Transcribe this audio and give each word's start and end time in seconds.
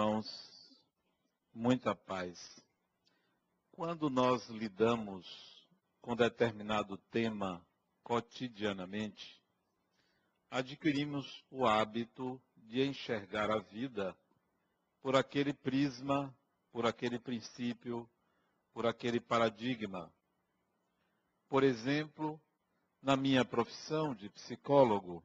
irmãos, 0.00 0.26
muita 1.52 1.94
paz. 1.94 2.38
Quando 3.70 4.08
nós 4.08 4.48
lidamos 4.48 5.26
com 6.00 6.16
determinado 6.16 6.96
tema 7.10 7.62
cotidianamente, 8.02 9.38
adquirimos 10.50 11.44
o 11.50 11.66
hábito 11.66 12.40
de 12.56 12.82
enxergar 12.82 13.50
a 13.50 13.58
vida 13.58 14.16
por 15.02 15.14
aquele 15.16 15.52
prisma, 15.52 16.34
por 16.72 16.86
aquele 16.86 17.18
princípio, 17.18 18.08
por 18.72 18.86
aquele 18.86 19.20
paradigma. 19.20 20.10
Por 21.46 21.62
exemplo, 21.62 22.40
na 23.02 23.18
minha 23.18 23.44
profissão 23.44 24.14
de 24.14 24.30
psicólogo, 24.30 25.22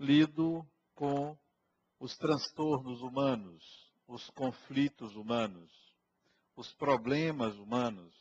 lido 0.00 0.66
com 0.94 1.36
os 2.02 2.18
transtornos 2.18 3.00
humanos, 3.00 3.62
os 4.08 4.28
conflitos 4.30 5.14
humanos, 5.14 5.70
os 6.56 6.74
problemas 6.74 7.54
humanos, 7.54 8.12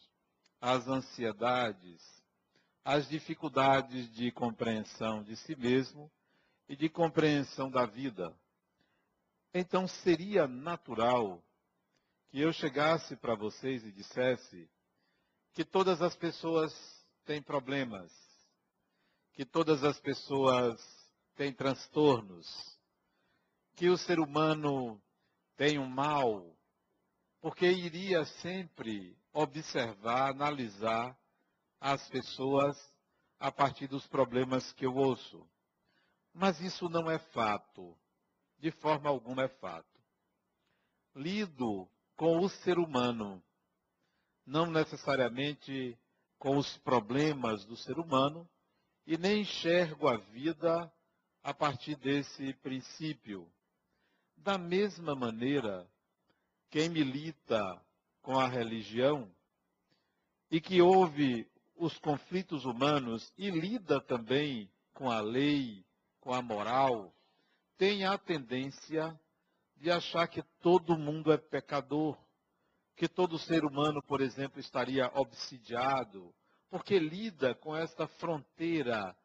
as 0.62 0.88
ansiedades, 0.88 1.99
as 2.85 3.09
dificuldades 3.09 4.07
de 4.13 4.31
compreensão 4.31 5.23
de 5.23 5.35
si 5.35 5.55
mesmo 5.55 6.12
e 6.70 6.76
de 6.76 6.90
compreensão 6.90 7.71
da 7.71 7.88
vida. 7.88 8.31
Então 9.52 9.88
seria 9.88 10.48
natural 10.48 11.43
que 12.29 12.40
eu 12.40 12.54
chegasse 12.54 13.16
para 13.16 13.34
vocês 13.34 13.84
e 13.84 13.91
dissesse 13.91 14.70
que 15.54 15.66
todas 15.66 16.04
as 16.04 16.16
pessoas 16.16 16.71
têm 17.26 17.41
problemas, 17.41 18.13
que 19.34 19.43
todas 19.43 19.84
as 19.84 19.99
pessoas 19.99 20.79
têm 21.35 21.51
transtornos, 21.51 22.79
que 23.82 23.90
o 23.90 23.98
ser 23.98 24.20
humano 24.20 25.01
tem 25.57 25.79
um 25.79 25.87
mal, 25.87 26.55
porque 27.41 27.65
iria 27.65 28.23
sempre 28.26 29.18
observar, 29.34 30.29
analisar 30.29 31.18
as 31.79 32.07
pessoas 32.10 32.77
a 33.40 33.51
partir 33.51 33.88
dos 33.88 34.05
problemas 34.05 34.71
que 34.73 34.85
eu 34.85 34.93
ouço. 34.93 35.49
Mas 36.32 36.60
isso 36.62 36.88
não 36.90 37.10
é 37.10 37.18
fato. 37.34 37.98
De 38.60 38.70
forma 38.70 39.10
alguma 39.10 39.46
é 39.46 39.48
fato. 39.48 39.99
Lido 41.16 41.90
com 42.16 42.38
o 42.38 42.49
ser 42.49 42.77
humano, 42.77 43.43
não 44.45 44.68
necessariamente 44.68 45.98
com 46.38 46.55
os 46.55 46.77
problemas 46.77 47.66
do 47.66 47.76
ser 47.76 47.98
humano, 47.98 48.48
e 49.07 49.18
nem 49.18 49.41
enxergo 49.41 50.07
a 50.07 50.18
vida 50.18 50.93
a 51.41 51.51
partir 51.51 51.95
desse 51.95 52.54
princípio. 52.62 53.51
Da 54.43 54.57
mesma 54.57 55.13
maneira, 55.13 55.87
quem 56.71 56.89
milita 56.89 57.79
com 58.23 58.39
a 58.39 58.48
religião 58.48 59.31
e 60.49 60.59
que 60.59 60.81
ouve 60.81 61.48
os 61.75 61.99
conflitos 61.99 62.65
humanos 62.65 63.31
e 63.37 63.51
lida 63.51 64.01
também 64.01 64.67
com 64.95 65.11
a 65.11 65.22
lei, 65.22 65.85
com 66.19 66.33
a 66.33 66.41
moral, 66.41 67.13
tem 67.78 68.03
a 68.03 68.17
tendência 68.17 69.16
de 69.78 69.91
achar 69.91 70.28
que 70.28 70.41
todo 70.59 70.97
mundo 70.97 71.31
é 71.31 71.38
pecador, 71.38 72.17
que 72.95 73.07
todo 73.07 73.38
ser 73.38 73.63
humano, 73.63 74.01
por 74.01 74.22
exemplo, 74.22 74.59
estaria 74.59 75.11
obsidiado, 75.13 76.33
porque 76.67 76.97
lida 76.97 77.53
com 77.53 77.75
esta 77.75 78.07
fronteira 78.07 79.16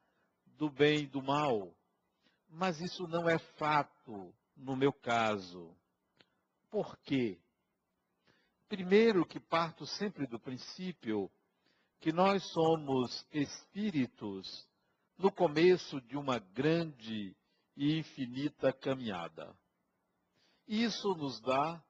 do 0.59 0.69
bem 0.69 1.05
e 1.05 1.07
do 1.07 1.23
mal. 1.23 1.75
Mas 2.51 2.79
isso 2.83 3.09
não 3.09 3.27
é 3.27 3.39
fato 3.39 4.35
no 4.57 4.75
meu 4.75 4.93
caso. 4.93 5.77
Por 6.71 6.97
quê? 6.99 7.39
Primeiro 8.69 9.25
que 9.25 9.39
parto 9.39 9.87
sempre 9.87 10.27
do 10.27 10.41
princípio 10.41 11.31
que 12.01 12.13
nós 12.13 12.43
somos 12.53 13.27
espíritos 13.33 14.67
no 15.17 15.31
começo 15.31 16.01
de 16.01 16.17
uma 16.17 16.39
grande 16.39 17.37
e 17.77 17.99
infinita 17.99 18.73
caminhada. 18.73 19.55
Isso 20.67 21.15
nos 21.15 21.41
dá 21.41 21.83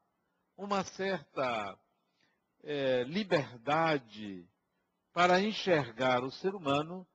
uma 0.57 0.85
certa 0.85 1.79
é, 2.63 3.05
liberdade 3.05 4.47
para 5.13 5.41
enxergar 5.41 6.23
o 6.23 6.31
ser 6.31 6.55
humano 6.55 7.07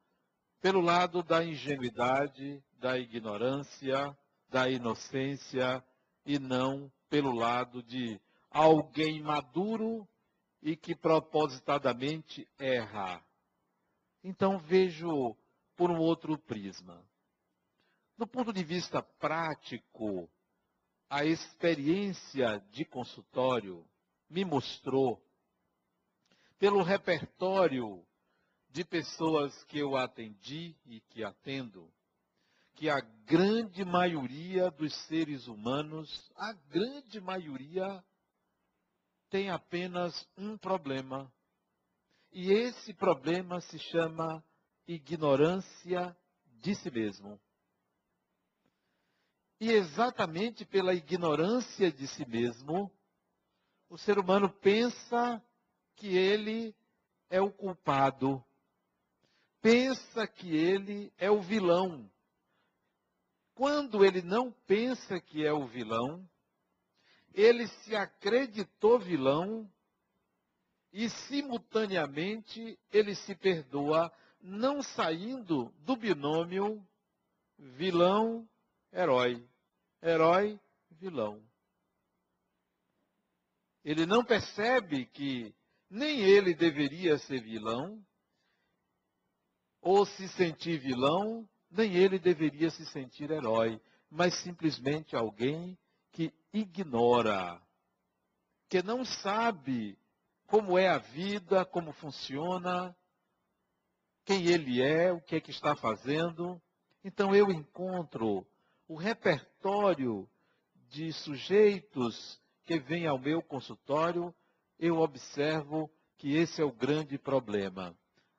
pelo 0.60 0.82
lado 0.82 1.22
da 1.22 1.44
ingenuidade, 1.44 2.64
da 2.80 2.98
ignorância, 2.98 4.18
da 4.52 4.70
inocência 4.70 5.84
e 6.26 6.38
não 6.38 6.92
pelo 7.10 7.34
lado 7.34 7.82
de 7.82 8.20
alguém 8.50 9.22
maduro 9.22 10.08
e 10.62 10.76
que 10.76 10.94
propositadamente 10.94 12.48
erra. 12.60 13.24
Então 14.24 14.60
vejo 14.60 15.36
por 15.76 15.90
um 15.90 15.98
outro 15.98 16.38
prisma. 16.38 17.02
Do 18.18 18.28
ponto 18.28 18.54
de 18.54 18.64
vista 18.64 19.02
prático, 19.02 20.30
a 21.10 21.26
experiência 21.26 22.60
de 22.72 22.86
consultório 22.86 23.88
me 24.30 24.46
mostrou, 24.46 25.20
pelo 26.60 26.84
repertório 26.84 28.06
de 28.70 28.86
pessoas 28.86 29.64
que 29.64 29.80
eu 29.80 29.98
atendi 29.98 30.76
e 30.86 31.02
que 31.02 31.24
atendo, 31.24 31.92
que 32.82 32.90
a 32.90 33.00
grande 33.28 33.86
maioria 33.86 34.72
dos 34.72 34.92
seres 35.06 35.46
humanos, 35.46 36.10
a 36.36 36.52
grande 36.52 37.22
maioria, 37.22 38.04
tem 39.30 39.52
apenas 39.52 40.28
um 40.36 40.58
problema. 40.58 41.32
E 42.32 42.52
esse 42.52 42.92
problema 42.92 43.62
se 43.62 43.78
chama 43.78 44.44
ignorância 44.88 46.18
de 46.60 46.74
si 46.74 46.90
mesmo. 46.90 47.40
E 49.60 49.70
exatamente 49.70 50.66
pela 50.66 50.96
ignorância 50.96 51.92
de 51.92 52.08
si 52.08 52.28
mesmo, 52.28 52.92
o 53.90 53.98
ser 54.00 54.18
humano 54.18 54.50
pensa 54.50 55.40
que 55.98 56.18
ele 56.18 56.76
é 57.30 57.40
o 57.40 57.52
culpado, 57.52 58.44
pensa 59.62 60.26
que 60.26 60.50
ele 60.50 61.14
é 61.20 61.30
o 61.30 61.44
vilão. 61.44 62.10
Quando 63.54 64.04
ele 64.06 64.22
não 64.22 64.52
pensa 64.66 65.20
que 65.20 65.46
é 65.46 65.52
o 65.52 65.68
vilão, 65.68 66.28
ele 67.34 67.68
se 67.68 67.96
acreditou 67.96 69.00
vilão 69.00 69.70
e, 70.92 71.10
simultaneamente, 71.10 72.80
ele 72.92 73.16
se 73.16 73.36
perdoa, 73.36 74.12
não 74.42 74.82
saindo 74.82 75.74
do 75.80 75.96
binômio 75.96 76.86
vilão-herói 77.58 79.48
herói, 80.02 80.60
vilão. 80.90 81.42
Ele 83.84 84.06
não 84.06 84.24
percebe 84.24 85.06
que 85.06 85.54
nem 85.90 86.22
ele 86.22 86.54
deveria 86.54 87.18
ser 87.20 87.42
vilão, 87.42 88.04
ou 89.82 90.06
se 90.06 90.28
sentir 90.30 90.80
vilão, 90.80 91.48
nem 91.72 91.96
ele 91.96 92.20
deveria 92.20 92.70
se 92.70 92.86
sentir 92.88 93.32
herói, 93.32 93.82
mas 94.10 94.36
simplesmente 94.42 95.16
alguém 95.16 95.78
que 96.12 96.34
ignora, 96.54 97.62
que 98.68 98.84
não 98.84 99.06
sabe 99.06 99.98
como 100.48 100.78
é 100.78 100.90
a 100.90 100.98
vida, 100.98 101.64
como 101.64 101.94
funciona, 101.94 102.96
quem 104.26 104.48
ele 104.48 104.82
é, 104.82 105.12
o 105.12 105.22
que 105.22 105.38
é 105.38 105.42
que 105.42 105.52
está 105.52 105.76
fazendo. 105.76 106.62
Então 107.04 107.34
eu 107.34 107.50
encontro 107.50 108.46
o 108.88 108.96
repertório 108.96 110.30
de 110.90 111.14
sujeitos 111.14 112.40
que 112.66 112.78
vêm 112.80 113.08
ao 113.08 113.18
meu 113.18 113.42
consultório, 113.42 114.36
eu 114.78 115.00
observo 115.00 115.90
que 116.18 116.36
esse 116.36 116.62
é 116.62 116.66
o 116.66 116.72
grande 116.72 117.18
problema. 117.18 117.96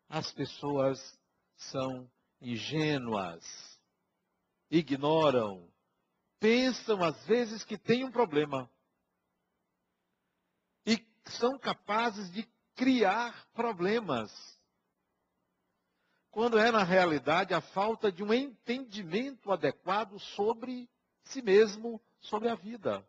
As 0.09 0.31
pessoas 0.33 0.99
são 1.57 2.09
ingênuas, 2.43 3.81
ignoram, 4.71 5.71
pensam 6.41 7.03
às 7.03 7.25
vezes 7.27 7.65
que 7.65 7.79
tem 7.79 8.05
um 8.05 8.11
problema 8.11 8.71
e 10.85 10.99
são 11.27 11.59
capazes 11.59 12.31
de 12.33 12.47
criar 12.75 13.47
problemas 13.53 14.61
quando 16.33 16.59
é 16.59 16.73
na 16.73 16.83
realidade 16.83 17.53
a 17.53 17.61
falta 17.61 18.11
de 18.11 18.23
um 18.23 18.33
entendimento 18.33 19.53
adequado 19.53 20.19
sobre 20.19 20.89
si 21.25 21.43
mesmo, 21.43 22.01
sobre 22.21 22.49
a 22.49 22.55
vida. 22.55 23.07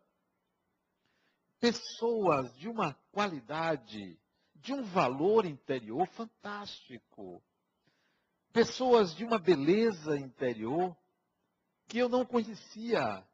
Pessoas 1.58 2.54
de 2.58 2.68
uma 2.68 2.92
qualidade, 3.10 4.20
de 4.54 4.74
um 4.74 4.82
valor 4.82 5.46
interior 5.46 6.06
fantástico. 6.08 7.42
Pessoas 8.54 9.12
de 9.16 9.24
uma 9.24 9.36
beleza 9.36 10.16
interior 10.16 10.96
que 11.88 11.98
eu 11.98 12.08
não 12.08 12.24
conhecia, 12.24 13.26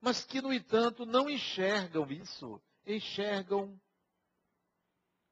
mas 0.00 0.24
que, 0.24 0.40
no 0.40 0.50
entanto, 0.50 1.04
não 1.04 1.28
enxergam 1.28 2.10
isso. 2.10 2.58
Enxergam 2.86 3.78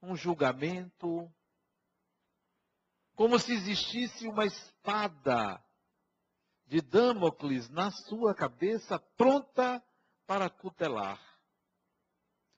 um 0.02 0.14
julgamento, 0.14 1.32
como 3.14 3.38
se 3.38 3.54
existisse 3.54 4.28
uma 4.28 4.44
espada 4.44 5.64
de 6.66 6.82
Damocles 6.82 7.70
na 7.70 7.90
sua 7.90 8.34
cabeça, 8.34 8.98
pronta 9.16 9.82
para 10.26 10.50
cutelar. 10.50 11.18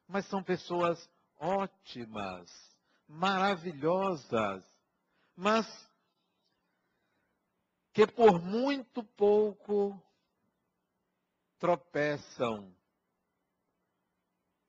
Mas 0.08 0.26
são 0.26 0.42
pessoas 0.42 1.08
ótimas, 1.38 2.50
maravilhosas, 3.06 4.64
mas 5.36 5.93
que 7.94 8.08
por 8.08 8.42
muito 8.42 9.04
pouco 9.04 10.02
tropeçam, 11.60 12.76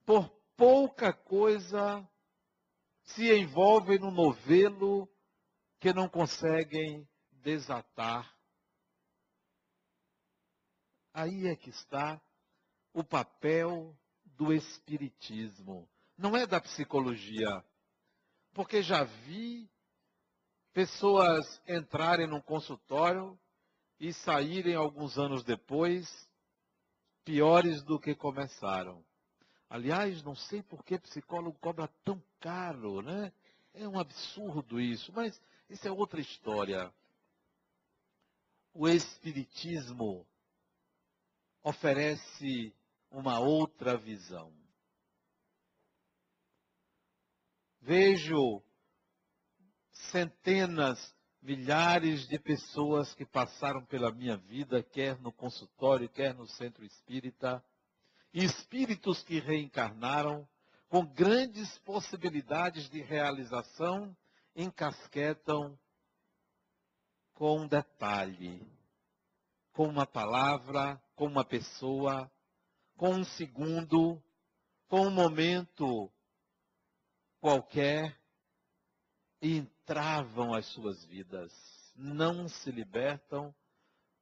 por 0.06 0.30
pouca 0.56 1.12
coisa 1.12 2.08
se 3.02 3.36
envolvem 3.36 3.98
no 3.98 4.12
novelo 4.12 5.10
que 5.80 5.92
não 5.92 6.08
conseguem 6.08 7.10
desatar. 7.32 8.32
Aí 11.12 11.48
é 11.48 11.56
que 11.56 11.72
está 11.72 12.22
o 12.94 13.04
papel 13.04 13.98
do 14.24 14.54
Espiritismo. 14.54 15.90
Não 16.16 16.38
é 16.38 16.46
da 16.46 16.62
psicologia. 16.62 17.66
Porque 18.54 18.84
já 18.84 19.04
vi 19.04 19.70
pessoas 20.76 21.62
entrarem 21.66 22.28
num 22.28 22.42
consultório 22.42 23.40
e 23.98 24.12
saírem 24.12 24.76
alguns 24.76 25.18
anos 25.18 25.42
depois 25.42 26.06
piores 27.24 27.82
do 27.82 27.98
que 27.98 28.14
começaram. 28.14 29.02
Aliás, 29.70 30.22
não 30.22 30.36
sei 30.36 30.62
por 30.62 30.84
que 30.84 31.00
psicólogo 31.00 31.58
cobra 31.60 31.88
tão 32.04 32.22
caro, 32.42 33.02
né? 33.02 33.32
É 33.74 33.88
um 33.88 33.98
absurdo 33.98 34.78
isso, 34.78 35.14
mas 35.14 35.42
isso 35.70 35.88
é 35.88 35.92
outra 35.92 36.20
história. 36.20 36.94
O 38.74 38.90
Espiritismo 38.90 40.28
oferece 41.64 42.76
uma 43.10 43.40
outra 43.40 43.96
visão. 43.96 44.54
Vejo 47.80 48.62
centenas, 50.12 51.14
milhares 51.42 52.28
de 52.28 52.40
pessoas 52.40 53.14
que 53.14 53.26
passaram 53.26 53.86
pela 53.86 54.12
minha 54.12 54.38
vida, 54.38 54.84
quer 54.84 55.20
no 55.20 55.32
consultório, 55.32 56.10
quer 56.10 56.34
no 56.34 56.48
centro 56.48 56.84
espírita, 56.84 57.64
espíritos 58.34 59.24
que 59.24 59.40
reencarnaram 59.40 60.48
com 60.90 61.06
grandes 61.06 61.78
possibilidades 61.80 62.90
de 62.90 63.02
realização, 63.02 64.16
encasquetam 64.56 65.78
com 67.34 67.62
um 67.62 67.68
detalhe, 67.68 68.66
com 69.74 69.88
uma 69.88 70.06
palavra, 70.06 71.02
com 71.16 71.26
uma 71.26 71.44
pessoa, 71.44 72.32
com 72.96 73.12
um 73.12 73.24
segundo, 73.24 74.22
com 74.88 75.08
um 75.08 75.12
momento 75.12 76.10
qualquer, 77.40 78.18
e 79.42 79.68
entravam 79.86 80.52
as 80.52 80.66
suas 80.68 81.06
vidas. 81.06 81.54
Não 81.96 82.50
se 82.50 82.72
libertam 82.72 83.54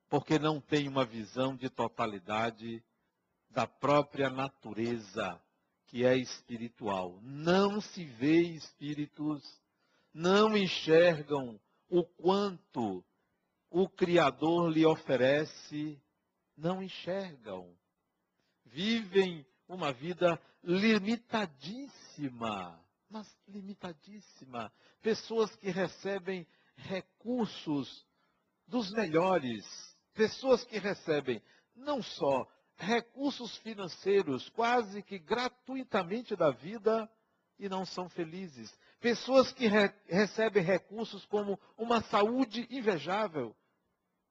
porque 0.09 0.37
não 0.37 0.59
têm 0.59 0.89
uma 0.89 1.05
visão 1.05 1.55
de 1.55 1.69
totalidade 1.69 2.83
da 3.49 3.65
própria 3.65 4.29
natureza 4.29 5.41
que 5.87 6.05
é 6.05 6.17
espiritual. 6.17 7.17
Não 7.21 7.79
se 7.79 8.03
vê 8.03 8.41
espíritos, 8.41 9.41
não 10.13 10.57
enxergam 10.57 11.57
o 11.89 12.03
quanto 12.03 13.01
o 13.69 13.87
Criador 13.87 14.69
lhe 14.69 14.85
oferece, 14.85 15.97
não 16.57 16.83
enxergam. 16.83 17.73
Vivem 18.65 19.45
uma 19.67 19.93
vida 19.93 20.37
limitadíssima, 20.61 22.82
mas 23.13 23.31
limitadíssima. 23.47 24.73
Pessoas 24.99 25.55
que 25.57 25.69
recebem 25.69 26.47
recursos 26.75 28.03
dos 28.67 28.91
melhores, 28.91 29.63
pessoas 30.15 30.63
que 30.63 30.79
recebem 30.79 31.39
não 31.75 32.01
só 32.01 32.47
recursos 32.75 33.55
financeiros 33.57 34.49
quase 34.49 35.03
que 35.03 35.19
gratuitamente 35.19 36.35
da 36.35 36.49
vida 36.49 37.07
e 37.59 37.69
não 37.69 37.85
são 37.85 38.09
felizes. 38.09 38.75
Pessoas 38.99 39.53
que 39.53 39.67
re 39.67 39.93
recebem 40.07 40.63
recursos 40.63 41.23
como 41.27 41.59
uma 41.77 42.01
saúde 42.05 42.67
invejável 42.71 43.55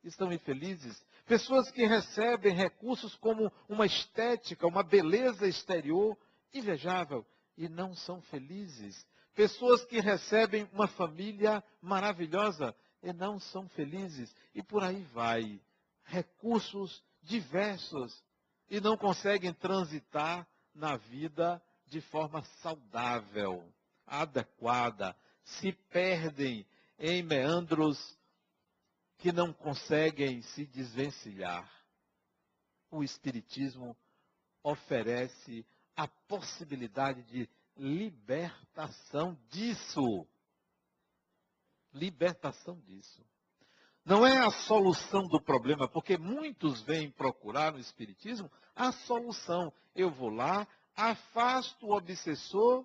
estão 0.03 0.33
infelizes. 0.33 1.01
Pessoas 1.25 1.71
que 1.71 1.87
recebem 1.87 2.53
recursos 2.53 3.15
como 3.15 3.53
uma 3.69 3.87
estética, 3.87 4.67
uma 4.67 4.83
beleza 4.83 5.47
exterior 5.47 6.19
invejável 6.53 7.25
e 7.57 7.69
não 7.69 7.95
são 7.95 8.21
felizes. 8.23 9.07
Pessoas 9.35 9.85
que 9.85 10.01
recebem 10.01 10.69
uma 10.73 10.89
família 10.89 11.63
maravilhosa 11.81 12.75
e 13.03 13.13
não 13.13 13.39
são 13.39 13.69
felizes. 13.71 14.35
E 14.55 14.63
por 14.63 14.83
aí 14.83 15.03
vai. 15.13 15.61
Recursos 16.05 17.03
diversos 17.23 18.23
e 18.69 18.81
não 18.81 18.97
conseguem 18.97 19.53
transitar 19.53 20.47
na 20.75 20.97
vida 20.97 21.63
de 21.87 22.01
forma 22.01 22.43
saudável, 22.63 23.71
adequada, 24.07 25.15
se 25.45 25.73
perdem 25.91 26.67
em 26.99 27.23
meandros 27.23 27.99
que 29.19 29.31
não 29.31 29.53
conseguem 29.53 30.41
se 30.43 30.65
desvencilhar. 30.67 31.71
O 32.91 33.05
Espiritismo 33.05 33.97
oferece 34.63 35.67
a 35.97 36.07
possibilidade 36.07 37.23
de 37.25 37.49
libertação 37.77 39.37
disso. 39.49 40.27
Libertação 41.93 42.81
disso. 42.81 43.25
Não 44.05 44.27
é 44.27 44.39
a 44.39 44.51
solução 44.51 45.29
do 45.29 45.41
problema, 45.41 45.89
porque 45.89 46.19
muitos 46.19 46.83
vêm 46.83 47.11
procurar 47.11 47.73
no 47.73 47.79
Espiritismo 47.79 48.51
a 48.75 48.91
solução. 48.91 49.73
Eu 49.95 50.11
vou 50.11 50.31
lá, 50.31 50.67
afasto 50.97 51.87
o 51.87 51.97
obsessor, 51.97 52.85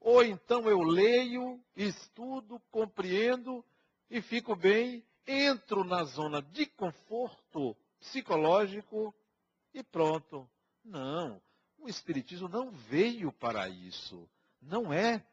ou 0.00 0.24
então 0.24 0.68
eu 0.68 0.80
leio, 0.80 1.62
estudo, 1.76 2.60
compreendo 2.70 3.64
e 4.10 4.20
fico 4.20 4.56
bem, 4.56 5.04
entro 5.26 5.84
na 5.84 6.02
zona 6.04 6.42
de 6.42 6.66
conforto 6.66 7.76
psicológico 8.00 9.14
e 9.72 9.82
pronto. 9.82 10.48
Não, 10.84 11.40
o 11.78 11.88
Espiritismo 11.88 12.48
não 12.48 12.70
veio 12.70 13.32
para 13.32 13.68
isso. 13.68 14.28
Não 14.60 14.92
é 14.92 15.24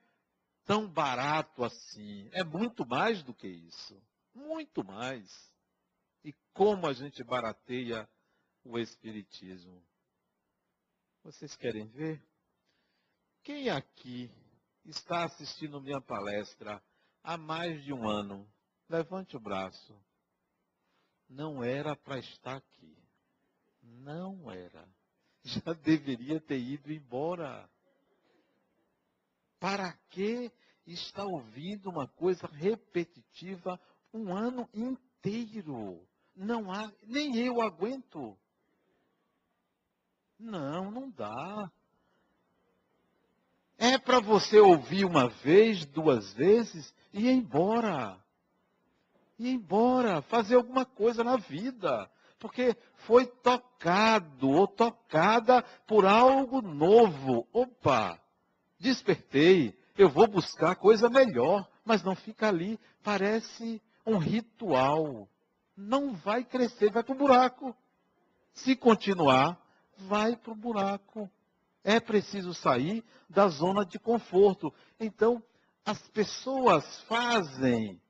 tão 0.65 0.87
barato 0.87 1.63
assim. 1.63 2.29
É 2.31 2.43
muito 2.43 2.85
mais 2.85 3.23
do 3.23 3.33
que 3.33 3.47
isso. 3.47 4.01
Muito 4.33 4.83
mais. 4.83 5.31
E 6.23 6.33
como 6.53 6.87
a 6.87 6.93
gente 6.93 7.23
barateia 7.23 8.07
o 8.63 8.77
Espiritismo. 8.77 9.83
Vocês 11.23 11.55
querem 11.55 11.87
ver? 11.87 12.23
Quem 13.43 13.69
aqui 13.69 14.31
está 14.85 15.25
assistindo 15.25 15.81
minha 15.81 16.01
palestra 16.01 16.81
há 17.23 17.37
mais 17.37 17.83
de 17.83 17.93
um 17.93 18.07
ano? 18.07 18.47
Levante 18.87 19.35
o 19.35 19.39
braço. 19.39 19.95
Não 21.27 21.63
era 21.63 21.95
para 21.95 22.19
estar 22.19 22.57
aqui. 22.57 22.97
Não 23.81 24.51
era. 24.51 24.87
Já 25.43 25.73
deveria 25.73 26.39
ter 26.39 26.59
ido 26.59 26.91
embora. 26.91 27.69
Para 29.59 29.93
que 30.09 30.51
está 30.85 31.23
ouvindo 31.25 31.89
uma 31.89 32.07
coisa 32.07 32.47
repetitiva 32.47 33.79
um 34.13 34.35
ano 34.35 34.69
inteiro? 34.73 36.05
Não 36.35 36.71
há, 36.71 36.91
nem 37.03 37.37
eu 37.37 37.61
aguento. 37.61 38.37
Não, 40.39 40.89
não 40.89 41.09
dá. 41.09 41.69
É 43.77 43.97
para 43.97 44.19
você 44.19 44.59
ouvir 44.59 45.05
uma 45.05 45.29
vez, 45.29 45.85
duas 45.85 46.33
vezes 46.33 46.93
e 47.13 47.27
ir 47.27 47.31
embora. 47.31 48.21
Ir 49.37 49.49
embora, 49.49 50.21
fazer 50.23 50.55
alguma 50.55 50.85
coisa 50.85 51.23
na 51.23 51.37
vida. 51.37 52.09
Porque 52.39 52.75
foi 53.05 53.25
tocado 53.25 54.49
ou 54.49 54.65
tocada 54.65 55.61
por 55.85 56.05
algo 56.05 56.61
novo. 56.61 57.45
Opa, 57.51 58.19
despertei, 58.79 59.77
eu 59.97 60.09
vou 60.09 60.25
buscar 60.25 60.75
coisa 60.75 61.09
melhor, 61.09 61.69
mas 61.83 62.01
não 62.01 62.15
fica 62.15 62.47
ali. 62.47 62.79
Parece 63.03 63.81
um 64.05 64.17
ritual. 64.17 65.27
Não 65.75 66.13
vai 66.13 66.43
crescer, 66.43 66.91
vai 66.91 67.03
para 67.03 67.13
o 67.13 67.17
buraco. 67.17 67.75
Se 68.53 68.75
continuar, 68.75 69.59
vai 69.97 70.35
para 70.35 70.53
o 70.53 70.55
buraco. 70.55 71.29
É 71.83 71.99
preciso 71.99 72.53
sair 72.53 73.03
da 73.29 73.47
zona 73.47 73.85
de 73.85 73.99
conforto. 73.99 74.73
Então, 74.99 75.43
as 75.85 76.01
pessoas 76.09 77.01
fazem 77.03 78.01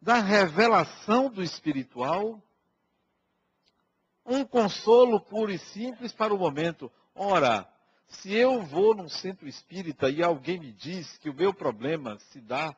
da 0.00 0.20
revelação 0.20 1.30
do 1.30 1.42
espiritual 1.42 2.42
um 4.24 4.44
consolo 4.44 5.20
puro 5.20 5.52
e 5.52 5.58
simples 5.58 6.12
para 6.12 6.34
o 6.34 6.38
momento. 6.38 6.90
Ora, 7.14 7.68
se 8.08 8.32
eu 8.32 8.62
vou 8.62 8.94
num 8.94 9.08
centro 9.08 9.48
espírita 9.48 10.08
e 10.08 10.22
alguém 10.22 10.58
me 10.58 10.72
diz 10.72 11.18
que 11.18 11.28
o 11.28 11.34
meu 11.34 11.52
problema 11.52 12.18
se 12.30 12.40
dá 12.40 12.74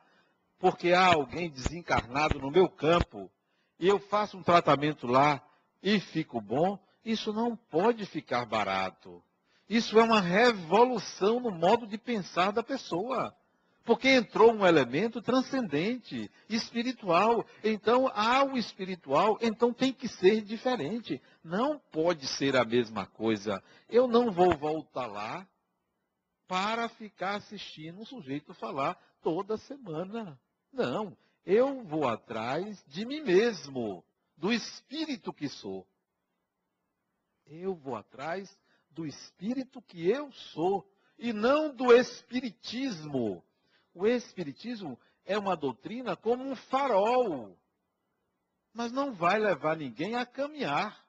porque 0.59 0.91
há 0.91 1.05
alguém 1.05 1.49
desencarnado 1.49 2.39
no 2.39 2.51
meu 2.51 2.67
campo 2.67 3.31
e 3.79 3.87
eu 3.87 3.99
faço 3.99 4.37
um 4.37 4.43
tratamento 4.43 5.05
lá 5.05 5.41
e 5.81 5.99
fico 5.99 6.41
bom, 6.41 6.79
isso 7.05 7.31
não 7.31 7.55
pode 7.55 8.05
ficar 8.05 8.45
barato. 8.45 9.23
Isso 9.69 9.99
é 9.99 10.03
uma 10.03 10.19
revolução 10.19 11.39
no 11.39 11.51
modo 11.51 11.85
de 11.85 11.97
pensar 11.97 12.51
da 12.51 12.63
pessoa. 12.63 13.35
Porque 13.87 14.09
entrou 14.09 14.51
um 14.51 14.67
elemento 14.67 15.21
transcendente, 15.21 16.29
espiritual. 16.49 17.47
Então, 17.63 18.11
há 18.13 18.43
o 18.43 18.57
espiritual, 18.57 19.37
então 19.41 19.71
tem 19.73 19.93
que 19.93 20.09
ser 20.09 20.41
diferente. 20.41 21.21
Não 21.41 21.79
pode 21.79 22.27
ser 22.27 22.57
a 22.57 22.65
mesma 22.65 23.05
coisa. 23.07 23.63
Eu 23.87 24.05
não 24.05 24.29
vou 24.29 24.53
voltar 24.57 25.07
lá 25.07 25.47
para 26.49 26.89
ficar 26.89 27.35
assistindo 27.35 28.01
um 28.01 28.05
sujeito 28.05 28.53
falar 28.55 29.01
toda 29.23 29.55
semana. 29.55 30.37
Não. 30.69 31.17
Eu 31.45 31.81
vou 31.85 32.05
atrás 32.09 32.83
de 32.87 33.05
mim 33.05 33.21
mesmo, 33.21 34.03
do 34.35 34.51
espírito 34.51 35.31
que 35.31 35.47
sou. 35.47 35.87
Eu 37.45 37.73
vou 37.73 37.95
atrás 37.95 38.53
do 38.91 39.05
espírito 39.05 39.81
que 39.81 40.09
eu 40.09 40.29
sou 40.51 40.85
e 41.17 41.31
não 41.31 41.73
do 41.73 41.93
espiritismo 41.93 43.41
o 43.97 44.07
Espiritismo 44.07 44.99
é 45.25 45.37
uma 45.37 45.55
doutrina 45.55 46.15
como 46.15 46.43
um 46.43 46.55
farol, 46.55 47.57
mas 48.73 48.91
não 48.91 49.13
vai 49.13 49.39
levar 49.39 49.75
ninguém 49.75 50.15
a 50.15 50.25
caminhar. 50.25 51.05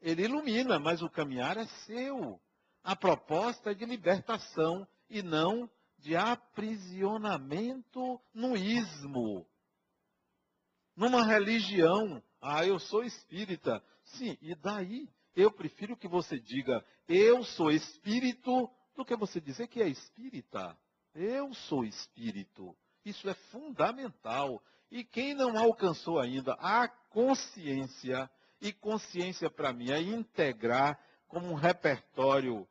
Ele 0.00 0.24
ilumina, 0.24 0.78
mas 0.78 1.02
o 1.02 1.10
caminhar 1.10 1.58
é 1.58 1.66
seu. 1.86 2.40
A 2.82 2.96
proposta 2.96 3.72
é 3.72 3.74
de 3.74 3.84
libertação 3.84 4.88
e 5.08 5.22
não 5.22 5.70
de 5.98 6.16
aprisionamento 6.16 8.18
no 8.32 8.56
ismo. 8.56 9.46
Numa 10.96 11.24
religião, 11.24 12.22
ah, 12.40 12.64
eu 12.64 12.78
sou 12.78 13.04
espírita. 13.04 13.84
Sim, 14.04 14.38
e 14.40 14.54
daí? 14.54 15.08
Eu 15.36 15.52
prefiro 15.52 15.96
que 15.96 16.08
você 16.08 16.40
diga, 16.40 16.84
eu 17.06 17.44
sou 17.44 17.70
espírito, 17.70 18.68
do 18.96 19.04
que 19.04 19.16
você 19.16 19.40
dizer 19.40 19.68
que 19.68 19.82
é 19.82 19.88
espírita. 19.88 20.76
Eu 21.14 21.52
sou 21.54 21.84
espírito. 21.84 22.76
Isso 23.04 23.28
é 23.28 23.34
fundamental. 23.34 24.62
E 24.90 25.04
quem 25.04 25.34
não 25.34 25.56
alcançou 25.58 26.18
ainda 26.18 26.54
a 26.54 26.88
consciência, 26.88 28.30
e 28.60 28.72
consciência 28.72 29.50
para 29.50 29.72
mim 29.72 29.90
é 29.90 30.00
integrar 30.00 30.98
como 31.28 31.46
um 31.46 31.54
repertório 31.54 32.66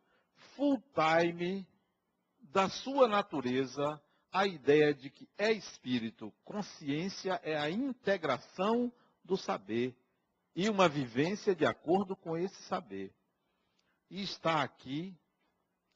full 0.55 0.81
time 0.93 1.65
da 2.41 2.69
sua 2.69 3.07
natureza 3.07 4.01
a 4.31 4.45
ideia 4.45 4.93
de 4.93 5.09
que 5.09 5.27
é 5.37 5.51
espírito. 5.51 6.33
Consciência 6.43 7.39
é 7.43 7.57
a 7.57 7.69
integração 7.69 8.91
do 9.23 9.37
saber 9.37 9.95
e 10.55 10.69
uma 10.69 10.89
vivência 10.89 11.55
de 11.55 11.65
acordo 11.65 12.15
com 12.15 12.37
esse 12.37 12.61
saber. 12.63 13.13
E 14.09 14.21
está 14.21 14.61
aqui 14.61 15.17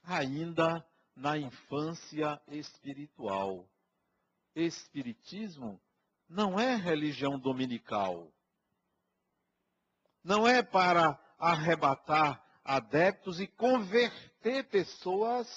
ainda 0.04 0.86
na 1.16 1.38
infância 1.38 2.42
espiritual. 2.48 3.68
Espiritismo 4.56 5.82
não 6.28 6.60
é 6.60 6.76
religião 6.76 7.40
dominical. 7.40 8.32
Não 10.24 10.48
é 10.48 10.64
para 10.64 11.20
arrebatar 11.38 12.44
adeptos 12.64 13.40
e 13.40 13.48
converter 13.48 14.64
pessoas 14.70 15.48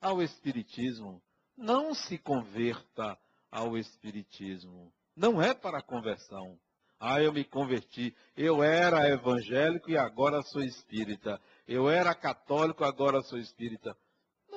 ao 0.00 0.22
Espiritismo. 0.22 1.22
Não 1.56 1.94
se 1.94 2.16
converta 2.18 3.18
ao 3.50 3.76
Espiritismo. 3.76 4.92
Não 5.16 5.42
é 5.42 5.52
para 5.52 5.82
conversão. 5.82 6.58
Ah, 6.98 7.20
eu 7.20 7.32
me 7.32 7.44
converti. 7.44 8.16
Eu 8.36 8.62
era 8.62 9.08
evangélico 9.08 9.90
e 9.90 9.98
agora 9.98 10.40
sou 10.42 10.62
espírita. 10.62 11.40
Eu 11.66 11.90
era 11.90 12.14
católico, 12.14 12.84
agora 12.84 13.20
sou 13.22 13.38
espírita 13.38 13.96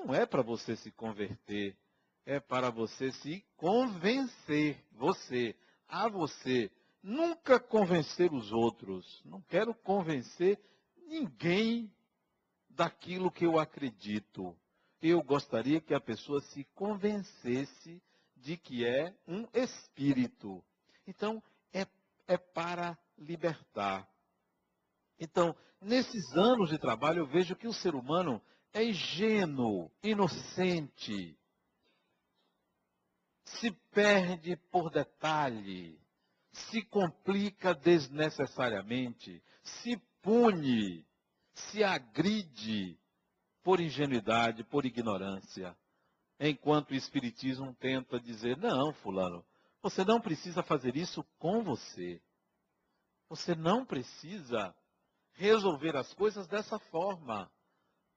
não 0.05 0.13
é 0.13 0.23
para 0.25 0.43
você 0.43 0.75
se 0.75 0.91
converter, 0.91 1.75
é 2.27 2.39
para 2.39 2.69
você 2.69 3.11
se 3.11 3.43
convencer, 3.57 4.79
você, 4.91 5.55
a 5.87 6.07
você. 6.07 6.71
Nunca 7.01 7.59
convencer 7.59 8.31
os 8.31 8.51
outros. 8.51 9.21
Não 9.25 9.41
quero 9.41 9.73
convencer 9.73 10.59
ninguém 11.07 11.91
daquilo 12.69 13.31
que 13.31 13.45
eu 13.45 13.59
acredito. 13.59 14.55
Eu 15.01 15.23
gostaria 15.23 15.81
que 15.81 15.93
a 15.93 15.99
pessoa 15.99 16.39
se 16.41 16.63
convencesse 16.75 18.01
de 18.35 18.57
que 18.57 18.85
é 18.85 19.15
um 19.27 19.47
espírito. 19.53 20.63
Então, 21.07 21.41
é, 21.73 21.87
é 22.27 22.37
para 22.37 22.97
libertar. 23.17 24.07
Então, 25.19 25.55
nesses 25.81 26.35
anos 26.35 26.69
de 26.69 26.77
trabalho, 26.77 27.19
eu 27.19 27.27
vejo 27.27 27.55
que 27.55 27.67
o 27.67 27.73
ser 27.73 27.95
humano 27.95 28.41
é 28.75 28.83
ingênuo, 28.83 29.89
inocente, 30.03 31.39
se 33.45 33.71
perde 33.71 34.57
por 34.69 34.91
detalhe, 34.91 35.97
se 36.51 36.81
complica 36.81 37.73
desnecessariamente, 37.73 39.41
se 39.63 39.95
pune, 40.21 41.07
se 41.53 41.85
agride 41.85 42.99
por 43.63 43.79
ingenuidade, 43.79 44.61
por 44.65 44.85
ignorância. 44.85 45.73
Enquanto 46.37 46.91
o 46.91 46.95
Espiritismo 46.95 47.73
tenta 47.75 48.19
dizer: 48.19 48.57
não, 48.57 48.91
Fulano, 48.95 49.45
você 49.81 50.03
não 50.03 50.19
precisa 50.19 50.61
fazer 50.61 50.97
isso 50.97 51.23
com 51.39 51.63
você. 51.63 52.21
Você 53.29 53.55
não 53.55 53.85
precisa 53.85 54.75
resolver 55.31 55.95
as 55.95 56.13
coisas 56.13 56.45
dessa 56.45 56.77
forma. 56.77 57.49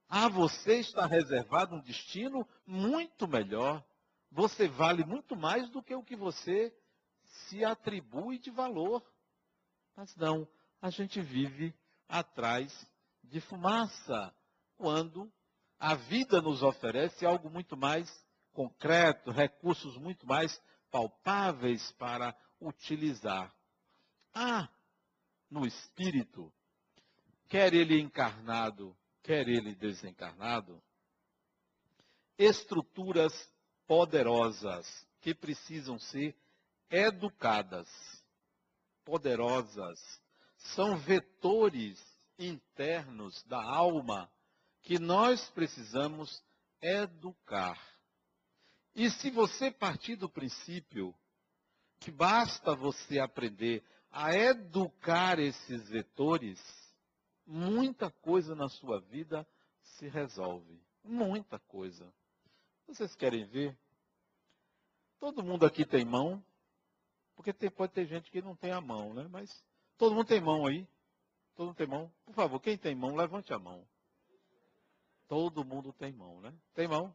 A 0.09 0.29
você 0.29 0.79
está 0.79 1.07
reservado 1.07 1.75
um 1.75 1.81
destino 1.81 2.49
muito 2.67 3.29
melhor. 3.29 3.85
Você 4.31 4.67
vale 4.67 5.05
muito 5.05 5.37
mais 5.37 5.69
do 5.71 5.83
que 5.83 5.95
o 5.95 6.03
que 6.03 6.17
você 6.17 6.75
se 7.23 7.65
atribui 7.65 8.39
de 8.39 8.51
valor. 8.51 9.03
Mas 9.95 10.15
não, 10.17 10.49
a 10.81 10.91
gente 10.91 11.21
vive 11.21 11.75
atrás 12.09 12.87
de 13.23 13.41
fumaça, 13.41 14.35
quando 14.77 15.31
a 15.79 15.95
vida 15.95 16.41
nos 16.41 16.63
oferece 16.63 17.27
algo 17.27 17.51
muito 17.51 17.77
mais 17.77 18.11
concreto, 18.53 19.31
recursos 19.31 19.97
muito 19.99 20.27
mais 20.27 20.61
palpáveis 20.91 21.93
para 21.93 22.35
utilizar. 22.61 23.55
Há 24.35 24.69
no 25.51 25.67
espírito, 25.67 26.53
quer 27.49 27.75
ele 27.75 28.01
encarnado, 28.01 28.97
quer 29.29 29.47
ele 29.47 29.75
desencarnado, 29.75 30.83
estruturas 32.39 33.31
poderosas 33.87 35.07
que 35.21 35.35
precisam 35.35 35.99
ser 35.99 36.35
educadas. 36.89 37.87
Poderosas. 39.05 40.01
São 40.75 40.97
vetores 40.97 42.03
internos 42.39 43.45
da 43.45 43.63
alma 43.63 44.33
que 44.81 44.99
nós 44.99 45.51
precisamos 45.51 46.43
educar. 46.81 47.79
E 48.95 49.11
se 49.11 49.31
você 49.31 49.71
partir 49.71 50.17
do 50.17 50.31
princípio 50.31 51.15
que 52.01 52.11
basta 52.11 52.75
você 52.75 53.19
aprender 53.19 53.85
a 54.11 54.35
educar 54.35 55.39
esses 55.39 55.87
vetores, 55.91 56.59
muita 57.49 58.11
coisa 58.11 58.55
na 58.55 58.69
sua 58.69 59.01
vida 59.01 59.47
se 59.81 60.07
resolve. 60.07 60.79
Muita 61.03 61.59
coisa. 61.59 62.13
Vocês 62.87 63.17
querem 63.17 63.47
ver? 63.47 63.77
Todo 65.19 65.43
mundo 65.43 65.65
aqui 65.65 65.85
tem 65.85 66.05
mão, 66.05 66.45
porque 67.35 67.53
tem, 67.53 67.71
pode 67.71 67.93
ter 67.93 68.07
gente 68.07 68.31
que 68.31 68.43
não 68.43 68.55
tem 68.55 68.71
a 68.71 68.81
mão, 68.81 69.15
né? 69.15 69.27
Mas 69.31 69.51
todo 69.97 70.15
mundo 70.15 70.27
tem 70.27 70.41
mão 70.41 70.67
aí. 70.67 70.87
Todo 71.57 71.69
mundo 71.69 71.77
tem 71.77 71.87
mão. 71.87 72.13
Por 72.25 72.35
favor, 72.35 72.61
quem 72.61 72.77
tem 72.77 72.95
mão, 72.95 73.17
levante 73.17 73.53
a 73.53 73.59
mão. 73.59 73.85
Todo 75.27 75.65
mundo 75.65 75.93
tem 75.93 76.13
mão, 76.13 76.41
né? 76.41 76.55
Tem 76.75 76.87
mão? 76.87 77.15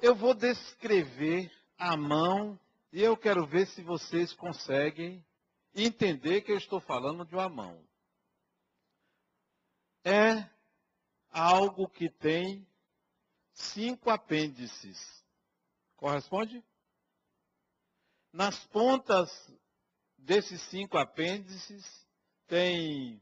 Eu 0.00 0.14
vou 0.14 0.34
descrever 0.34 1.50
a 1.78 1.96
mão 1.96 2.58
e 2.92 3.02
eu 3.02 3.16
quero 3.16 3.46
ver 3.46 3.66
se 3.68 3.82
vocês 3.82 4.32
conseguem 4.34 5.24
entender 5.74 6.40
que 6.42 6.52
eu 6.52 6.56
estou 6.56 6.80
falando 6.80 7.24
de 7.24 7.34
uma 7.34 7.48
mão. 7.48 7.86
É 10.08 10.48
algo 11.30 11.88
que 11.88 12.08
tem 12.08 12.64
cinco 13.52 14.08
apêndices. 14.08 14.96
Corresponde? 15.96 16.64
Nas 18.32 18.64
pontas 18.66 19.28
desses 20.16 20.62
cinco 20.62 20.96
apêndices 20.96 22.06
tem 22.46 23.20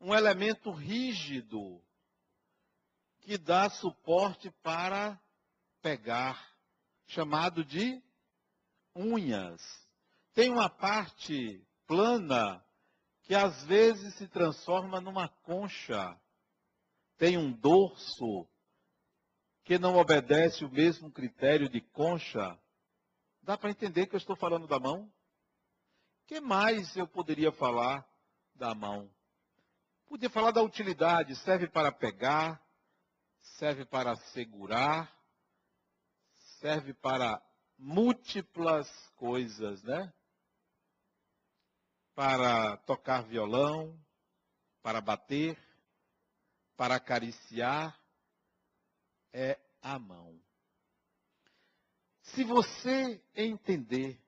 um 0.00 0.14
elemento 0.14 0.70
rígido 0.70 1.84
que 3.20 3.36
dá 3.36 3.68
suporte 3.68 4.50
para 4.62 5.20
pegar, 5.82 6.56
chamado 7.06 7.62
de 7.62 8.02
unhas. 8.96 9.60
Tem 10.32 10.50
uma 10.50 10.70
parte 10.70 11.62
plana 11.86 12.63
que 13.24 13.34
às 13.34 13.64
vezes 13.64 14.14
se 14.16 14.28
transforma 14.28 15.00
numa 15.00 15.28
concha. 15.28 16.18
Tem 17.16 17.36
um 17.38 17.50
dorso 17.52 18.46
que 19.64 19.78
não 19.78 19.96
obedece 19.96 20.64
o 20.64 20.70
mesmo 20.70 21.10
critério 21.10 21.68
de 21.68 21.80
concha. 21.80 22.58
Dá 23.42 23.56
para 23.56 23.70
entender 23.70 24.06
que 24.06 24.14
eu 24.14 24.18
estou 24.18 24.36
falando 24.36 24.66
da 24.66 24.78
mão? 24.78 25.10
Que 26.26 26.40
mais 26.40 26.94
eu 26.96 27.06
poderia 27.06 27.50
falar 27.50 28.06
da 28.54 28.74
mão? 28.74 29.10
Podia 30.06 30.28
falar 30.28 30.50
da 30.50 30.62
utilidade, 30.62 31.34
serve 31.36 31.66
para 31.66 31.90
pegar, 31.90 32.62
serve 33.58 33.86
para 33.86 34.14
segurar, 34.32 35.10
serve 36.60 36.92
para 36.92 37.42
múltiplas 37.78 38.88
coisas, 39.16 39.82
né? 39.82 40.12
Para 42.14 42.76
tocar 42.78 43.22
violão, 43.22 43.98
para 44.82 45.00
bater, 45.00 45.58
para 46.76 46.96
acariciar, 46.96 47.98
é 49.32 49.58
a 49.82 49.98
mão. 49.98 50.40
Se 52.22 52.44
você 52.44 53.22
entender 53.34 54.20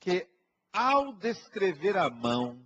que 0.00 0.28
ao 0.72 1.12
descrever 1.12 1.96
a 1.96 2.08
mão, 2.08 2.64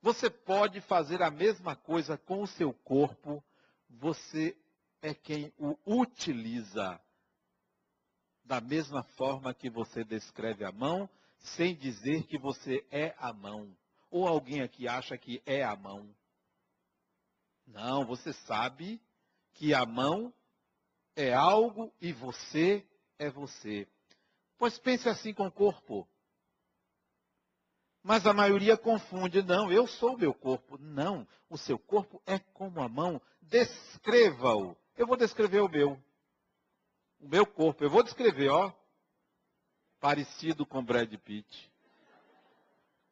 você 0.00 0.28
pode 0.28 0.80
fazer 0.80 1.22
a 1.22 1.30
mesma 1.30 1.76
coisa 1.76 2.18
com 2.18 2.42
o 2.42 2.46
seu 2.46 2.72
corpo, 2.72 3.42
você 3.88 4.56
é 5.00 5.14
quem 5.14 5.52
o 5.56 5.78
utiliza 5.86 7.00
da 8.44 8.60
mesma 8.60 9.02
forma 9.02 9.54
que 9.54 9.70
você 9.70 10.02
descreve 10.02 10.64
a 10.64 10.72
mão, 10.72 11.08
sem 11.42 11.74
dizer 11.74 12.24
que 12.24 12.38
você 12.38 12.84
é 12.90 13.14
a 13.18 13.32
mão. 13.32 13.76
Ou 14.10 14.26
alguém 14.26 14.60
aqui 14.60 14.86
acha 14.86 15.16
que 15.16 15.42
é 15.46 15.62
a 15.62 15.74
mão. 15.76 16.14
Não, 17.66 18.04
você 18.04 18.32
sabe 18.32 19.00
que 19.54 19.74
a 19.74 19.86
mão 19.86 20.32
é 21.16 21.32
algo 21.32 21.92
e 22.00 22.12
você 22.12 22.86
é 23.18 23.30
você. 23.30 23.86
Pois 24.58 24.78
pense 24.78 25.08
assim 25.08 25.32
com 25.32 25.46
o 25.46 25.52
corpo. 25.52 26.06
Mas 28.02 28.26
a 28.26 28.32
maioria 28.32 28.76
confunde, 28.76 29.42
não, 29.42 29.70
eu 29.70 29.86
sou 29.86 30.14
o 30.14 30.18
meu 30.18 30.34
corpo. 30.34 30.76
Não, 30.78 31.26
o 31.48 31.56
seu 31.56 31.78
corpo 31.78 32.20
é 32.26 32.38
como 32.38 32.80
a 32.80 32.88
mão. 32.88 33.20
Descreva-o. 33.40 34.76
Eu 34.96 35.06
vou 35.06 35.16
descrever 35.16 35.60
o 35.60 35.68
meu. 35.68 35.92
O 37.20 37.28
meu 37.28 37.46
corpo. 37.46 37.84
Eu 37.84 37.90
vou 37.90 38.02
descrever, 38.02 38.48
ó. 38.48 38.72
Parecido 40.02 40.66
com 40.66 40.84
Brad 40.84 41.14
Pitt. 41.14 41.72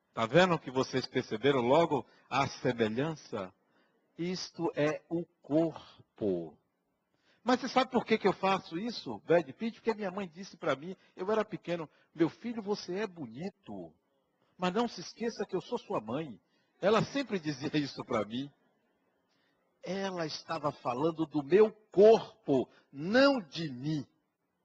Está 0.08 0.26
vendo 0.26 0.58
que 0.58 0.72
vocês 0.72 1.06
perceberam 1.06 1.60
logo 1.60 2.04
a 2.28 2.48
semelhança? 2.48 3.54
Isto 4.18 4.72
é 4.74 5.00
o 5.08 5.24
corpo. 5.40 6.58
Mas 7.44 7.60
você 7.60 7.68
sabe 7.68 7.92
por 7.92 8.04
que, 8.04 8.18
que 8.18 8.26
eu 8.26 8.32
faço 8.32 8.76
isso, 8.76 9.20
Brad 9.20 9.48
Pitt? 9.52 9.76
Porque 9.76 9.94
minha 9.94 10.10
mãe 10.10 10.28
disse 10.34 10.56
para 10.56 10.74
mim, 10.74 10.96
eu 11.14 11.30
era 11.30 11.44
pequeno, 11.44 11.88
meu 12.12 12.28
filho, 12.28 12.60
você 12.60 12.96
é 12.96 13.06
bonito. 13.06 13.94
Mas 14.58 14.74
não 14.74 14.88
se 14.88 15.00
esqueça 15.00 15.46
que 15.46 15.54
eu 15.54 15.60
sou 15.60 15.78
sua 15.78 16.00
mãe. 16.00 16.40
Ela 16.80 17.04
sempre 17.04 17.38
dizia 17.38 17.70
isso 17.78 18.04
para 18.04 18.24
mim. 18.24 18.50
Ela 19.84 20.26
estava 20.26 20.72
falando 20.72 21.24
do 21.24 21.40
meu 21.40 21.70
corpo, 21.92 22.68
não 22.92 23.40
de 23.40 23.70
mim. 23.70 24.04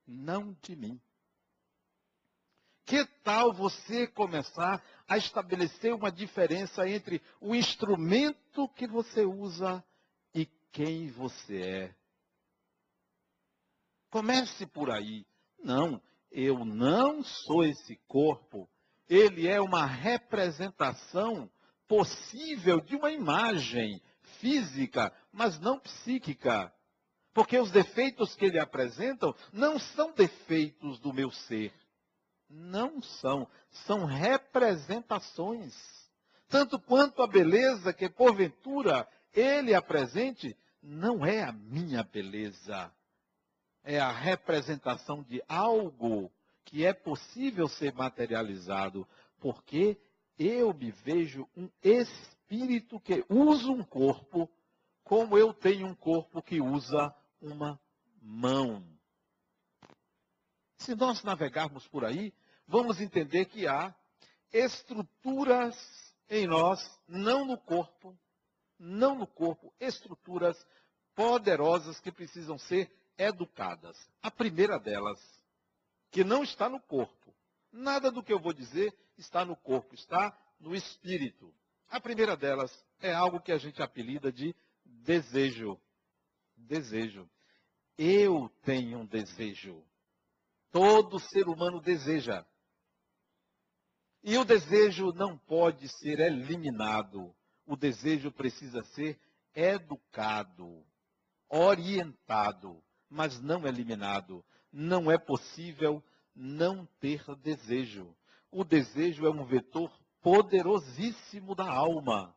Não 0.08 0.58
de 0.64 0.76
mim. 0.76 1.00
Que 2.86 3.06
tal 3.24 3.54
você 3.54 4.08
começar 4.08 4.84
a 5.08 5.18
estabelecer 5.18 5.94
uma 5.94 6.12
diferença 6.12 6.88
entre 6.88 7.22
o 7.42 7.56
instrumento 7.56 8.70
que 8.70 8.88
você 8.88 9.26
usa 9.26 9.84
e 10.34 10.46
quem 10.72 11.10
você 11.10 11.62
é? 11.62 11.96
Comece 14.10 14.66
por 14.68 14.92
aí. 14.92 15.26
Não, 15.64 16.02
eu 16.32 16.64
não 16.64 17.24
sou 17.24 17.66
esse 17.66 17.96
corpo 18.08 18.70
ele 19.10 19.48
é 19.48 19.62
uma 19.62 19.86
representação 19.86 21.50
possível 21.88 22.82
de 22.82 22.96
uma 22.96 23.12
imagem 23.12 24.02
física, 24.40 25.14
mas 25.32 25.60
não 25.60 25.80
psíquica. 25.80 26.74
Porque 27.34 27.58
os 27.58 27.72
defeitos 27.72 28.36
que 28.36 28.46
ele 28.46 28.60
apresentam 28.60 29.36
não 29.52 29.78
são 29.78 30.12
defeitos 30.14 31.00
do 31.00 31.14
meu 31.14 31.30
ser. 31.32 31.74
Não 32.56 33.02
são. 33.02 33.48
São 33.86 34.06
representações. 34.06 35.76
Tanto 36.48 36.80
quanto 36.80 37.22
a 37.22 37.28
beleza 37.28 37.92
que, 37.92 38.10
porventura, 38.10 39.08
ele 39.34 39.74
apresente, 39.74 40.58
não 40.82 41.26
é 41.26 41.44
a 41.44 41.52
minha 41.52 42.02
beleza. 42.02 42.92
É 43.84 44.00
a 44.00 44.12
representação 44.12 45.22
de 45.24 45.44
algo 45.50 46.32
que 46.64 46.86
é 46.86 46.94
possível 46.94 47.68
ser 47.68 47.94
materializado, 47.94 49.06
porque 49.40 50.00
eu 50.40 50.74
me 50.74 50.92
vejo 50.92 51.48
um 51.58 51.70
espírito 51.84 53.00
que 53.02 53.26
usa 53.30 53.70
um 53.70 53.84
corpo, 53.84 54.50
como 55.04 55.38
eu 55.38 55.54
tenho 55.54 55.88
um 55.88 55.96
corpo 55.96 56.42
que 56.42 56.62
usa 56.62 57.14
uma 57.42 57.80
mão. 58.22 58.84
Se 60.78 60.96
nós 60.96 61.24
navegarmos 61.24 61.88
por 61.88 62.04
aí, 62.06 62.34
vamos 62.68 63.00
entender 63.00 63.46
que 63.46 63.68
há 63.68 63.94
estruturas 64.52 65.76
em 66.30 66.48
nós, 66.48 66.80
não 67.08 67.46
no 67.46 67.58
corpo, 67.58 68.18
não 68.80 69.16
no 69.16 69.28
corpo, 69.28 69.74
estruturas 69.80 70.58
poderosas 71.14 72.00
que 72.00 72.12
precisam 72.12 72.58
ser 72.58 72.92
educadas. 73.18 73.98
A 74.22 74.30
primeira 74.30 74.80
delas 74.80 75.20
que 76.12 76.24
não 76.24 76.44
está 76.44 76.70
no 76.70 76.80
corpo. 76.80 77.34
Nada 77.72 78.12
do 78.12 78.24
que 78.24 78.32
eu 78.32 78.40
vou 78.40 78.54
dizer 78.54 78.94
está 79.18 79.44
no 79.44 79.56
corpo, 79.56 79.96
está 79.96 80.38
no 80.60 80.76
espírito. 80.76 81.54
A 81.90 82.00
primeira 82.00 82.36
delas 82.36 82.72
é 83.00 83.14
algo 83.14 83.40
que 83.40 83.52
a 83.52 83.58
gente 83.58 83.82
apelida 83.82 84.32
de 84.32 84.56
desejo. 84.86 85.80
Desejo. 86.56 87.30
Eu 87.98 88.50
tenho 88.64 89.00
um 89.00 89.06
desejo. 89.06 89.84
Todo 90.72 91.20
ser 91.20 91.48
humano 91.48 91.80
deseja. 91.80 92.46
E 94.28 94.40
o 94.40 94.44
desejo 94.44 95.14
não 95.14 95.38
pode 95.38 95.88
ser 95.88 96.20
eliminado. 96.20 97.32
O 97.64 97.76
desejo 97.76 98.32
precisa 98.32 98.84
ser 98.96 99.20
educado, 99.54 100.84
orientado, 101.48 102.84
mas 103.08 103.40
não 103.40 103.68
eliminado 103.68 104.44
não 104.72 105.12
é 105.12 105.18
possível 105.20 106.04
não 106.36 106.88
ter 107.00 107.24
desejo. 107.36 108.18
O 108.50 108.64
desejo 108.64 109.28
é 109.28 109.30
um 109.30 109.46
vetor 109.46 109.96
poderosíssimo 110.24 111.54
da 111.54 111.70
alma. 111.70 112.36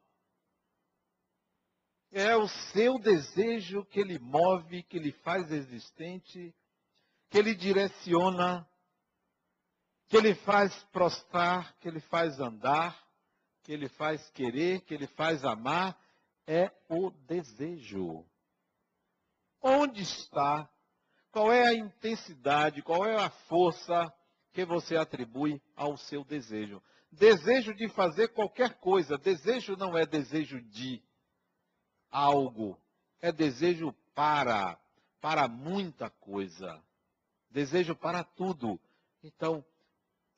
É 2.12 2.36
o 2.36 2.46
seu 2.72 2.98
desejo 2.98 3.82
que 3.86 3.98
ele 3.98 4.18
move, 4.18 4.82
que 4.82 4.98
ele 4.98 5.12
faz 5.12 5.50
existente, 5.50 6.54
que 7.30 7.38
ele 7.38 7.54
direciona, 7.54 8.68
que 10.08 10.16
ele 10.16 10.34
faz 10.34 10.74
prostrar, 10.92 11.76
que 11.78 11.88
ele 11.88 12.00
faz 12.00 12.40
andar, 12.40 12.98
que 13.62 13.72
ele 13.72 13.88
faz 13.88 14.28
querer, 14.30 14.80
que 14.82 14.94
ele 14.94 15.06
faz 15.06 15.44
amar. 15.44 15.98
É 16.46 16.72
o 16.88 17.10
desejo. 17.10 18.24
Onde 19.60 20.02
está 20.02 20.68
qual 21.30 21.52
é 21.52 21.66
a 21.66 21.74
intensidade, 21.74 22.82
qual 22.82 23.04
é 23.04 23.14
a 23.14 23.30
força 23.30 24.12
que 24.52 24.64
você 24.64 24.96
atribui 24.96 25.62
ao 25.76 25.96
seu 25.96 26.24
desejo? 26.24 26.82
Desejo 27.12 27.74
de 27.74 27.88
fazer 27.90 28.28
qualquer 28.28 28.74
coisa. 28.80 29.18
Desejo 29.18 29.76
não 29.76 29.96
é 29.96 30.06
desejo 30.06 30.60
de 30.60 31.02
algo, 32.10 32.76
é 33.20 33.30
desejo 33.30 33.92
para, 34.14 34.78
para 35.20 35.46
muita 35.46 36.10
coisa. 36.10 36.82
Desejo 37.50 37.94
para 37.94 38.24
tudo. 38.24 38.80
Então, 39.22 39.64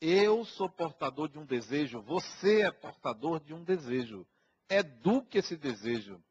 eu 0.01 0.43
sou 0.43 0.67
portador 0.67 1.29
de 1.29 1.37
um 1.37 1.45
desejo, 1.45 2.01
você 2.01 2.63
é 2.63 2.71
portador 2.71 3.39
de 3.39 3.53
um 3.53 3.63
desejo. 3.63 4.25
Eduque 4.67 5.37
esse 5.37 5.55
desejo. 5.55 6.21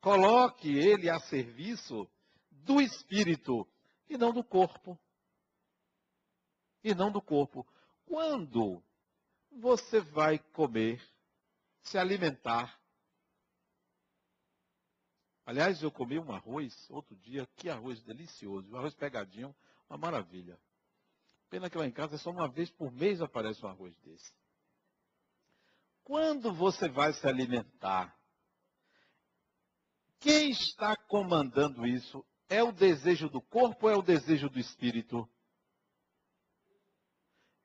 Coloque 0.00 0.68
ele 0.68 1.10
a 1.10 1.18
serviço 1.18 2.08
do 2.50 2.80
espírito 2.80 3.66
e 4.08 4.16
não 4.16 4.32
do 4.32 4.44
corpo. 4.44 4.96
E 6.84 6.94
não 6.94 7.10
do 7.10 7.20
corpo. 7.20 7.66
Quando 8.06 8.80
você 9.50 10.00
vai 10.00 10.38
comer, 10.38 11.02
se 11.82 11.98
alimentar. 11.98 12.78
Aliás, 15.44 15.82
eu 15.82 15.90
comi 15.90 16.20
um 16.20 16.30
arroz 16.30 16.88
outro 16.90 17.16
dia, 17.16 17.48
que 17.56 17.68
arroz 17.68 18.00
delicioso, 18.02 18.70
um 18.70 18.76
arroz 18.76 18.94
pegadinho, 18.94 19.54
uma 19.88 19.98
maravilha. 19.98 20.60
Pena 21.50 21.70
que 21.70 21.78
lá 21.78 21.86
em 21.86 21.92
casa 21.92 22.18
só 22.18 22.30
uma 22.30 22.48
vez 22.48 22.70
por 22.70 22.92
mês 22.92 23.20
aparece 23.20 23.64
um 23.64 23.68
arroz 23.68 23.96
desse. 24.00 24.32
Quando 26.04 26.52
você 26.52 26.88
vai 26.88 27.12
se 27.12 27.26
alimentar, 27.26 28.14
quem 30.20 30.50
está 30.50 30.96
comandando 30.96 31.86
isso? 31.86 32.24
É 32.48 32.62
o 32.62 32.72
desejo 32.72 33.28
do 33.28 33.40
corpo 33.40 33.86
ou 33.86 33.92
é 33.92 33.96
o 33.96 34.02
desejo 34.02 34.48
do 34.48 34.58
espírito? 34.58 35.28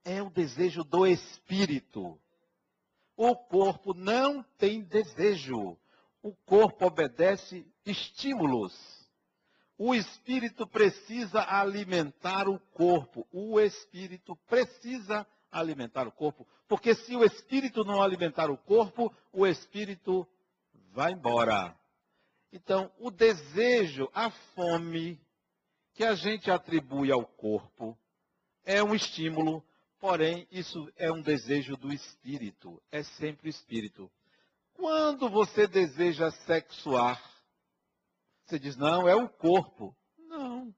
É 0.04 0.22
o 0.22 0.30
desejo 0.30 0.84
do 0.84 1.08
espírito. 1.08 2.20
O 3.16 3.36
corpo 3.36 3.94
não 3.94 4.44
tem 4.58 4.84
desejo. 4.84 5.78
O 6.22 6.36
corpo 6.46 6.86
obedece 6.86 7.66
estímulos. 7.86 8.74
O 9.86 9.94
espírito 9.94 10.66
precisa 10.66 11.44
alimentar 11.46 12.48
o 12.48 12.58
corpo. 12.58 13.28
O 13.34 13.60
espírito 13.60 14.34
precisa 14.48 15.28
alimentar 15.52 16.08
o 16.08 16.12
corpo. 16.14 16.48
Porque 16.70 16.96
se 16.96 17.14
o 17.18 17.26
espírito 17.26 17.84
não 17.84 18.02
alimentar 18.02 18.50
o 18.50 18.56
corpo, 18.56 19.14
o 19.34 19.46
espírito 19.46 20.26
vai 20.94 21.12
embora. 21.12 21.78
Então, 22.50 22.90
o 22.98 23.12
desejo, 23.12 24.10
a 24.14 24.32
fome 24.56 25.20
que 25.94 26.06
a 26.06 26.16
gente 26.16 26.50
atribui 26.50 27.12
ao 27.12 27.26
corpo 27.26 28.00
é 28.64 28.82
um 28.82 28.96
estímulo, 28.96 29.62
porém, 30.00 30.48
isso 30.50 30.90
é 30.96 31.12
um 31.12 31.22
desejo 31.22 31.76
do 31.76 31.92
espírito. 31.92 32.82
É 32.90 33.04
sempre 33.04 33.50
o 33.50 33.52
espírito. 33.52 34.10
Quando 34.76 35.30
você 35.30 35.68
deseja 35.68 36.32
sexuar, 36.32 37.33
você 38.54 38.60
diz, 38.60 38.78
não, 38.78 39.08
é 39.08 39.16
o 39.16 39.28
corpo. 39.28 39.96
Não. 40.18 40.74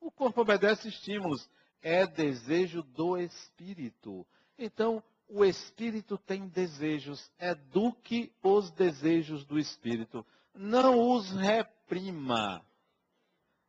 O 0.00 0.10
corpo 0.10 0.40
obedece 0.40 0.88
estímulos. 0.88 1.48
É 1.82 2.06
desejo 2.06 2.82
do 2.82 3.16
espírito. 3.16 4.26
Então, 4.58 5.02
o 5.28 5.44
espírito 5.44 6.18
tem 6.18 6.48
desejos. 6.48 7.30
Eduque 7.38 8.32
os 8.42 8.70
desejos 8.72 9.44
do 9.44 9.58
espírito 9.58 10.24
não 10.54 11.12
os 11.12 11.30
reprima, 11.32 12.64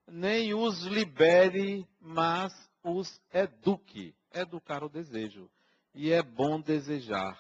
nem 0.08 0.54
os 0.54 0.84
libere, 0.84 1.88
mas 2.00 2.54
os 2.84 3.22
eduque. 3.34 4.16
Educar 4.34 4.84
o 4.84 4.90
desejo. 4.90 5.50
E 5.94 6.12
é 6.12 6.24
bom 6.24 6.62
desejar. 6.62 7.38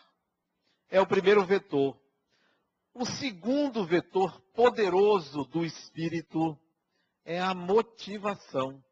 É 0.89 0.99
o 0.99 1.07
primeiro 1.07 1.45
vetor. 1.45 1.97
O 2.93 3.05
segundo 3.05 3.85
vetor 3.85 4.41
poderoso 4.53 5.45
do 5.45 5.65
espírito 5.65 6.57
é 7.23 7.39
a 7.39 7.53
motivação, 7.53 8.83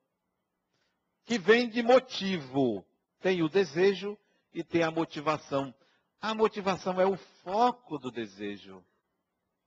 que 1.25 1.37
vem 1.37 1.69
de 1.69 1.81
motivo. 1.81 2.85
Tem 3.19 3.43
o 3.43 3.49
desejo 3.49 4.17
e 4.53 4.63
tem 4.63 4.83
a 4.83 4.91
motivação. 4.91 5.73
A 6.21 6.33
motivação 6.33 6.99
é 6.99 7.05
o 7.05 7.17
foco 7.43 7.97
do 7.97 8.09
desejo 8.11 8.83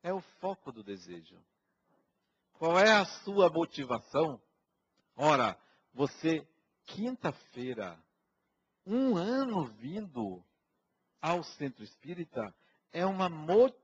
é 0.02 0.12
o 0.12 0.20
foco 0.40 0.72
do 0.72 0.82
desejo. 0.82 1.38
Qual 2.54 2.78
é 2.78 2.92
a 2.92 3.04
sua 3.04 3.48
motivação? 3.48 4.40
Ora, 5.16 5.58
você, 5.94 6.46
quinta-feira, 6.84 7.98
um 8.84 9.16
ano 9.16 9.64
vindo 9.64 10.44
ao 11.20 11.42
centro 11.44 11.84
espírita, 11.84 12.54
é 12.92 13.06
uma 13.06 13.28
motivação. 13.28 13.81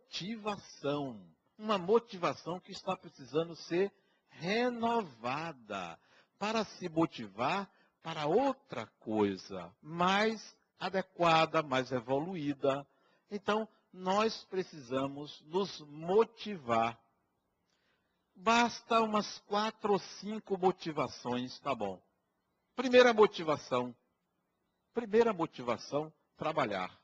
Uma 1.57 1.79
motivação 1.79 2.61
que 2.61 2.73
está 2.73 2.97
precisando 2.97 3.55
ser 3.57 3.93
renovada 4.31 5.99
para 6.39 6.65
se 6.65 6.89
motivar 6.89 7.69
para 8.03 8.27
outra 8.27 8.87
coisa 9.01 9.75
mais 9.83 10.57
adequada, 10.79 11.63
mais 11.63 11.91
evoluída. 11.91 12.87
Então, 13.31 13.69
nós 13.93 14.45
precisamos 14.45 15.41
nos 15.47 15.81
motivar. 15.81 16.99
Basta 18.35 19.01
umas 19.03 19.39
quatro 19.41 19.95
ou 19.95 19.99
cinco 19.99 20.57
motivações, 20.57 21.59
tá 21.61 21.75
bom. 21.75 22.01
Primeira 22.77 23.13
motivação. 23.13 23.95
Primeira 24.95 25.33
motivação, 25.33 26.13
trabalhar. 26.37 26.97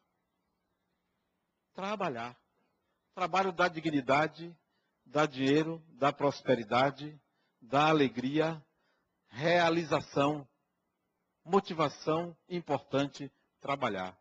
Trabalhar. 1.75 2.44
Trabalho 3.15 3.53
dá 3.53 3.69
dignidade, 3.69 4.55
dá 5.07 5.25
dinheiro, 5.25 5.81
dá 5.91 6.13
prosperidade, 6.13 7.17
dá 7.61 7.89
alegria, 7.89 8.61
realização, 9.29 10.47
motivação 11.45 12.37
importante, 12.49 13.31
trabalhar. 13.61 14.19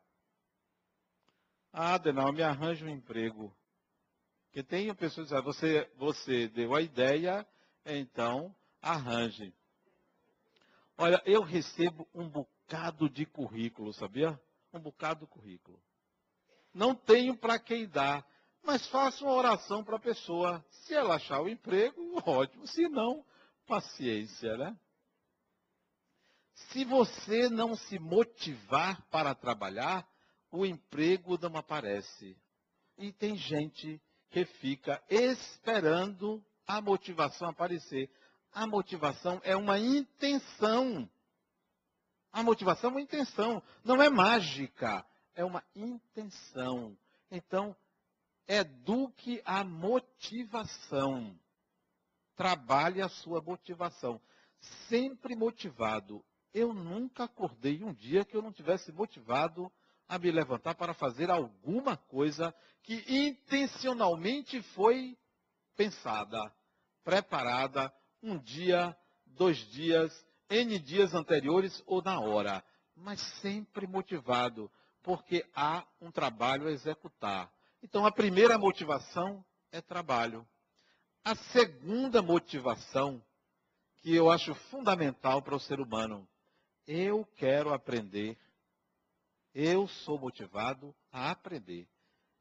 Ah, 1.72 1.98
Denal, 1.98 2.32
me 2.32 2.44
arranja 2.44 2.86
um 2.86 2.90
emprego. 2.90 3.52
Porque 4.46 4.62
tem 4.62 4.94
pessoas 4.94 5.28
que 5.28 5.36
dizem, 5.36 5.44
você, 5.44 5.92
você 5.96 6.48
deu 6.50 6.76
a 6.76 6.82
ideia, 6.82 7.48
então 7.84 8.56
arranje. 8.80 9.52
Olha, 10.96 11.20
eu 11.26 11.42
recebo 11.42 12.08
um 12.14 12.30
bocado 12.30 13.10
de 13.10 13.26
currículo, 13.26 13.92
sabia? 13.94 14.40
Um 14.72 14.80
bocado 14.80 15.22
de 15.22 15.32
currículo. 15.32 15.82
Não 16.72 16.94
tenho 16.94 17.36
para 17.36 17.58
quem 17.58 17.88
dar, 17.88 18.24
mas 18.64 18.88
faço 18.88 19.26
uma 19.26 19.34
oração 19.34 19.84
para 19.84 19.98
a 19.98 20.00
pessoa. 20.00 20.64
Se 20.70 20.94
ela 20.94 21.16
achar 21.16 21.42
o 21.42 21.50
emprego, 21.50 22.02
ótimo. 22.26 22.66
Se 22.68 22.88
não, 22.88 23.26
paciência, 23.68 24.58
né? 24.58 24.78
Se 26.54 26.86
você 26.86 27.50
não 27.50 27.76
se 27.76 28.00
motivar 28.00 29.02
para 29.10 29.36
trabalhar, 29.36 30.08
o 30.52 30.66
emprego 30.66 31.38
não 31.42 31.58
aparece. 31.58 32.38
E 32.98 33.12
tem 33.12 33.36
gente 33.36 34.02
que 34.30 34.46
fica 34.46 35.04
esperando 35.10 36.44
a 36.66 36.80
motivação 36.80 37.50
aparecer. 37.50 38.10
A 38.54 38.66
motivação 38.68 39.42
é 39.44 39.56
uma 39.56 39.80
intenção. 39.80 41.10
A 42.32 42.42
motivação 42.42 42.90
é 42.90 42.94
uma 42.94 43.02
intenção, 43.02 43.62
não 43.84 44.02
é 44.02 44.10
mágica, 44.10 45.06
é 45.36 45.46
uma 45.46 45.64
intenção. 45.76 46.98
Então, 47.30 47.76
eduque 48.48 49.42
a 49.46 49.64
motivação. 49.64 51.38
Trabalhe 52.36 53.02
a 53.02 53.10
sua 53.10 53.42
motivação. 53.42 54.22
Sempre 54.88 55.36
motivado. 55.36 56.24
Eu 56.54 56.74
nunca 56.74 57.26
acordei 57.26 57.84
um 57.84 57.94
dia 57.94 58.24
que 58.24 58.36
eu 58.36 58.42
não 58.42 58.52
tivesse 58.52 58.92
motivado 58.92 59.72
a 60.08 60.20
me 60.20 60.32
levantar 60.32 60.76
para 60.76 60.94
fazer 60.94 61.30
alguma 61.32 61.98
coisa 61.98 62.54
que 62.84 63.04
intencionalmente 63.08 64.62
foi 64.74 65.18
pensada, 65.76 66.54
preparada 67.04 67.92
um 68.22 68.38
dia, 68.38 68.96
dois 69.26 69.58
dias, 69.72 70.14
N 70.50 70.78
dias 70.78 71.14
anteriores 71.16 71.82
ou 71.88 72.02
na 72.02 72.20
hora, 72.20 72.64
mas 72.96 73.20
sempre 73.42 73.88
motivado, 73.88 74.70
porque 75.02 75.44
há 75.56 75.84
um 76.00 76.12
trabalho 76.12 76.68
a 76.68 76.72
executar. 76.72 77.52
Então, 77.84 78.06
a 78.06 78.12
primeira 78.12 78.58
motivação 78.58 79.46
é 79.72 79.82
trabalho. 79.82 80.48
A 81.24 81.36
segunda 81.36 82.22
motivação, 82.22 83.24
que 83.98 84.16
eu 84.16 84.32
acho 84.32 84.56
fundamental 84.72 85.42
para 85.42 85.56
o 85.56 85.60
ser 85.60 85.80
humano, 85.80 86.28
eu 86.88 87.24
quero 87.36 87.72
aprender 87.72 88.38
eu 89.54 89.88
sou 89.88 90.18
motivado 90.18 90.96
a 91.12 91.30
aprender. 91.30 91.88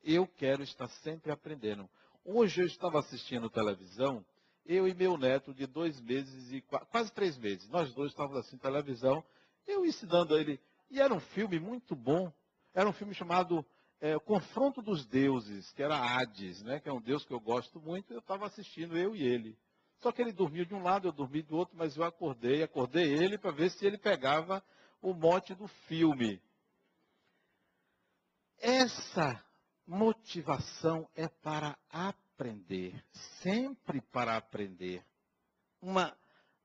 Eu 0.03 0.27
quero 0.27 0.63
estar 0.63 0.89
sempre 0.89 1.31
aprendendo. 1.31 1.89
Hoje 2.25 2.63
eu 2.63 2.67
estava 2.67 2.99
assistindo 2.99 3.51
televisão, 3.51 4.25
eu 4.65 4.89
e 4.89 4.95
meu 4.95 5.19
neto 5.19 5.53
de 5.53 5.67
dois 5.67 6.01
meses 6.01 6.51
e 6.51 6.63
quase 6.91 7.13
três 7.13 7.37
meses. 7.37 7.69
Nós 7.69 7.93
dois 7.93 8.13
estávamos 8.13 8.39
assim 8.39 8.57
televisão, 8.57 9.23
eu 9.67 9.85
ensinando 9.85 10.35
a 10.35 10.41
ele. 10.41 10.59
E 10.91 11.01
era 11.01 11.13
um 11.13 11.21
filme 11.21 11.61
muito 11.61 11.95
bom. 11.95 12.33
Era 12.73 12.89
um 12.89 12.93
filme 12.93 13.15
chamado 13.15 13.65
é, 14.03 14.19
Confronto 14.19 14.83
dos 14.83 15.07
Deuses, 15.07 15.71
que 15.71 15.83
era 15.83 15.97
Hades, 15.97 16.61
né? 16.65 16.81
que 16.81 16.89
é 16.89 16.93
um 16.93 17.01
deus 17.01 17.25
que 17.25 17.33
eu 17.33 17.39
gosto 17.39 17.81
muito. 17.81 18.13
Eu 18.13 18.19
estava 18.19 18.47
assistindo, 18.47 18.99
eu 18.99 19.15
e 19.15 19.23
ele. 19.23 19.57
Só 20.01 20.11
que 20.11 20.21
ele 20.21 20.33
dormiu 20.33 20.65
de 20.65 20.75
um 20.75 20.83
lado, 20.83 21.07
eu 21.07 21.13
dormi 21.13 21.41
do 21.41 21.57
outro, 21.57 21.77
mas 21.77 21.97
eu 21.97 22.03
acordei, 22.03 22.65
acordei 22.65 23.05
ele 23.05 23.39
para 23.39 23.53
ver 23.53 23.71
se 23.71 23.87
ele 23.87 23.97
pegava 23.97 24.61
o 25.01 25.15
mote 25.15 25.55
do 25.55 25.69
filme. 25.87 26.43
Essa 28.59 29.41
motivação 29.87 31.09
é 31.15 31.29
para 31.29 31.79
aprender, 31.89 33.01
sempre 33.41 34.01
para 34.01 34.37
aprender. 34.37 35.05
Uma 35.81 36.13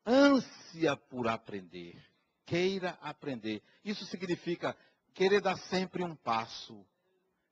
ânsia 0.03 0.97
por 0.97 1.27
aprender. 1.27 2.03
Queira 2.47 2.97
aprender. 2.99 3.61
Isso 3.85 4.03
significa 4.05 4.75
querer 5.13 5.39
dar 5.39 5.57
sempre 5.69 6.03
um 6.03 6.15
passo. 6.15 6.83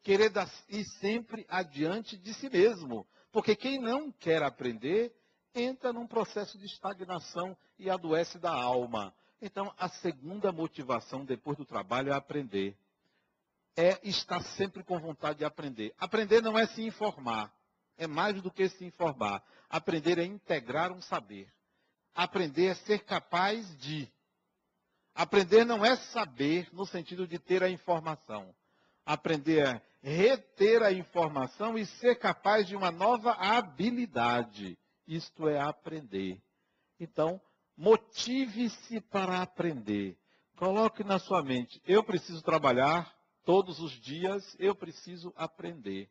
Querer 0.05 0.31
ir 0.69 0.85
sempre 1.01 1.47
adiante 1.49 2.15
de 2.15 2.31
si 2.35 2.47
mesmo. 2.47 3.07
Porque 3.31 3.55
quem 3.55 3.79
não 3.81 4.11
quer 4.11 4.43
aprender 4.43 5.11
entra 5.55 5.91
num 5.91 6.05
processo 6.05 6.59
de 6.59 6.65
estagnação 6.67 7.57
e 7.79 7.89
adoece 7.89 8.37
da 8.37 8.51
alma. 8.51 9.11
Então, 9.41 9.73
a 9.79 9.89
segunda 9.89 10.51
motivação 10.51 11.25
depois 11.25 11.57
do 11.57 11.65
trabalho 11.65 12.11
é 12.11 12.15
aprender. 12.15 12.77
É 13.75 13.99
estar 14.07 14.41
sempre 14.41 14.83
com 14.83 14.99
vontade 14.99 15.39
de 15.39 15.45
aprender. 15.45 15.91
Aprender 15.97 16.39
não 16.39 16.55
é 16.55 16.67
se 16.67 16.83
informar. 16.83 17.51
É 17.97 18.05
mais 18.05 18.39
do 18.39 18.51
que 18.51 18.69
se 18.69 18.85
informar. 18.85 19.43
Aprender 19.67 20.19
é 20.19 20.23
integrar 20.23 20.91
um 20.91 21.01
saber. 21.01 21.51
Aprender 22.13 22.67
é 22.67 22.75
ser 22.75 22.99
capaz 22.99 23.75
de. 23.79 24.07
Aprender 25.15 25.65
não 25.65 25.83
é 25.83 25.95
saber 25.95 26.69
no 26.71 26.85
sentido 26.85 27.27
de 27.27 27.39
ter 27.39 27.63
a 27.63 27.71
informação. 27.71 28.53
Aprender 29.05 29.59
é 29.67 29.81
reter 30.01 30.81
a 30.81 30.91
informação 30.91 31.77
e 31.77 31.85
ser 31.85 32.15
capaz 32.15 32.67
de 32.67 32.75
uma 32.75 32.91
nova 32.91 33.31
habilidade. 33.33 34.77
Isto 35.07 35.47
é 35.47 35.59
aprender. 35.59 36.41
Então, 36.99 37.39
motive-se 37.77 38.99
para 39.01 39.41
aprender. 39.41 40.17
Coloque 40.57 41.03
na 41.03 41.19
sua 41.19 41.43
mente: 41.43 41.81
eu 41.85 42.03
preciso 42.03 42.41
trabalhar 42.41 43.13
todos 43.43 43.79
os 43.79 43.91
dias, 43.91 44.55
eu 44.57 44.73
preciso 44.73 45.31
aprender. 45.35 46.09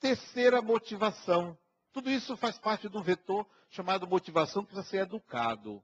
Terceira 0.00 0.60
motivação. 0.60 1.56
Tudo 1.92 2.10
isso 2.10 2.36
faz 2.36 2.58
parte 2.58 2.88
de 2.88 2.96
um 2.96 3.02
vetor 3.02 3.46
chamado 3.70 4.06
motivação 4.06 4.62
que 4.64 4.72
precisa 4.72 4.90
ser 4.90 5.02
educado. 5.02 5.82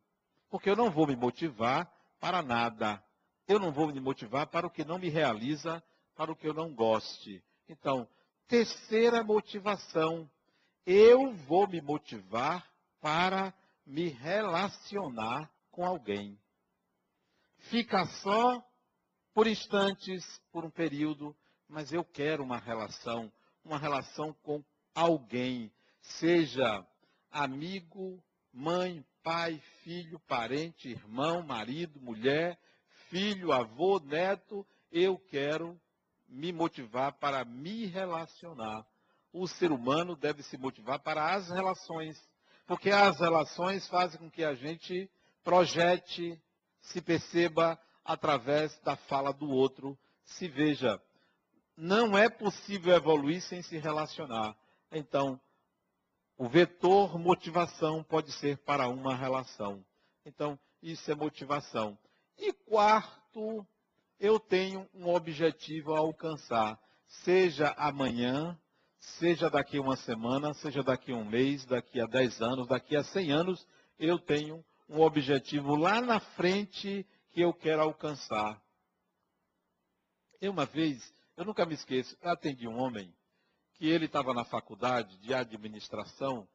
Porque 0.49 0.71
eu 0.71 0.77
não 0.77 0.91
vou 0.91 1.07
me 1.07 1.17
motivar 1.17 1.91
para 2.19 2.43
nada. 2.43 3.03
Eu 3.47 3.59
não 3.59 3.71
vou 3.71 3.93
me 3.93 4.01
motivar 4.01 4.47
para 4.47 4.67
o 4.67 4.71
que 4.71 4.85
não 4.85 4.99
me 4.99 5.09
realiza, 5.09 5.83
para 6.17 6.33
o 6.33 6.37
que 6.37 6.49
eu 6.49 6.55
não 6.55 6.75
goste. 6.75 7.45
Então, 7.69 8.09
terceira 8.49 9.23
motivação. 9.23 10.29
Eu 10.85 11.33
vou 11.33 11.69
me 11.69 11.81
motivar 11.81 12.65
para 13.01 13.53
me 13.85 14.09
relacionar 14.09 15.51
com 15.71 15.85
alguém. 15.85 16.39
Fica 17.71 18.07
só 18.23 18.65
por 19.35 19.47
instantes, 19.47 20.25
por 20.51 20.65
um 20.65 20.71
período, 20.71 21.37
mas 21.69 21.93
eu 21.93 22.05
quero 22.05 22.43
uma 22.43 22.59
relação, 22.59 23.31
uma 23.65 23.79
relação 23.79 24.33
com 24.43 24.65
alguém, 24.95 25.71
seja 26.01 26.87
amigo, 27.31 28.23
mãe, 28.53 29.05
pai, 29.23 29.61
filho, 29.83 30.21
parente, 30.21 30.89
irmão, 30.89 31.43
marido, 31.43 32.01
mulher, 32.01 32.59
filho, 33.11 33.53
avô, 33.53 33.99
neto, 33.99 34.65
eu 34.91 35.19
quero 35.19 35.79
me 36.29 36.53
motivar 36.53 37.13
para 37.13 37.45
me 37.45 37.87
relacionar. 37.87 38.87
O 39.33 39.47
ser 39.47 39.71
humano 39.71 40.17
deve 40.17 40.43
se 40.43 40.57
motivar 40.57 40.99
para 40.99 41.35
as 41.35 41.51
relações, 41.51 42.19
porque 42.67 42.91
as 42.91 43.21
relações 43.21 43.87
fazem 43.89 44.19
com 44.19 44.31
que 44.31 44.45
a 44.45 44.55
gente 44.55 45.11
projete, 45.45 46.41
se 46.81 47.01
perceba 47.01 47.79
através 48.05 48.79
da 48.81 48.97
fala 48.97 49.33
do 49.33 49.51
outro, 49.51 49.99
se 50.25 50.49
veja. 50.49 51.01
Não 51.77 52.17
é 52.17 52.29
possível 52.29 52.95
evoluir 52.95 53.43
sem 53.43 53.63
se 53.63 53.77
relacionar. 53.77 54.57
Então, 54.91 55.41
o 56.39 56.49
vetor 56.49 57.19
motivação 57.19 58.03
pode 58.03 58.33
ser 58.33 58.59
para 58.59 58.89
uma 58.89 59.15
relação. 59.15 59.85
Então, 60.25 60.59
isso 60.83 61.11
é 61.11 61.15
motivação. 61.15 61.99
E 62.39 62.53
quarto, 62.53 63.67
eu 64.19 64.39
tenho 64.39 64.89
um 64.95 65.09
objetivo 65.09 65.95
a 65.95 65.99
alcançar, 65.99 66.79
seja 67.25 67.75
amanhã, 67.77 68.59
seja 68.99 69.49
daqui 69.51 69.79
a 69.79 69.81
uma 69.81 69.97
semana, 69.97 70.55
seja 70.55 70.83
daqui 70.83 71.13
a 71.13 71.17
um 71.17 71.25
mês, 71.25 71.65
daqui 71.65 72.01
a 72.01 72.07
dez 72.07 72.41
anos, 72.41 72.67
daqui 72.67 72.97
a 72.97 73.05
cem 73.05 73.31
anos, 73.31 73.67
eu 73.99 74.19
tenho 74.19 74.65
um 74.89 75.01
objetivo 75.01 75.77
lá 75.77 76.01
na 76.01 76.21
frente 76.21 77.07
que 77.31 77.41
eu 77.41 77.53
quero 77.53 77.83
alcançar. 77.83 78.61
Eu 80.41 80.53
uma 80.53 80.67
vez, 80.67 81.13
eu 81.37 81.45
nunca 81.45 81.67
me 81.67 81.75
esqueço, 81.75 82.17
atendi 82.23 82.67
um 82.67 82.79
homem 82.79 83.15
que 83.75 83.87
ele 83.87 84.07
estava 84.07 84.33
na 84.33 84.45
faculdade 84.45 85.19
de 85.19 85.35
administração 85.35 86.49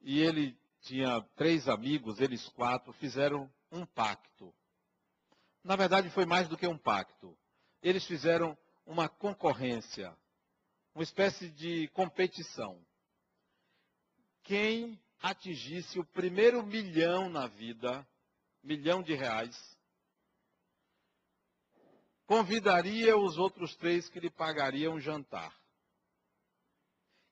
e 0.00 0.20
ele 0.20 0.56
tinha 0.82 1.22
três 1.34 1.68
amigos, 1.68 2.20
eles 2.20 2.46
quatro, 2.50 2.92
fizeram 2.94 3.50
um 3.72 3.84
pacto. 3.86 4.54
Na 5.66 5.74
verdade, 5.74 6.08
foi 6.10 6.24
mais 6.24 6.48
do 6.48 6.56
que 6.56 6.64
um 6.64 6.78
pacto. 6.78 7.36
Eles 7.82 8.06
fizeram 8.06 8.56
uma 8.86 9.08
concorrência, 9.08 10.16
uma 10.94 11.02
espécie 11.02 11.50
de 11.50 11.88
competição. 11.88 12.80
Quem 14.44 14.96
atingisse 15.20 15.98
o 15.98 16.04
primeiro 16.04 16.64
milhão 16.64 17.28
na 17.28 17.48
vida, 17.48 18.06
milhão 18.62 19.02
de 19.02 19.12
reais, 19.16 19.56
convidaria 22.26 23.16
os 23.16 23.36
outros 23.36 23.74
três 23.74 24.08
que 24.08 24.20
lhe 24.20 24.30
pagariam 24.30 24.94
um 24.94 25.00
jantar. 25.00 25.52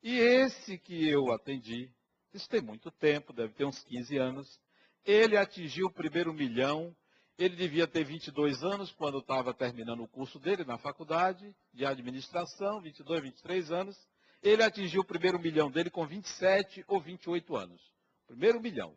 E 0.02 0.18
esse 0.18 0.76
que 0.76 1.08
eu 1.08 1.32
atendi, 1.32 1.88
isso 2.32 2.48
tem 2.48 2.60
muito 2.60 2.90
tempo, 2.90 3.32
deve 3.32 3.54
ter 3.54 3.64
uns 3.64 3.80
15 3.84 4.16
anos, 4.16 4.60
ele 5.04 5.36
atingiu 5.36 5.86
o 5.86 5.92
primeiro 5.92 6.34
milhão, 6.34 6.94
ele 7.36 7.56
devia 7.56 7.86
ter 7.86 8.04
22 8.04 8.62
anos 8.62 8.92
quando 8.92 9.18
estava 9.18 9.52
terminando 9.52 10.02
o 10.02 10.08
curso 10.08 10.38
dele 10.38 10.64
na 10.64 10.78
faculdade 10.78 11.54
de 11.72 11.84
administração, 11.84 12.80
22, 12.80 13.22
23 13.22 13.72
anos. 13.72 14.08
Ele 14.42 14.62
atingiu 14.62 15.00
o 15.00 15.06
primeiro 15.06 15.38
milhão 15.38 15.70
dele 15.70 15.90
com 15.90 16.06
27 16.06 16.84
ou 16.86 17.00
28 17.00 17.56
anos. 17.56 17.82
Primeiro 18.26 18.60
milhão. 18.60 18.96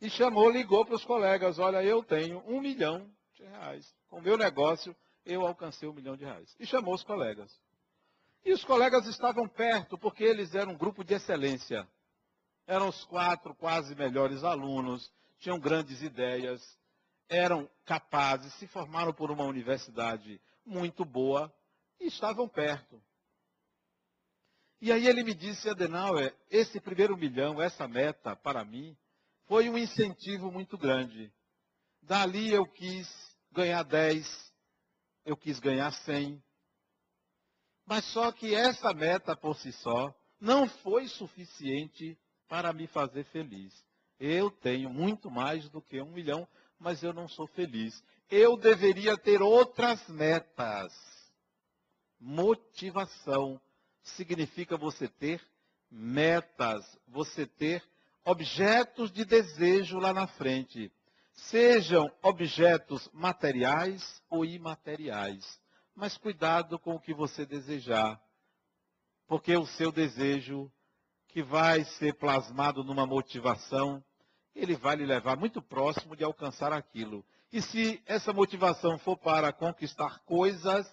E 0.00 0.08
chamou, 0.08 0.50
ligou 0.50 0.84
para 0.84 0.94
os 0.94 1.04
colegas, 1.04 1.58
olha, 1.58 1.82
eu 1.82 2.02
tenho 2.02 2.42
um 2.46 2.60
milhão 2.60 3.10
de 3.34 3.44
reais. 3.44 3.94
Com 4.08 4.18
o 4.18 4.22
meu 4.22 4.36
negócio, 4.36 4.96
eu 5.24 5.46
alcancei 5.46 5.88
um 5.88 5.92
milhão 5.92 6.16
de 6.16 6.24
reais. 6.24 6.54
E 6.58 6.66
chamou 6.66 6.94
os 6.94 7.02
colegas. 7.02 7.52
E 8.44 8.52
os 8.52 8.64
colegas 8.64 9.06
estavam 9.06 9.48
perto, 9.48 9.98
porque 9.98 10.22
eles 10.22 10.54
eram 10.54 10.72
um 10.72 10.76
grupo 10.76 11.02
de 11.02 11.14
excelência. 11.14 11.88
Eram 12.66 12.88
os 12.88 13.04
quatro 13.04 13.54
quase 13.54 13.94
melhores 13.94 14.44
alunos, 14.44 15.10
tinham 15.44 15.60
grandes 15.60 16.00
ideias, 16.00 16.60
eram 17.28 17.70
capazes, 17.84 18.52
se 18.54 18.66
formaram 18.66 19.12
por 19.12 19.30
uma 19.30 19.44
universidade 19.44 20.40
muito 20.64 21.04
boa 21.04 21.54
e 22.00 22.06
estavam 22.06 22.48
perto. 22.48 23.00
E 24.80 24.90
aí 24.90 25.06
ele 25.06 25.22
me 25.22 25.34
disse, 25.34 25.68
Adenauer, 25.68 26.34
esse 26.50 26.80
primeiro 26.80 27.14
milhão, 27.14 27.60
essa 27.60 27.86
meta, 27.86 28.34
para 28.34 28.64
mim, 28.64 28.96
foi 29.46 29.68
um 29.68 29.76
incentivo 29.76 30.50
muito 30.50 30.78
grande. 30.78 31.30
Dali 32.00 32.50
eu 32.50 32.64
quis 32.64 33.06
ganhar 33.52 33.82
10, 33.82 34.26
eu 35.26 35.36
quis 35.36 35.60
ganhar 35.60 35.92
100, 35.92 36.42
mas 37.84 38.02
só 38.06 38.32
que 38.32 38.54
essa 38.54 38.94
meta 38.94 39.36
por 39.36 39.56
si 39.56 39.72
só 39.72 40.14
não 40.40 40.66
foi 40.66 41.06
suficiente 41.06 42.18
para 42.48 42.72
me 42.72 42.86
fazer 42.86 43.24
feliz. 43.24 43.74
Eu 44.18 44.50
tenho 44.50 44.90
muito 44.90 45.30
mais 45.30 45.68
do 45.68 45.82
que 45.82 46.00
um 46.00 46.10
milhão, 46.10 46.46
mas 46.78 47.02
eu 47.02 47.12
não 47.12 47.28
sou 47.28 47.46
feliz. 47.46 48.02
Eu 48.30 48.56
deveria 48.56 49.16
ter 49.16 49.42
outras 49.42 50.06
metas. 50.08 50.92
Motivação 52.18 53.60
significa 54.02 54.76
você 54.76 55.08
ter 55.08 55.42
metas, 55.90 56.98
você 57.06 57.46
ter 57.46 57.82
objetos 58.24 59.12
de 59.12 59.24
desejo 59.24 59.98
lá 59.98 60.12
na 60.12 60.26
frente. 60.26 60.90
Sejam 61.32 62.10
objetos 62.22 63.08
materiais 63.12 64.22
ou 64.30 64.44
imateriais 64.44 65.62
mas 65.94 66.16
cuidado 66.16 66.78
com 66.78 66.94
o 66.94 67.00
que 67.00 67.14
você 67.14 67.46
desejar, 67.46 68.20
porque 69.26 69.56
o 69.56 69.66
seu 69.66 69.92
desejo, 69.92 70.70
que 71.34 71.42
vai 71.42 71.84
ser 71.84 72.14
plasmado 72.14 72.84
numa 72.84 73.04
motivação, 73.04 74.00
ele 74.54 74.76
vai 74.76 74.94
lhe 74.94 75.04
levar 75.04 75.36
muito 75.36 75.60
próximo 75.60 76.14
de 76.14 76.22
alcançar 76.22 76.72
aquilo. 76.72 77.26
E 77.52 77.60
se 77.60 78.00
essa 78.06 78.32
motivação 78.32 78.96
for 79.00 79.18
para 79.18 79.52
conquistar 79.52 80.20
coisas, 80.20 80.88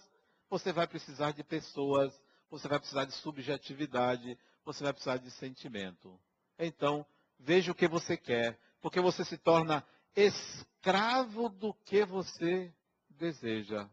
você 0.50 0.74
vai 0.74 0.88
precisar 0.88 1.32
de 1.32 1.44
pessoas, 1.44 2.12
você 2.50 2.68
vai 2.68 2.80
precisar 2.80 3.06
de 3.06 3.14
subjetividade, 3.14 4.36
você 4.66 4.84
vai 4.84 4.92
precisar 4.92 5.18
de 5.18 5.30
sentimento. 5.30 6.20
Então, 6.58 7.06
veja 7.40 7.72
o 7.72 7.76
que 7.76 7.88
você 7.88 8.18
quer, 8.18 8.60
porque 8.82 9.00
você 9.00 9.24
se 9.24 9.38
torna 9.38 9.86
escravo 10.16 11.50
do 11.50 11.72
que 11.72 12.04
você 12.04 12.74
deseja. 13.12 13.88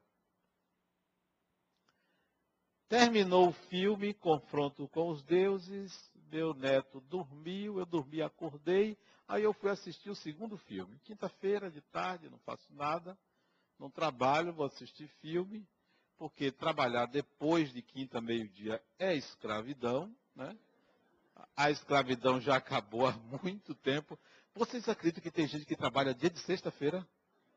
Terminou 2.89 3.51
o 3.51 3.53
filme, 3.69 4.15
confronto 4.15 4.89
com 4.89 5.11
os 5.11 5.23
deuses, 5.25 5.93
meu 6.31 6.55
neto 6.55 7.01
dormiu, 7.03 7.79
eu 7.79 7.87
dormi, 7.87 8.23
acordei, 8.23 8.97
aí 9.27 9.43
eu 9.43 9.53
fui 9.53 9.71
assistir 9.71 10.11
o 10.11 10.17
segundo 10.17 10.57
filme. 10.57 10.99
Quinta-feira, 11.05 11.71
de 11.71 11.81
tarde, 11.81 12.29
não 12.29 12.39
faço 12.39 12.73
nada, 12.75 13.17
não 13.79 13.91
trabalho, 13.91 14.53
vou 14.53 14.67
assistir 14.67 15.09
filme, 15.21 15.67
porque 16.17 16.51
trabalhar 16.51 17.07
depois 17.07 17.73
de 17.73 17.81
quinta, 17.83 18.21
meio-dia 18.21 18.83
é 18.99 19.15
escravidão, 19.15 20.15
né? 20.35 20.57
A 21.57 21.71
escravidão 21.71 22.41
já 22.41 22.57
acabou 22.57 23.07
há 23.07 23.13
muito 23.43 23.75
tempo. 23.75 24.19
Vocês 24.55 24.89
acreditam 24.89 25.23
que 25.23 25.31
tem 25.31 25.47
gente 25.47 25.65
que 25.65 25.77
trabalha 25.77 26.15
dia 26.15 26.31
de 26.31 26.41
sexta-feira? 26.41 27.07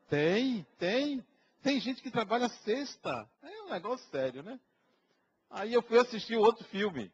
Tem, 0.08 0.64
tem. 0.78 1.24
Tem 1.62 1.80
gente 1.80 2.00
que 2.02 2.10
trabalha 2.10 2.48
sexta. 2.64 3.28
É 3.42 3.62
um 3.62 3.70
negócio 3.70 4.08
sério, 4.10 4.42
né? 4.42 4.60
Aí 5.50 5.72
eu 5.72 5.82
fui 5.82 5.98
assistir 5.98 6.36
outro 6.36 6.64
filme. 6.66 7.12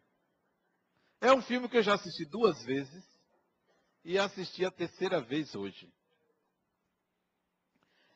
É 1.20 1.32
um 1.32 1.42
filme 1.42 1.68
que 1.68 1.76
eu 1.76 1.82
já 1.82 1.94
assisti 1.94 2.24
duas 2.24 2.62
vezes 2.64 3.04
e 4.04 4.18
assisti 4.18 4.64
a 4.64 4.70
terceira 4.70 5.20
vez 5.20 5.54
hoje. 5.54 5.92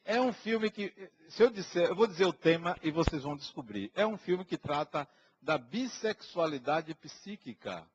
É 0.05 0.21
um 0.21 0.33
filme 0.33 0.71
que, 0.71 0.93
se 1.31 1.43
eu 1.43 1.51
disser, 1.51 1.89
eu 1.89 1.97
vou 1.97 2.07
dizer 2.07 2.27
o 2.27 2.33
tema 2.33 2.79
e 2.83 2.91
vocês 2.91 3.23
vão 3.23 3.37
descobrir. 3.37 3.91
É 3.95 4.07
um 4.07 4.17
filme 4.19 4.45
que 4.45 4.59
trata 4.59 5.09
da 5.41 5.59
bissexualidade 5.59 6.95
psíquica. 6.95 7.89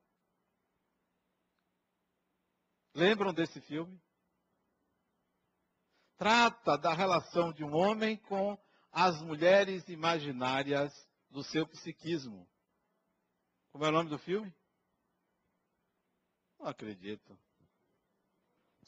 Lembram 2.93 3.33
desse 3.33 3.61
filme? 3.61 4.01
Trata 6.17 6.77
da 6.77 6.93
relação 6.93 7.53
de 7.53 7.63
um 7.63 7.73
homem 7.75 8.17
com 8.17 8.57
as 8.91 9.21
mulheres 9.21 9.87
imaginárias 9.87 10.91
do 11.29 11.43
seu 11.43 11.67
psiquismo. 11.67 12.47
Como 13.71 13.85
é 13.85 13.89
o 13.89 13.91
nome 13.91 14.09
do 14.09 14.17
filme? 14.17 14.53
Não 16.67 16.71
acredito. 16.71 17.39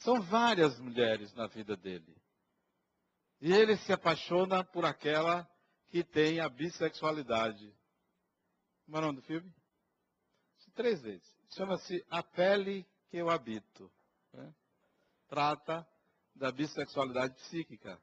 São 0.00 0.20
várias 0.20 0.78
mulheres 0.78 1.32
na 1.32 1.46
vida 1.46 1.74
dele. 1.78 2.14
E 3.40 3.50
ele 3.54 3.74
se 3.78 3.90
apaixona 3.90 4.62
por 4.62 4.84
aquela 4.84 5.48
que 5.88 6.04
tem 6.04 6.40
a 6.40 6.48
bissexualidade. 6.50 7.74
Como 8.84 8.98
é 8.98 9.00
o 9.00 9.02
nome 9.04 9.16
do 9.16 9.22
filme? 9.22 9.50
Três 10.74 11.00
vezes. 11.00 11.26
Chama-se 11.56 12.04
A 12.10 12.22
Pele 12.22 12.86
que 13.08 13.16
Eu 13.16 13.30
Habito. 13.30 13.90
Né? 14.34 14.54
Trata 15.26 15.86
da 16.34 16.52
bissexualidade 16.52 17.34
psíquica. 17.34 17.98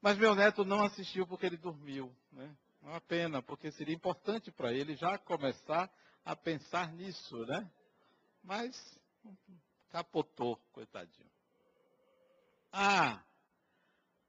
Mas 0.00 0.16
meu 0.16 0.34
neto 0.34 0.64
não 0.64 0.82
assistiu 0.82 1.26
porque 1.26 1.44
ele 1.44 1.58
dormiu. 1.58 2.16
Né? 2.32 2.56
Uma 2.80 3.00
pena, 3.02 3.42
porque 3.42 3.70
seria 3.72 3.94
importante 3.94 4.50
para 4.50 4.72
ele 4.72 4.96
já 4.96 5.18
começar 5.18 5.92
a 6.24 6.34
pensar 6.34 6.90
nisso, 6.94 7.44
né? 7.44 7.70
Mas 8.42 8.98
capotou, 9.90 10.56
coitadinho. 10.72 11.30
Ah, 12.72 13.22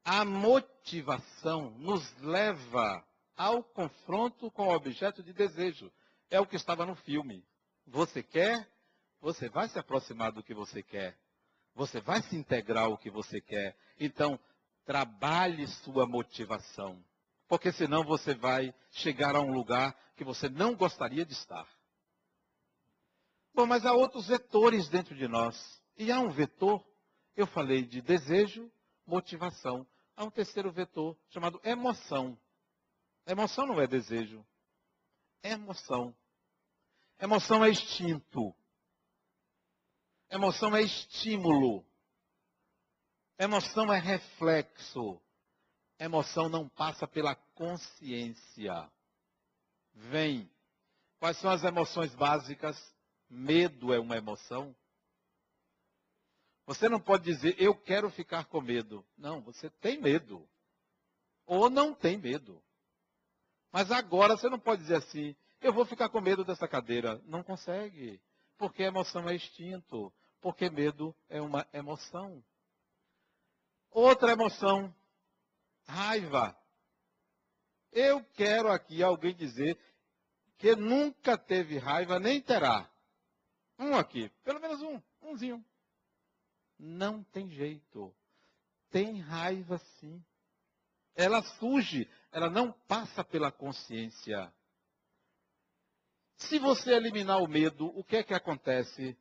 a 0.04 0.24
motivação 0.24 1.70
nos 1.78 2.12
leva 2.18 3.04
ao 3.36 3.62
confronto 3.62 4.50
com 4.50 4.68
o 4.68 4.74
objeto 4.74 5.22
de 5.22 5.32
desejo. 5.32 5.92
É 6.30 6.40
o 6.40 6.46
que 6.46 6.56
estava 6.56 6.84
no 6.84 6.96
filme. 6.96 7.44
Você 7.86 8.22
quer, 8.22 8.68
você 9.20 9.48
vai 9.48 9.68
se 9.68 9.78
aproximar 9.78 10.32
do 10.32 10.42
que 10.42 10.54
você 10.54 10.82
quer. 10.82 11.18
Você 11.74 12.00
vai 12.00 12.22
se 12.22 12.36
integrar 12.36 12.84
ao 12.84 12.98
que 12.98 13.10
você 13.10 13.40
quer. 13.40 13.76
Então, 13.98 14.38
trabalhe 14.84 15.66
sua 15.68 16.06
motivação 16.06 17.02
porque 17.52 17.70
senão 17.70 18.02
você 18.02 18.34
vai 18.34 18.74
chegar 18.92 19.36
a 19.36 19.40
um 19.42 19.52
lugar 19.52 19.94
que 20.16 20.24
você 20.24 20.48
não 20.48 20.74
gostaria 20.74 21.22
de 21.22 21.34
estar. 21.34 21.68
Bom, 23.54 23.66
mas 23.66 23.84
há 23.84 23.92
outros 23.92 24.28
vetores 24.28 24.88
dentro 24.88 25.14
de 25.14 25.28
nós. 25.28 25.82
E 25.96 26.10
há 26.10 26.18
um 26.18 26.30
vetor, 26.30 26.84
eu 27.36 27.46
falei 27.46 27.84
de 27.84 28.00
desejo, 28.00 28.70
motivação. 29.06 29.86
Há 30.16 30.24
um 30.24 30.30
terceiro 30.30 30.72
vetor 30.72 31.16
chamado 31.28 31.60
emoção. 31.62 32.38
Emoção 33.26 33.66
não 33.66 33.80
é 33.80 33.86
desejo. 33.86 34.44
É 35.42 35.52
emoção. 35.52 36.14
Emoção 37.18 37.64
é 37.64 37.70
instinto. 37.70 38.54
Emoção 40.30 40.74
é 40.74 40.82
estímulo. 40.82 41.84
Emoção 43.38 43.92
é 43.92 43.98
reflexo. 43.98 45.20
Emoção 45.98 46.48
não 46.48 46.68
passa 46.68 47.06
pela 47.06 47.34
consciência. 47.54 48.90
Vem. 49.92 50.50
Quais 51.18 51.36
são 51.38 51.50
as 51.50 51.62
emoções 51.62 52.14
básicas? 52.14 52.76
Medo 53.34 53.94
é 53.94 53.98
uma 53.98 54.14
emoção. 54.14 54.76
Você 56.66 56.86
não 56.86 57.00
pode 57.00 57.24
dizer, 57.24 57.56
eu 57.58 57.74
quero 57.74 58.10
ficar 58.10 58.44
com 58.44 58.60
medo. 58.60 59.02
Não, 59.16 59.40
você 59.40 59.70
tem 59.70 59.98
medo. 59.98 60.46
Ou 61.46 61.70
não 61.70 61.94
tem 61.94 62.18
medo. 62.18 62.62
Mas 63.72 63.90
agora 63.90 64.36
você 64.36 64.50
não 64.50 64.58
pode 64.58 64.82
dizer 64.82 64.96
assim, 64.96 65.34
eu 65.62 65.72
vou 65.72 65.86
ficar 65.86 66.10
com 66.10 66.20
medo 66.20 66.44
dessa 66.44 66.68
cadeira. 66.68 67.18
Não 67.24 67.42
consegue. 67.42 68.20
Porque 68.58 68.82
emoção 68.82 69.26
é 69.28 69.34
instinto. 69.34 70.12
Porque 70.40 70.68
medo 70.68 71.16
é 71.30 71.40
uma 71.40 71.66
emoção. 71.72 72.44
Outra 73.90 74.32
emoção 74.32 74.94
Raiva. 75.86 76.56
Eu 77.90 78.24
quero 78.34 78.70
aqui 78.70 79.02
alguém 79.02 79.34
dizer 79.34 79.78
que 80.58 80.76
nunca 80.76 81.36
teve 81.36 81.78
raiva, 81.78 82.18
nem 82.18 82.40
terá. 82.40 82.88
Um 83.78 83.96
aqui, 83.96 84.28
pelo 84.44 84.60
menos 84.60 84.80
um, 84.82 85.00
umzinho. 85.22 85.64
Não 86.78 87.22
tem 87.24 87.48
jeito. 87.50 88.14
Tem 88.90 89.20
raiva 89.20 89.78
sim. 89.98 90.22
Ela 91.14 91.42
surge, 91.58 92.08
ela 92.30 92.48
não 92.48 92.72
passa 92.72 93.22
pela 93.22 93.52
consciência. 93.52 94.52
Se 96.36 96.58
você 96.58 96.92
eliminar 96.92 97.40
o 97.40 97.46
medo, 97.46 97.86
o 97.96 98.02
que 98.02 98.16
é 98.16 98.22
que 98.22 98.34
acontece? 98.34 99.16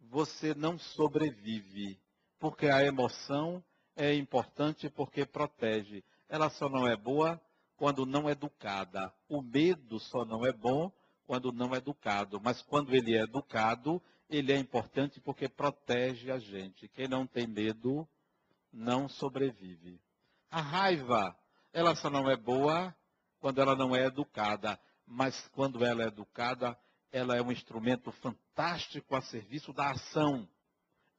Você 0.00 0.54
não 0.54 0.78
sobrevive, 0.78 1.98
porque 2.38 2.66
a 2.66 2.84
emoção 2.84 3.64
é 3.96 4.14
importante 4.14 4.90
porque 4.90 5.24
protege. 5.24 6.04
Ela 6.28 6.50
só 6.50 6.68
não 6.68 6.86
é 6.86 6.96
boa 6.96 7.40
quando 7.76 8.04
não 8.04 8.28
educada. 8.28 9.12
O 9.28 9.40
medo 9.40 9.98
só 9.98 10.24
não 10.24 10.44
é 10.44 10.52
bom 10.52 10.92
quando 11.26 11.52
não 11.52 11.74
é 11.74 11.78
educado. 11.78 12.40
Mas 12.40 12.62
quando 12.62 12.94
ele 12.94 13.16
é 13.16 13.22
educado, 13.22 14.02
ele 14.28 14.52
é 14.52 14.58
importante 14.58 15.20
porque 15.20 15.48
protege 15.48 16.30
a 16.30 16.38
gente. 16.38 16.88
Quem 16.88 17.08
não 17.08 17.26
tem 17.26 17.46
medo 17.46 18.08
não 18.72 19.08
sobrevive. 19.08 20.00
A 20.50 20.60
raiva, 20.60 21.36
ela 21.72 21.94
só 21.94 22.10
não 22.10 22.30
é 22.30 22.36
boa 22.36 22.94
quando 23.40 23.60
ela 23.60 23.76
não 23.76 23.94
é 23.94 24.06
educada. 24.06 24.78
Mas 25.06 25.48
quando 25.48 25.84
ela 25.84 26.02
é 26.02 26.06
educada, 26.06 26.78
ela 27.12 27.36
é 27.36 27.42
um 27.42 27.52
instrumento 27.52 28.10
fantástico 28.12 29.14
a 29.14 29.20
serviço 29.20 29.72
da 29.72 29.90
ação. 29.90 30.48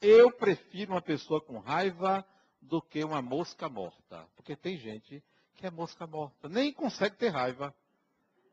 Eu 0.02 0.32
prefiro 0.32 0.94
uma 0.94 1.02
pessoa 1.02 1.40
com 1.40 1.60
raiva 1.60 2.26
do 2.62 2.82
que 2.82 3.04
uma 3.04 3.22
mosca 3.22 3.70
morta. 3.70 4.28
Porque 4.36 4.56
tem 4.56 4.78
gente 4.78 5.24
que 5.56 5.66
é 5.66 5.72
mosca 5.72 6.06
morta, 6.06 6.50
nem 6.50 6.74
consegue 6.74 7.16
ter 7.16 7.30
raiva. 7.30 7.74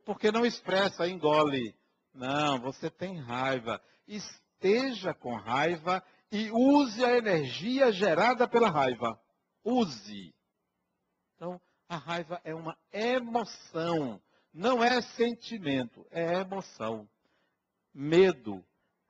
Porque 0.04 0.30
não 0.32 0.44
expressa, 0.44 1.08
engole. 1.08 1.74
Não, 2.14 2.58
você 2.60 2.90
tem 2.90 3.18
raiva. 3.18 3.80
Esteja 4.06 5.14
com 5.14 5.34
raiva 5.34 6.02
e 6.30 6.50
use 6.50 7.04
a 7.04 7.16
energia 7.16 7.92
gerada 7.92 8.48
pela 8.48 8.68
raiva. 8.68 9.20
Use. 9.64 10.34
Então, 11.36 11.60
a 11.88 11.96
raiva 11.96 12.40
é 12.44 12.54
uma 12.54 12.76
emoção, 12.92 14.20
não 14.52 14.82
é 14.82 15.00
sentimento, 15.02 16.06
é 16.10 16.40
emoção. 16.40 17.08
Medo, 17.94 18.64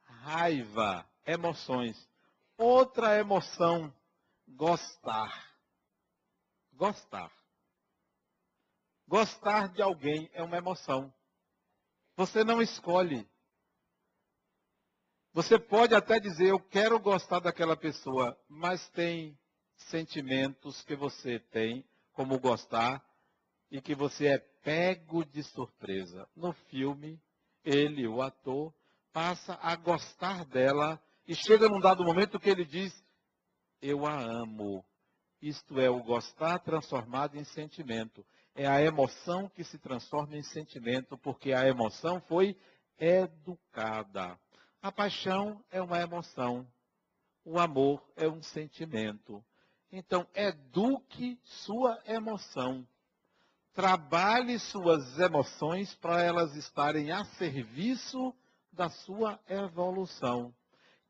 raiva, 0.04 1.06
emoções. 1.26 2.08
Outra 2.58 3.18
emoção 3.18 3.92
gostar. 4.48 5.52
Gostar. 6.72 7.30
Gostar 9.12 9.68
de 9.68 9.82
alguém 9.82 10.30
é 10.32 10.42
uma 10.42 10.56
emoção. 10.56 11.12
Você 12.16 12.42
não 12.42 12.62
escolhe. 12.62 13.28
Você 15.34 15.58
pode 15.58 15.94
até 15.94 16.18
dizer, 16.18 16.48
eu 16.48 16.58
quero 16.58 16.98
gostar 16.98 17.38
daquela 17.38 17.76
pessoa, 17.76 18.34
mas 18.48 18.88
tem 18.88 19.38
sentimentos 19.76 20.82
que 20.84 20.96
você 20.96 21.38
tem, 21.38 21.84
como 22.14 22.40
gostar, 22.40 23.04
e 23.70 23.82
que 23.82 23.94
você 23.94 24.28
é 24.28 24.38
pego 24.38 25.26
de 25.26 25.42
surpresa. 25.42 26.26
No 26.34 26.54
filme, 26.70 27.20
ele, 27.62 28.08
o 28.08 28.22
ator, 28.22 28.72
passa 29.12 29.58
a 29.60 29.76
gostar 29.76 30.46
dela 30.46 30.98
e 31.28 31.34
chega 31.34 31.68
num 31.68 31.80
dado 31.80 32.02
momento 32.02 32.40
que 32.40 32.48
ele 32.48 32.64
diz: 32.64 33.04
eu 33.82 34.06
a 34.06 34.18
amo. 34.18 34.82
Isto 35.42 35.78
é 35.78 35.90
o 35.90 36.02
gostar 36.02 36.60
transformado 36.60 37.36
em 37.36 37.44
sentimento. 37.44 38.24
É 38.54 38.66
a 38.66 38.82
emoção 38.82 39.48
que 39.48 39.64
se 39.64 39.78
transforma 39.78 40.36
em 40.36 40.42
sentimento, 40.42 41.16
porque 41.18 41.52
a 41.52 41.66
emoção 41.66 42.20
foi 42.22 42.56
educada. 42.98 44.38
A 44.82 44.92
paixão 44.92 45.64
é 45.70 45.80
uma 45.80 46.00
emoção. 46.00 46.66
O 47.44 47.58
amor 47.58 48.02
é 48.16 48.28
um 48.28 48.42
sentimento. 48.42 49.42
Então, 49.90 50.26
eduque 50.34 51.38
sua 51.44 51.98
emoção. 52.06 52.86
Trabalhe 53.72 54.58
suas 54.58 55.18
emoções 55.18 55.94
para 55.94 56.22
elas 56.22 56.54
estarem 56.54 57.10
a 57.10 57.24
serviço 57.24 58.34
da 58.72 58.88
sua 58.88 59.40
evolução. 59.48 60.54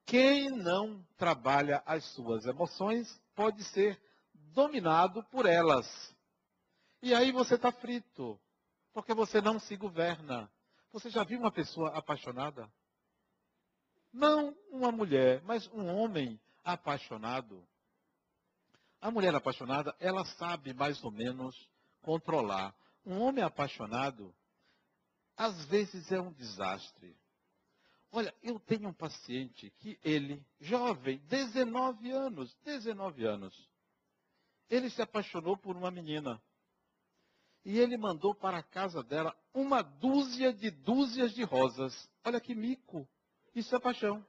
Quem 0.06 0.50
não 0.50 1.04
trabalha 1.16 1.82
as 1.86 2.04
suas 2.12 2.44
emoções 2.46 3.20
pode 3.34 3.62
ser 3.64 4.00
dominado 4.54 5.22
por 5.24 5.46
elas. 5.46 5.86
E 7.02 7.12
aí 7.12 7.32
você 7.32 7.56
está 7.56 7.72
frito, 7.72 8.40
porque 8.92 9.12
você 9.12 9.40
não 9.40 9.58
se 9.58 9.76
governa. 9.76 10.48
Você 10.92 11.10
já 11.10 11.24
viu 11.24 11.40
uma 11.40 11.50
pessoa 11.50 11.90
apaixonada? 11.96 12.72
Não 14.12 14.56
uma 14.70 14.92
mulher, 14.92 15.42
mas 15.42 15.66
um 15.72 15.86
homem 15.88 16.40
apaixonado. 16.62 17.66
A 19.00 19.10
mulher 19.10 19.34
apaixonada, 19.34 19.92
ela 19.98 20.24
sabe 20.24 20.72
mais 20.72 21.02
ou 21.02 21.10
menos 21.10 21.68
controlar. 22.02 22.72
Um 23.04 23.20
homem 23.20 23.42
apaixonado, 23.42 24.32
às 25.36 25.64
vezes 25.64 26.12
é 26.12 26.20
um 26.20 26.32
desastre. 26.32 27.16
Olha, 28.12 28.32
eu 28.44 28.60
tenho 28.60 28.88
um 28.88 28.94
paciente 28.94 29.70
que 29.78 29.98
ele, 30.04 30.40
jovem, 30.60 31.18
19 31.26 32.12
anos, 32.12 32.54
19 32.62 33.24
anos, 33.24 33.68
ele 34.70 34.88
se 34.88 35.02
apaixonou 35.02 35.56
por 35.56 35.76
uma 35.76 35.90
menina. 35.90 36.40
E 37.64 37.78
ele 37.78 37.96
mandou 37.96 38.34
para 38.34 38.58
a 38.58 38.62
casa 38.62 39.02
dela 39.02 39.36
uma 39.54 39.82
dúzia 39.82 40.52
de 40.52 40.70
dúzias 40.70 41.32
de 41.32 41.44
rosas. 41.44 42.08
Olha 42.24 42.40
que 42.40 42.54
mico. 42.54 43.08
Isso 43.54 43.74
é 43.74 43.80
paixão. 43.80 44.24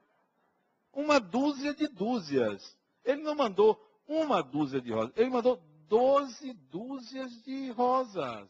Uma 0.92 1.18
dúzia 1.18 1.74
de 1.74 1.88
dúzias. 1.88 2.62
Ele 3.04 3.22
não 3.22 3.34
mandou 3.34 3.80
uma 4.06 4.42
dúzia 4.42 4.80
de 4.80 4.92
rosas. 4.92 5.12
Ele 5.16 5.30
mandou 5.30 5.60
doze 5.88 6.52
dúzias 6.70 7.30
de 7.42 7.70
rosas 7.70 8.48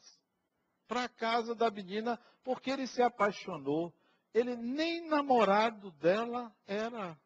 para 0.86 1.04
a 1.04 1.08
casa 1.08 1.54
da 1.54 1.70
menina, 1.70 2.20
porque 2.42 2.70
ele 2.70 2.86
se 2.86 3.02
apaixonou. 3.02 3.92
Ele 4.34 4.54
nem 4.56 5.08
namorado 5.08 5.90
dela 5.92 6.54
era. 6.66 7.18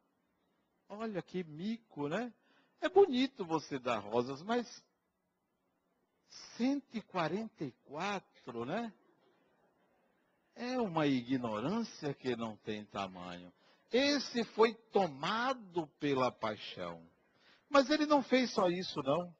Olha 0.89 1.21
que 1.23 1.43
mico, 1.43 2.09
né? 2.09 2.33
É 2.81 2.89
bonito 2.89 3.45
você 3.45 3.79
dar 3.79 3.99
rosas, 3.99 4.43
mas 4.43 4.83
144, 6.57 8.64
né? 8.64 8.93
É 10.55 10.81
uma 10.81 11.07
ignorância 11.07 12.14
que 12.14 12.35
não 12.37 12.57
tem 12.57 12.87
tamanho. 12.87 13.53
Esse 13.93 14.45
foi 14.45 14.72
tomado 14.93 15.87
pela 15.99 16.33
paixão. 16.33 17.07
Mas 17.70 17.91
ele 17.91 18.07
não 18.07 18.22
fez 18.22 18.53
só 18.53 18.68
isso, 18.68 19.03
não. 19.03 19.35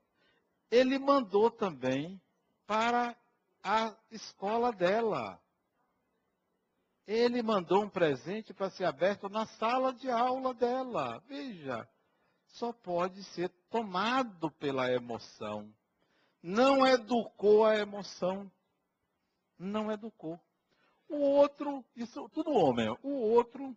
Ele 0.71 0.99
mandou 0.99 1.51
também 1.51 2.21
para 2.67 3.17
a 3.63 3.95
escola 4.11 4.73
dela. 4.73 5.41
Ele 7.07 7.43
mandou 7.43 7.85
um 7.85 7.89
presente 7.89 8.53
para 8.53 8.71
ser 8.71 8.85
aberto 8.85 9.29
na 9.29 9.47
sala 9.47 9.93
de 9.95 10.11
aula 10.11 10.53
dela. 10.55 11.23
Veja, 11.27 11.89
só 12.49 12.73
pode 12.73 13.25
ser 13.25 13.49
tomado 13.71 14.51
pela 14.53 14.93
emoção. 14.93 15.73
Não 16.43 16.87
educou 16.87 17.65
a 17.65 17.77
emoção. 17.77 18.51
Não 19.59 19.91
educou. 19.91 20.39
O 21.09 21.17
outro, 21.17 21.85
isso 21.97 22.29
tudo 22.29 22.53
homem, 22.53 22.89
o 23.03 23.11
outro 23.11 23.77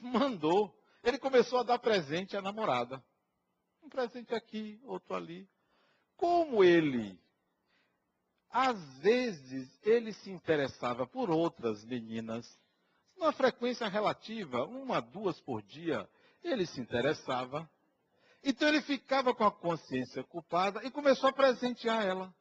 mandou. 0.00 0.74
Ele 1.02 1.18
começou 1.18 1.60
a 1.60 1.64
dar 1.64 1.78
presente 1.78 2.36
à 2.36 2.42
namorada. 2.42 3.02
Um 3.82 3.88
presente 3.88 4.34
aqui, 4.34 4.80
outro 4.84 5.14
ali. 5.14 5.48
Como 6.16 6.62
ele, 6.62 7.18
às 8.48 8.98
vezes, 8.98 9.68
ele 9.82 10.12
se 10.12 10.30
interessava 10.30 11.06
por 11.06 11.30
outras 11.30 11.84
meninas, 11.84 12.46
numa 13.16 13.32
frequência 13.32 13.88
relativa, 13.88 14.64
uma, 14.64 15.00
duas 15.00 15.40
por 15.40 15.62
dia, 15.62 16.08
ele 16.42 16.66
se 16.66 16.80
interessava. 16.80 17.68
Então 18.44 18.68
ele 18.68 18.82
ficava 18.82 19.34
com 19.34 19.44
a 19.44 19.52
consciência 19.52 20.24
culpada 20.24 20.84
e 20.84 20.90
começou 20.90 21.28
a 21.28 21.32
presentear 21.32 22.04
ela. 22.04 22.34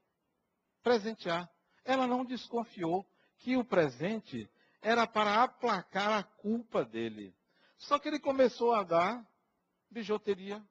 Presentear. 0.82 1.49
Ela 1.86 2.08
não 2.08 2.26
desconfiou 2.26 3.06
que 3.38 3.56
o 3.56 3.64
presente 3.64 4.49
era 4.82 5.06
para 5.06 5.43
aplacar 5.43 6.12
a 6.12 6.24
culpa 6.24 6.84
dele. 6.84 7.36
Só 7.78 7.99
que 7.99 8.08
ele 8.08 8.20
começou 8.20 8.74
a 8.74 8.84
dar 8.84 9.28
bijuteria. 9.89 10.64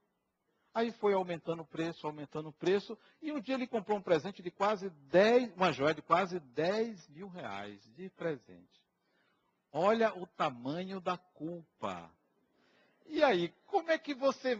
Aí 0.72 0.92
foi 0.92 1.14
aumentando 1.14 1.62
o 1.62 1.66
preço, 1.66 2.06
aumentando 2.06 2.48
o 2.48 2.52
preço. 2.52 2.96
E 3.20 3.32
um 3.32 3.40
dia 3.40 3.54
ele 3.54 3.66
comprou 3.66 3.98
um 3.98 4.02
presente 4.02 4.42
de 4.42 4.50
quase 4.50 4.88
10, 4.90 5.54
uma 5.56 5.72
joia 5.72 5.94
de 5.94 6.02
quase 6.02 6.38
10 6.40 7.08
mil 7.08 7.28
reais 7.28 7.80
de 7.94 8.08
presente. 8.10 8.80
Olha 9.72 10.16
o 10.16 10.26
tamanho 10.26 11.00
da 11.00 11.16
culpa. 11.16 12.12
E 13.10 13.24
aí, 13.24 13.52
como 13.66 13.90
é 13.90 13.98
que 13.98 14.14
você. 14.14 14.58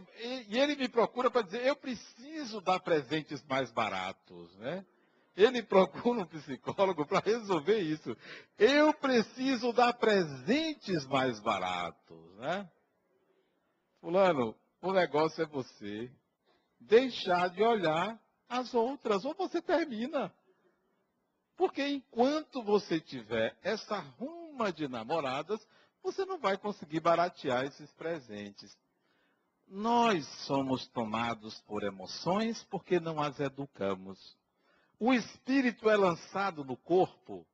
E 0.49 0.59
ele 0.59 0.75
me 0.75 0.89
procura 0.89 1.31
para 1.31 1.43
dizer, 1.43 1.65
eu 1.65 1.77
preciso 1.77 2.61
dar 2.61 2.81
presentes 2.81 3.43
mais 3.45 3.71
baratos, 3.71 4.55
né? 4.57 4.85
Ele 5.37 5.63
procura 5.65 6.21
um 6.21 6.27
psicólogo 6.27 7.07
para 7.07 7.21
resolver 7.21 7.79
isso. 7.79 8.17
Eu 8.59 8.93
preciso 8.95 9.73
dar 9.73 9.93
presentes 9.95 11.07
mais 11.07 11.39
baratos, 11.41 12.37
né? 12.39 12.69
Fulano, 14.01 14.57
o 14.83 14.93
negócio 14.93 15.43
é 15.45 15.47
você 15.47 16.11
deixar 16.81 17.51
de 17.51 17.63
olhar 17.63 18.19
as 18.49 18.75
outras, 18.75 19.25
ou 19.25 19.35
você 19.35 19.63
termina. 19.63 20.33
Porque 21.57 21.87
enquanto 21.87 22.63
você 22.63 22.99
tiver 22.99 23.57
essa 23.63 23.99
ruma 23.99 24.73
de 24.73 24.89
namoradas, 24.89 25.61
você 26.03 26.25
não 26.25 26.39
vai 26.39 26.57
conseguir 26.57 27.01
baratear 27.01 27.65
esses 27.65 27.93
presentes. 27.93 28.77
Nós 29.67 30.27
somos 30.47 30.89
tomados 30.89 31.61
por 31.63 31.83
emoções 31.83 32.65
porque 32.65 32.99
não 32.99 33.21
as 33.21 33.39
educamos 33.39 34.19
o 35.01 35.15
espírito 35.15 35.89
é 35.89 35.97
lançado 35.97 36.63
no 36.63 36.77
corpo 36.77 37.47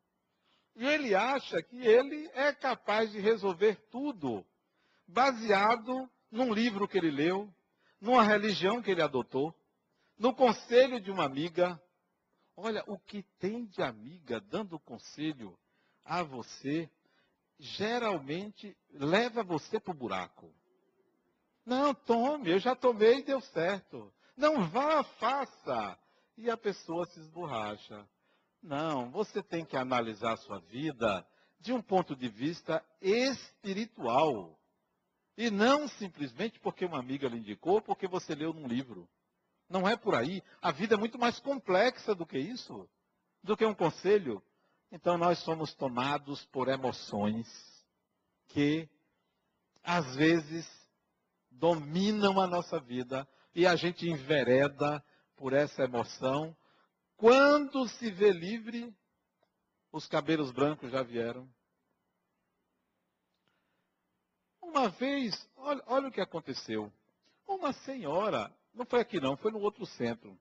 e 0.74 0.84
ele 0.84 1.14
acha 1.14 1.62
que 1.62 1.76
ele 1.76 2.28
é 2.34 2.52
capaz 2.52 3.12
de 3.12 3.20
resolver 3.20 3.76
tudo, 3.88 4.44
baseado 5.06 6.10
num 6.28 6.52
livro 6.52 6.88
que 6.88 6.98
ele 6.98 7.10
leu, 7.10 7.48
numa 8.00 8.24
religião 8.24 8.82
que 8.82 8.90
ele 8.90 9.00
adotou, 9.00 9.54
no 10.18 10.34
conselho 10.34 11.00
de 11.00 11.10
uma 11.10 11.24
amiga. 11.24 11.80
Olha, 12.56 12.82
o 12.88 12.98
que 12.98 13.22
tem 13.38 13.64
de 13.64 13.80
amiga 13.80 14.40
dando 14.40 14.78
conselho 14.80 15.56
a 16.04 16.22
você, 16.24 16.90
geralmente 17.58 18.76
leva 18.92 19.42
você 19.42 19.80
para 19.80 19.92
o 19.92 19.96
buraco. 19.96 20.52
Não, 21.64 21.94
tome, 21.94 22.50
eu 22.50 22.58
já 22.58 22.74
tomei 22.76 23.18
e 23.18 23.24
deu 23.24 23.40
certo. 23.40 24.12
Não 24.36 24.68
vá, 24.68 25.02
faça 25.02 25.98
e 26.36 26.50
a 26.50 26.56
pessoa 26.56 27.06
se 27.06 27.18
esborracha. 27.18 28.06
Não, 28.62 29.10
você 29.10 29.42
tem 29.42 29.64
que 29.64 29.76
analisar 29.76 30.34
a 30.34 30.36
sua 30.38 30.60
vida 30.60 31.26
de 31.58 31.72
um 31.72 31.80
ponto 31.80 32.14
de 32.14 32.28
vista 32.28 32.84
espiritual. 33.00 34.58
E 35.36 35.50
não 35.50 35.88
simplesmente 35.88 36.58
porque 36.60 36.84
uma 36.84 36.98
amiga 36.98 37.28
lhe 37.28 37.38
indicou, 37.38 37.80
porque 37.80 38.06
você 38.06 38.34
leu 38.34 38.52
num 38.52 38.66
livro. 38.66 39.08
Não 39.68 39.88
é 39.88 39.96
por 39.96 40.14
aí. 40.14 40.42
A 40.62 40.70
vida 40.70 40.94
é 40.94 40.98
muito 40.98 41.18
mais 41.18 41.38
complexa 41.40 42.14
do 42.14 42.24
que 42.24 42.38
isso, 42.38 42.88
do 43.42 43.56
que 43.56 43.64
um 43.64 43.74
conselho. 43.74 44.42
Então 44.90 45.18
nós 45.18 45.38
somos 45.40 45.74
tomados 45.74 46.44
por 46.46 46.68
emoções 46.68 47.46
que 48.48 48.88
às 49.82 50.14
vezes 50.16 50.66
dominam 51.50 52.40
a 52.40 52.46
nossa 52.46 52.78
vida 52.80 53.26
e 53.54 53.66
a 53.66 53.74
gente 53.76 54.08
envereda 54.08 55.02
por 55.36 55.52
essa 55.52 55.82
emoção. 55.82 56.56
Quando 57.16 57.88
se 57.88 58.10
vê 58.10 58.30
livre, 58.30 58.94
os 59.90 60.06
cabelos 60.06 60.50
brancos 60.50 60.90
já 60.90 61.02
vieram. 61.02 61.48
Uma 64.60 64.88
vez, 64.90 65.48
olha, 65.56 65.82
olha 65.86 66.08
o 66.08 66.12
que 66.12 66.20
aconteceu. 66.20 66.92
Uma 67.46 67.72
senhora, 67.72 68.54
não 68.74 68.84
foi 68.84 69.00
aqui 69.00 69.20
não, 69.20 69.36
foi 69.36 69.50
no 69.50 69.60
outro 69.60 69.86
centro. 69.86 70.38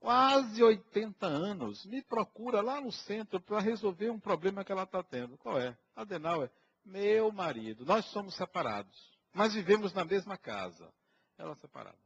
Quase 0.00 0.62
80 0.62 1.26
anos, 1.26 1.84
me 1.86 2.00
procura 2.02 2.60
lá 2.60 2.80
no 2.80 2.92
centro 2.92 3.40
para 3.40 3.60
resolver 3.60 4.10
um 4.10 4.20
problema 4.20 4.64
que 4.64 4.70
ela 4.70 4.84
está 4.84 5.02
tendo. 5.02 5.36
Qual 5.38 5.58
é? 5.58 5.76
Adenauer, 5.96 6.50
meu 6.84 7.32
marido. 7.32 7.84
Nós 7.84 8.04
somos 8.06 8.34
separados, 8.36 8.96
mas 9.32 9.54
vivemos 9.54 9.92
na 9.92 10.04
mesma 10.04 10.38
casa. 10.38 10.92
Ela 11.36 11.54
separada. 11.56 11.98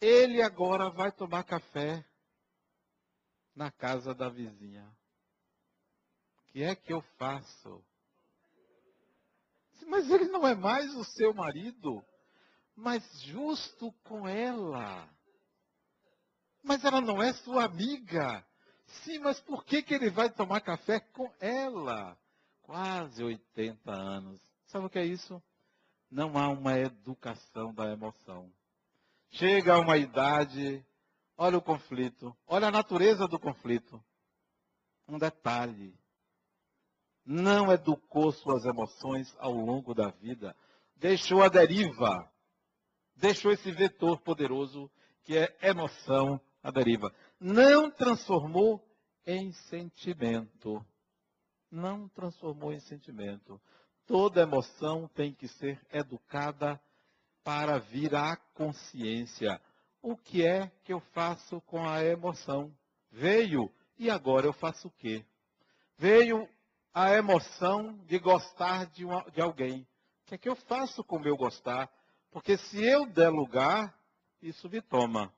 Ele 0.00 0.42
agora 0.42 0.90
vai 0.90 1.10
tomar 1.10 1.42
café 1.42 2.04
na 3.54 3.70
casa 3.70 4.14
da 4.14 4.28
vizinha. 4.28 4.86
O 6.38 6.52
que 6.52 6.62
é 6.62 6.74
que 6.76 6.92
eu 6.92 7.00
faço? 7.18 7.84
Mas 9.86 10.08
ele 10.10 10.26
não 10.26 10.46
é 10.46 10.54
mais 10.54 10.94
o 10.94 11.04
seu 11.04 11.34
marido, 11.34 12.04
mas 12.74 13.02
justo 13.22 13.92
com 14.04 14.28
ela. 14.28 15.08
Mas 16.66 16.84
ela 16.84 17.00
não 17.00 17.22
é 17.22 17.32
sua 17.32 17.64
amiga. 17.64 18.44
Sim, 18.86 19.20
mas 19.20 19.38
por 19.38 19.64
que, 19.64 19.84
que 19.84 19.94
ele 19.94 20.10
vai 20.10 20.28
tomar 20.28 20.60
café 20.60 20.98
com 20.98 21.32
ela? 21.38 22.18
Quase 22.60 23.22
80 23.22 23.92
anos. 23.92 24.40
Sabe 24.66 24.86
o 24.86 24.90
que 24.90 24.98
é 24.98 25.06
isso? 25.06 25.40
Não 26.10 26.36
há 26.36 26.48
uma 26.48 26.76
educação 26.76 27.72
da 27.72 27.92
emoção. 27.92 28.52
Chega 29.30 29.74
a 29.74 29.78
uma 29.78 29.96
idade, 29.96 30.84
olha 31.38 31.56
o 31.56 31.62
conflito, 31.62 32.36
olha 32.48 32.66
a 32.66 32.72
natureza 32.72 33.28
do 33.28 33.38
conflito. 33.38 34.02
Um 35.06 35.18
detalhe. 35.18 35.96
Não 37.24 37.72
educou 37.72 38.32
suas 38.32 38.64
emoções 38.64 39.32
ao 39.38 39.52
longo 39.52 39.94
da 39.94 40.08
vida. 40.08 40.56
Deixou 40.96 41.44
a 41.44 41.48
deriva. 41.48 42.28
Deixou 43.14 43.52
esse 43.52 43.70
vetor 43.70 44.20
poderoso 44.20 44.90
que 45.22 45.36
é 45.36 45.56
emoção 45.62 46.40
à 46.66 46.70
deriva. 46.72 47.14
Não 47.38 47.90
transformou 47.90 48.84
em 49.24 49.52
sentimento. 49.52 50.84
Não 51.70 52.08
transformou 52.08 52.72
em 52.72 52.80
sentimento. 52.80 53.60
Toda 54.04 54.42
emoção 54.42 55.08
tem 55.14 55.32
que 55.32 55.46
ser 55.46 55.80
educada 55.92 56.80
para 57.44 57.78
vir 57.78 58.14
à 58.14 58.36
consciência. 58.54 59.60
O 60.02 60.16
que 60.16 60.44
é 60.44 60.70
que 60.84 60.92
eu 60.92 61.00
faço 61.12 61.60
com 61.62 61.88
a 61.88 62.02
emoção? 62.04 62.76
Veio 63.10 63.72
e 63.96 64.10
agora 64.10 64.46
eu 64.46 64.52
faço 64.52 64.88
o 64.88 64.92
quê? 64.92 65.24
Veio 65.96 66.48
a 66.92 67.12
emoção 67.12 67.96
de 68.06 68.18
gostar 68.18 68.86
de, 68.86 69.04
uma, 69.04 69.22
de 69.30 69.40
alguém. 69.40 69.82
O 70.22 70.26
que 70.26 70.34
é 70.34 70.38
que 70.38 70.48
eu 70.48 70.56
faço 70.56 71.04
com 71.04 71.16
o 71.16 71.20
meu 71.20 71.36
gostar? 71.36 71.88
Porque 72.30 72.58
se 72.58 72.84
eu 72.84 73.06
der 73.06 73.28
lugar, 73.28 73.96
isso 74.42 74.68
me 74.68 74.80
toma. 74.80 75.32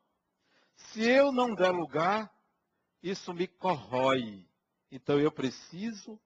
Se 0.78 1.02
eu 1.02 1.30
não 1.32 1.54
der 1.54 1.70
lugar, 1.70 2.32
isso 3.02 3.32
me 3.32 3.46
corrói. 3.46 4.46
Então 4.90 5.18
eu 5.18 5.30
preciso 5.30 6.18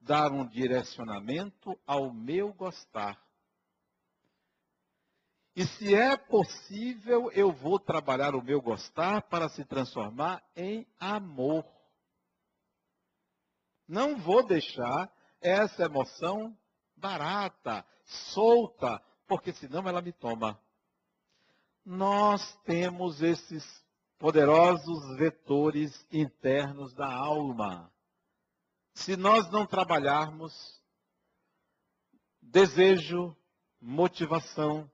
dar 0.00 0.32
um 0.32 0.46
direcionamento 0.46 1.78
ao 1.86 2.12
meu 2.12 2.52
gostar. 2.52 3.20
E 5.54 5.66
se 5.66 5.94
é 5.94 6.16
possível, 6.16 7.30
eu 7.32 7.52
vou 7.52 7.78
trabalhar 7.78 8.34
o 8.34 8.42
meu 8.42 8.60
gostar 8.60 9.22
para 9.22 9.48
se 9.50 9.64
transformar 9.64 10.42
em 10.56 10.86
amor. 10.98 11.64
Não 13.86 14.16
vou 14.16 14.42
deixar 14.42 15.12
essa 15.40 15.84
emoção 15.84 16.56
barata, 16.96 17.84
solta, 18.32 19.02
porque 19.26 19.52
senão 19.52 19.86
ela 19.86 20.00
me 20.00 20.12
toma. 20.12 20.58
Nós 21.84 22.56
temos 22.64 23.20
esses 23.20 23.84
poderosos 24.22 25.16
vetores 25.16 26.06
internos 26.12 26.94
da 26.94 27.12
alma. 27.12 27.92
Se 28.94 29.16
nós 29.16 29.50
não 29.50 29.66
trabalharmos 29.66 30.80
desejo, 32.40 33.36
motivação, 33.80 34.88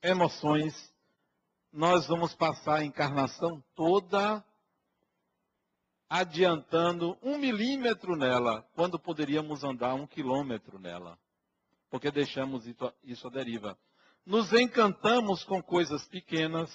emoções, 0.00 0.94
nós 1.72 2.06
vamos 2.06 2.32
passar 2.36 2.78
a 2.78 2.84
encarnação 2.84 3.60
toda 3.74 4.44
adiantando 6.08 7.18
um 7.20 7.38
milímetro 7.38 8.14
nela, 8.14 8.62
quando 8.76 9.00
poderíamos 9.00 9.64
andar 9.64 9.94
um 9.94 10.06
quilômetro 10.06 10.78
nela, 10.78 11.18
porque 11.90 12.08
deixamos 12.08 12.64
isso 13.02 13.26
à 13.26 13.30
deriva. 13.32 13.76
Nos 14.24 14.52
encantamos 14.52 15.42
com 15.42 15.60
coisas 15.60 16.06
pequenas, 16.06 16.70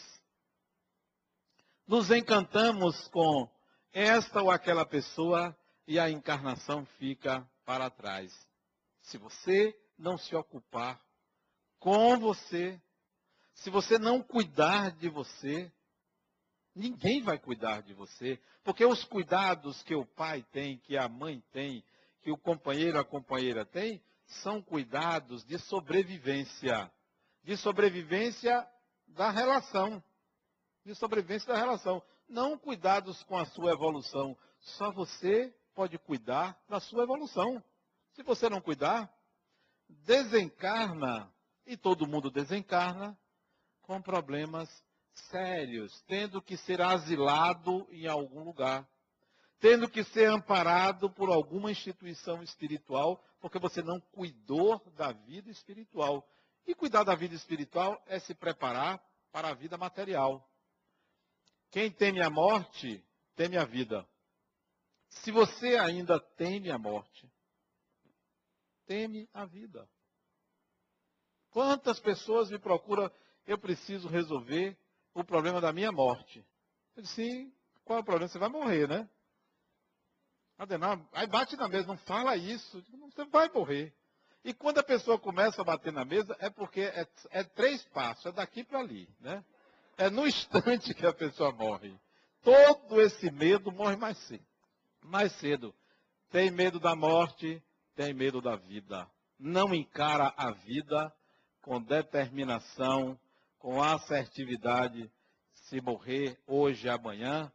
nos 1.87 2.09
encantamos 2.11 3.07
com 3.09 3.49
esta 3.93 4.41
ou 4.41 4.51
aquela 4.51 4.85
pessoa 4.85 5.55
e 5.87 5.99
a 5.99 6.09
encarnação 6.09 6.85
fica 6.97 7.47
para 7.65 7.89
trás. 7.89 8.33
Se 9.01 9.17
você 9.17 9.77
não 9.97 10.17
se 10.17 10.35
ocupar 10.35 10.99
com 11.79 12.17
você, 12.17 12.81
se 13.53 13.69
você 13.69 13.97
não 13.97 14.21
cuidar 14.21 14.91
de 14.91 15.07
você, 15.07 15.71
ninguém 16.73 17.21
vai 17.21 17.37
cuidar 17.37 17.81
de 17.81 17.93
você, 17.93 18.39
porque 18.63 18.83
os 18.83 19.03
cuidados 19.05 19.81
que 19.83 19.95
o 19.95 20.05
pai 20.05 20.43
tem, 20.51 20.77
que 20.79 20.97
a 20.97 21.07
mãe 21.07 21.41
tem, 21.51 21.83
que 22.21 22.31
o 22.31 22.37
companheiro, 22.37 22.99
a 22.99 23.05
companheira 23.05 23.63
tem, 23.65 24.03
são 24.25 24.61
cuidados 24.61 25.45
de 25.45 25.59
sobrevivência, 25.59 26.91
de 27.43 27.55
sobrevivência 27.55 28.67
da 29.07 29.29
relação, 29.29 30.03
de 30.85 30.93
sobrevivência 30.95 31.51
da 31.51 31.59
relação, 31.59 32.01
não 32.29 32.57
cuidados 32.57 33.21
com 33.23 33.37
a 33.37 33.45
sua 33.45 33.71
evolução. 33.71 34.37
Só 34.59 34.91
você 34.91 35.53
pode 35.73 35.97
cuidar 35.97 36.57
da 36.69 36.79
sua 36.79 37.03
evolução. 37.03 37.61
Se 38.13 38.23
você 38.23 38.47
não 38.49 38.61
cuidar, 38.61 39.11
desencarna, 39.89 41.31
e 41.65 41.75
todo 41.75 42.07
mundo 42.07 42.29
desencarna, 42.29 43.17
com 43.81 44.01
problemas 44.01 44.69
sérios, 45.29 46.01
tendo 46.07 46.41
que 46.41 46.55
ser 46.57 46.81
asilado 46.81 47.87
em 47.89 48.07
algum 48.07 48.43
lugar, 48.43 48.87
tendo 49.59 49.89
que 49.89 50.03
ser 50.03 50.29
amparado 50.29 51.09
por 51.09 51.29
alguma 51.29 51.71
instituição 51.71 52.43
espiritual, 52.43 53.23
porque 53.39 53.57
você 53.57 53.81
não 53.81 53.99
cuidou 53.99 54.79
da 54.95 55.11
vida 55.11 55.49
espiritual. 55.49 56.27
E 56.67 56.75
cuidar 56.75 57.03
da 57.03 57.15
vida 57.15 57.35
espiritual 57.35 58.01
é 58.05 58.19
se 58.19 58.33
preparar 58.33 59.01
para 59.31 59.49
a 59.49 59.53
vida 59.53 59.77
material. 59.77 60.47
Quem 61.75 61.91
teme 61.91 62.21
a 62.21 62.29
morte, 62.29 63.03
teme 63.35 63.57
a 63.57 63.65
vida. 63.65 64.07
Se 65.09 65.29
você 65.29 65.75
ainda 65.75 66.17
teme 66.21 66.71
a 66.71 66.77
morte, 66.77 67.29
teme 68.85 69.27
a 69.33 69.43
vida. 69.43 69.85
Quantas 71.49 71.99
pessoas 71.99 72.49
me 72.49 72.57
procuram 72.57 73.11
eu 73.45 73.57
preciso 73.57 74.07
resolver 74.07 74.77
o 75.13 75.21
problema 75.21 75.59
da 75.59 75.73
minha 75.73 75.91
morte. 75.91 76.47
Eu 76.95 77.03
disse, 77.03 77.15
sim, 77.15 77.53
qual 77.83 77.99
é 77.99 78.01
o 78.01 78.05
problema? 78.05 78.29
Você 78.29 78.39
vai 78.39 78.47
morrer, 78.47 78.87
né? 78.87 79.09
Adenal, 80.57 81.05
aí 81.11 81.27
bate 81.27 81.57
na 81.57 81.67
mesa, 81.67 81.87
não 81.87 81.97
fala 81.97 82.37
isso, 82.37 82.81
você 83.01 83.25
vai 83.25 83.49
morrer. 83.49 83.93
E 84.45 84.53
quando 84.53 84.77
a 84.77 84.83
pessoa 84.83 85.19
começa 85.19 85.61
a 85.61 85.65
bater 85.65 85.91
na 85.91 86.05
mesa, 86.05 86.37
é 86.39 86.49
porque 86.49 86.83
é, 86.83 87.05
é 87.31 87.43
três 87.43 87.83
passos, 87.89 88.27
é 88.27 88.31
daqui 88.31 88.63
para 88.63 88.79
ali, 88.79 89.09
né? 89.19 89.43
É 89.97 90.09
no 90.09 90.27
instante 90.27 90.93
que 90.93 91.05
a 91.05 91.13
pessoa 91.13 91.51
morre. 91.51 91.93
Todo 92.41 93.01
esse 93.01 93.31
medo 93.31 93.71
morre 93.71 93.95
mais 93.95 94.17
cedo. 94.27 94.45
Mais 95.01 95.31
cedo. 95.33 95.73
Tem 96.31 96.51
medo 96.51 96.79
da 96.79 96.95
morte, 96.95 97.61
tem 97.95 98.13
medo 98.13 98.41
da 98.41 98.55
vida. 98.55 99.09
Não 99.39 99.73
encara 99.73 100.33
a 100.35 100.51
vida 100.51 101.13
com 101.61 101.81
determinação, 101.81 103.19
com 103.57 103.81
assertividade, 103.81 105.09
se 105.65 105.81
morrer 105.81 106.37
hoje, 106.45 106.87
amanhã, 106.87 107.51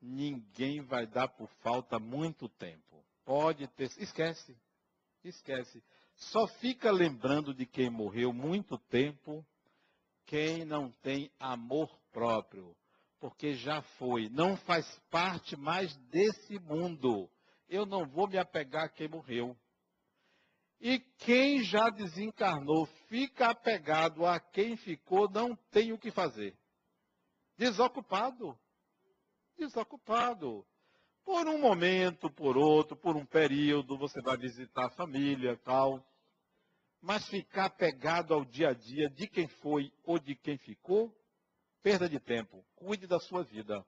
ninguém 0.00 0.80
vai 0.80 1.06
dar 1.06 1.28
por 1.28 1.48
falta 1.62 1.98
muito 1.98 2.48
tempo. 2.48 3.04
Pode 3.24 3.66
ter. 3.68 3.90
Esquece. 3.98 4.56
Esquece. 5.22 5.82
Só 6.16 6.48
fica 6.48 6.90
lembrando 6.90 7.54
de 7.54 7.64
quem 7.64 7.88
morreu 7.90 8.32
muito 8.32 8.76
tempo 8.76 9.46
quem 10.28 10.64
não 10.64 10.92
tem 11.02 11.30
amor 11.40 11.90
próprio. 12.12 12.76
Porque 13.18 13.54
já 13.54 13.82
foi. 13.98 14.28
Não 14.28 14.56
faz 14.58 14.86
parte 15.10 15.56
mais 15.56 15.94
desse 16.08 16.58
mundo. 16.60 17.28
Eu 17.68 17.84
não 17.84 18.06
vou 18.06 18.28
me 18.28 18.38
apegar 18.38 18.84
a 18.84 18.88
quem 18.88 19.08
morreu. 19.08 19.56
E 20.80 21.00
quem 21.18 21.64
já 21.64 21.90
desencarnou 21.90 22.86
fica 23.08 23.50
apegado 23.50 24.24
a 24.24 24.38
quem 24.38 24.76
ficou, 24.76 25.28
não 25.28 25.56
tem 25.72 25.92
o 25.92 25.98
que 25.98 26.12
fazer. 26.12 26.56
Desocupado. 27.56 28.56
Desocupado. 29.58 30.64
Por 31.24 31.48
um 31.48 31.58
momento, 31.58 32.30
por 32.30 32.56
outro, 32.56 32.96
por 32.96 33.16
um 33.16 33.26
período, 33.26 33.98
você 33.98 34.22
vai 34.22 34.36
visitar 34.36 34.86
a 34.86 34.90
família 34.90 35.56
tal. 35.64 36.06
Mas 37.00 37.26
ficar 37.28 37.66
apegado 37.66 38.34
ao 38.34 38.44
dia 38.44 38.70
a 38.70 38.74
dia 38.74 39.08
de 39.08 39.26
quem 39.26 39.46
foi 39.46 39.92
ou 40.04 40.18
de 40.18 40.34
quem 40.34 40.58
ficou, 40.58 41.14
perda 41.82 42.08
de 42.08 42.18
tempo. 42.18 42.64
Cuide 42.74 43.06
da 43.06 43.20
sua 43.20 43.44
vida. 43.44 43.84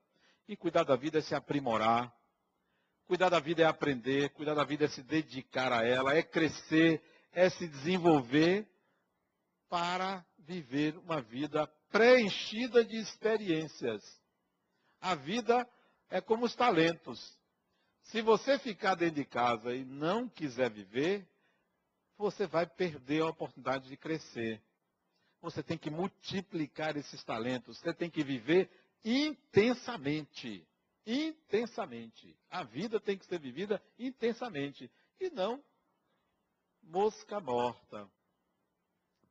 E 0.47 0.55
cuidar 0.55 0.83
da 0.83 0.95
vida 0.95 1.19
é 1.19 1.21
se 1.21 1.35
aprimorar, 1.35 2.13
Cuidar 3.11 3.27
da 3.27 3.41
vida 3.41 3.61
é 3.61 3.65
aprender, 3.65 4.29
cuidar 4.29 4.53
da 4.53 4.63
vida 4.63 4.85
é 4.85 4.87
se 4.87 5.03
dedicar 5.03 5.73
a 5.73 5.85
ela, 5.85 6.15
é 6.15 6.23
crescer, 6.23 7.03
é 7.33 7.49
se 7.49 7.67
desenvolver 7.67 8.65
para 9.67 10.25
viver 10.39 10.97
uma 10.97 11.21
vida 11.21 11.67
preenchida 11.91 12.85
de 12.85 12.95
experiências. 12.95 14.01
A 15.01 15.13
vida 15.15 15.67
É 16.09 16.21
como 16.21 16.45
os 16.45 16.55
talentos. 16.55 17.19
Se 18.03 18.21
você 18.21 18.57
ficar 18.59 18.95
dentro 18.95 19.15
de 19.15 19.25
casa 19.25 19.75
e 19.75 19.83
não 19.83 20.29
quiser 20.29 20.69
viver, 20.69 21.27
você 22.21 22.45
vai 22.45 22.65
perder 22.67 23.23
a 23.23 23.29
oportunidade 23.29 23.89
de 23.89 23.97
crescer. 23.97 24.61
Você 25.41 25.63
tem 25.63 25.77
que 25.77 25.89
multiplicar 25.89 26.95
esses 26.95 27.23
talentos. 27.23 27.79
Você 27.79 27.93
tem 27.93 28.09
que 28.09 28.23
viver 28.23 28.69
intensamente. 29.03 30.65
Intensamente. 31.05 32.37
A 32.49 32.63
vida 32.63 32.99
tem 32.99 33.17
que 33.17 33.25
ser 33.25 33.39
vivida 33.39 33.81
intensamente. 33.97 34.89
E 35.19 35.29
não 35.31 35.61
mosca 36.83 37.39
morta. 37.39 38.09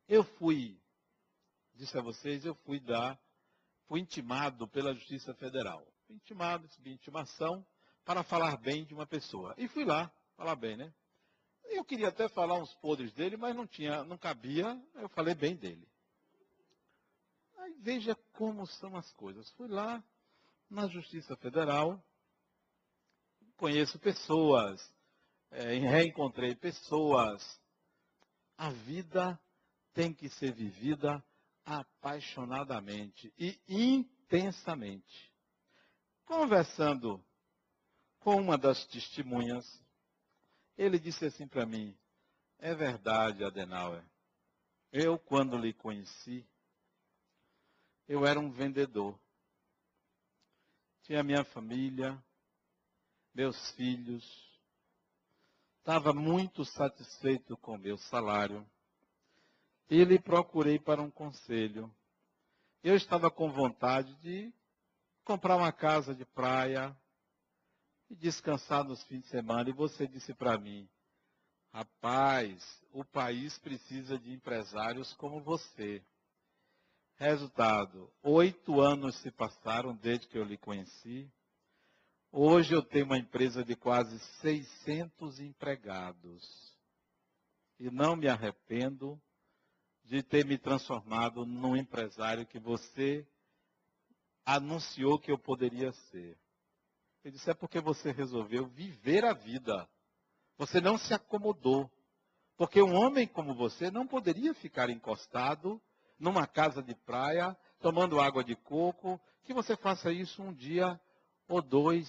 Eu 0.07 0.23
fui, 0.23 0.77
disse 1.73 1.97
a 1.97 2.01
vocês, 2.01 2.45
eu 2.45 2.55
fui 2.55 2.79
dar, 2.79 3.19
fui 3.87 4.01
intimado 4.01 4.67
pela 4.67 4.93
Justiça 4.93 5.33
Federal. 5.35 5.85
Fui 6.05 6.15
intimado, 6.17 6.67
recebi 6.67 6.91
intimação 6.91 7.65
para 8.03 8.23
falar 8.23 8.57
bem 8.57 8.83
de 8.83 8.93
uma 8.93 9.07
pessoa. 9.07 9.55
E 9.57 9.67
fui 9.69 9.85
lá, 9.85 10.11
falar 10.35 10.55
bem, 10.55 10.75
né? 10.75 10.93
Eu 11.71 11.85
queria 11.85 12.09
até 12.09 12.27
falar 12.27 12.55
uns 12.55 12.73
podres 12.75 13.13
dele, 13.13 13.37
mas 13.37 13.55
não 13.55 13.65
tinha, 13.65 14.03
não 14.03 14.17
cabia, 14.17 14.79
eu 14.95 15.07
falei 15.09 15.33
bem 15.33 15.55
dele. 15.55 15.87
Aí 17.57 17.73
veja 17.79 18.13
como 18.33 18.67
são 18.67 18.95
as 18.97 19.11
coisas. 19.13 19.49
Fui 19.51 19.67
lá 19.67 20.03
na 20.69 20.87
Justiça 20.87 21.35
Federal, 21.37 22.03
conheço 23.55 23.97
pessoas, 23.99 24.81
é, 25.49 25.77
reencontrei 25.77 26.55
pessoas. 26.55 27.59
A 28.57 28.69
vida 28.69 29.39
tem 29.93 30.13
que 30.13 30.29
ser 30.29 30.53
vivida 30.53 31.23
apaixonadamente 31.65 33.33
e 33.37 33.59
intensamente. 33.67 35.31
Conversando 36.25 37.23
com 38.19 38.35
uma 38.35 38.57
das 38.57 38.85
testemunhas, 38.87 39.65
ele 40.81 40.97
disse 40.97 41.25
assim 41.25 41.47
para 41.47 41.65
mim: 41.65 41.95
É 42.57 42.73
verdade, 42.73 43.43
Adenauer. 43.43 44.03
Eu, 44.91 45.17
quando 45.19 45.57
lhe 45.57 45.73
conheci, 45.73 46.45
eu 48.07 48.25
era 48.25 48.39
um 48.39 48.51
vendedor. 48.51 49.17
Tinha 51.03 51.23
minha 51.23 51.45
família, 51.45 52.21
meus 53.33 53.71
filhos. 53.71 54.25
Estava 55.79 56.13
muito 56.13 56.65
satisfeito 56.65 57.55
com 57.57 57.77
meu 57.77 57.97
salário. 57.97 58.67
E 59.89 60.03
lhe 60.03 60.19
procurei 60.19 60.79
para 60.79 61.01
um 61.01 61.11
conselho. 61.11 61.93
Eu 62.83 62.95
estava 62.95 63.29
com 63.29 63.51
vontade 63.51 64.13
de 64.15 64.51
comprar 65.23 65.55
uma 65.55 65.71
casa 65.71 66.15
de 66.15 66.25
praia, 66.25 66.95
e 68.11 68.15
descansar 68.15 68.83
nos 68.83 69.01
fins 69.03 69.21
de 69.21 69.27
semana. 69.29 69.69
E 69.69 69.73
você 69.73 70.05
disse 70.05 70.33
para 70.33 70.57
mim, 70.57 70.87
rapaz, 71.71 72.61
o 72.91 73.05
país 73.05 73.57
precisa 73.57 74.19
de 74.19 74.33
empresários 74.33 75.13
como 75.13 75.41
você. 75.41 76.03
Resultado, 77.15 78.11
oito 78.21 78.81
anos 78.81 79.15
se 79.17 79.31
passaram 79.31 79.95
desde 79.95 80.27
que 80.27 80.37
eu 80.37 80.43
lhe 80.43 80.57
conheci. 80.57 81.31
Hoje 82.33 82.73
eu 82.73 82.83
tenho 82.83 83.05
uma 83.05 83.17
empresa 83.17 83.63
de 83.63 83.77
quase 83.77 84.19
600 84.41 85.39
empregados. 85.39 86.77
E 87.79 87.89
não 87.89 88.17
me 88.17 88.27
arrependo 88.27 89.21
de 90.03 90.21
ter 90.21 90.45
me 90.45 90.57
transformado 90.57 91.45
num 91.45 91.77
empresário 91.77 92.45
que 92.45 92.59
você 92.59 93.25
anunciou 94.45 95.17
que 95.17 95.31
eu 95.31 95.37
poderia 95.37 95.93
ser. 95.93 96.37
Ele 97.23 97.33
disse: 97.35 97.49
é 97.49 97.53
porque 97.53 97.79
você 97.79 98.11
resolveu 98.11 98.67
viver 98.67 99.25
a 99.25 99.33
vida. 99.33 99.87
Você 100.57 100.81
não 100.81 100.97
se 100.97 101.13
acomodou. 101.13 101.89
Porque 102.57 102.81
um 102.81 102.93
homem 102.93 103.27
como 103.27 103.55
você 103.55 103.89
não 103.89 104.05
poderia 104.05 104.53
ficar 104.53 104.89
encostado 104.89 105.81
numa 106.19 106.45
casa 106.45 106.83
de 106.83 106.93
praia, 106.93 107.57
tomando 107.79 108.21
água 108.21 108.43
de 108.43 108.55
coco, 108.55 109.19
que 109.43 109.53
você 109.53 109.75
faça 109.75 110.11
isso 110.11 110.41
um 110.41 110.53
dia 110.53 110.99
ou 111.47 111.61
dois. 111.61 112.07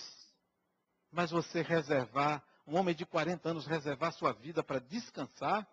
Mas 1.10 1.30
você 1.30 1.62
reservar, 1.62 2.44
um 2.66 2.76
homem 2.76 2.94
de 2.94 3.06
40 3.06 3.48
anos 3.48 3.66
reservar 3.66 4.12
sua 4.12 4.32
vida 4.32 4.62
para 4.62 4.78
descansar, 4.78 5.66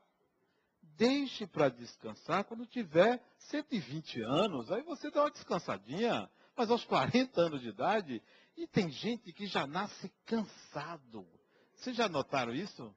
deixe 0.82 1.46
para 1.46 1.70
descansar 1.70 2.46
quando 2.46 2.66
tiver 2.66 3.22
120 3.38 4.22
anos, 4.22 4.72
aí 4.72 4.82
você 4.84 5.12
dá 5.12 5.24
uma 5.24 5.32
descansadinha. 5.32 6.30
Mas 6.56 6.70
aos 6.70 6.84
40 6.84 7.40
anos 7.40 7.62
de 7.62 7.70
idade, 7.70 8.22
e 8.60 8.68
tem 8.68 8.92
gente 8.92 9.32
que 9.32 9.48
já 9.48 9.66
nasce 9.66 10.12
cansado. 10.26 11.26
Vocês 11.76 11.96
já 11.96 12.10
notaram 12.10 12.54
isso? 12.54 12.94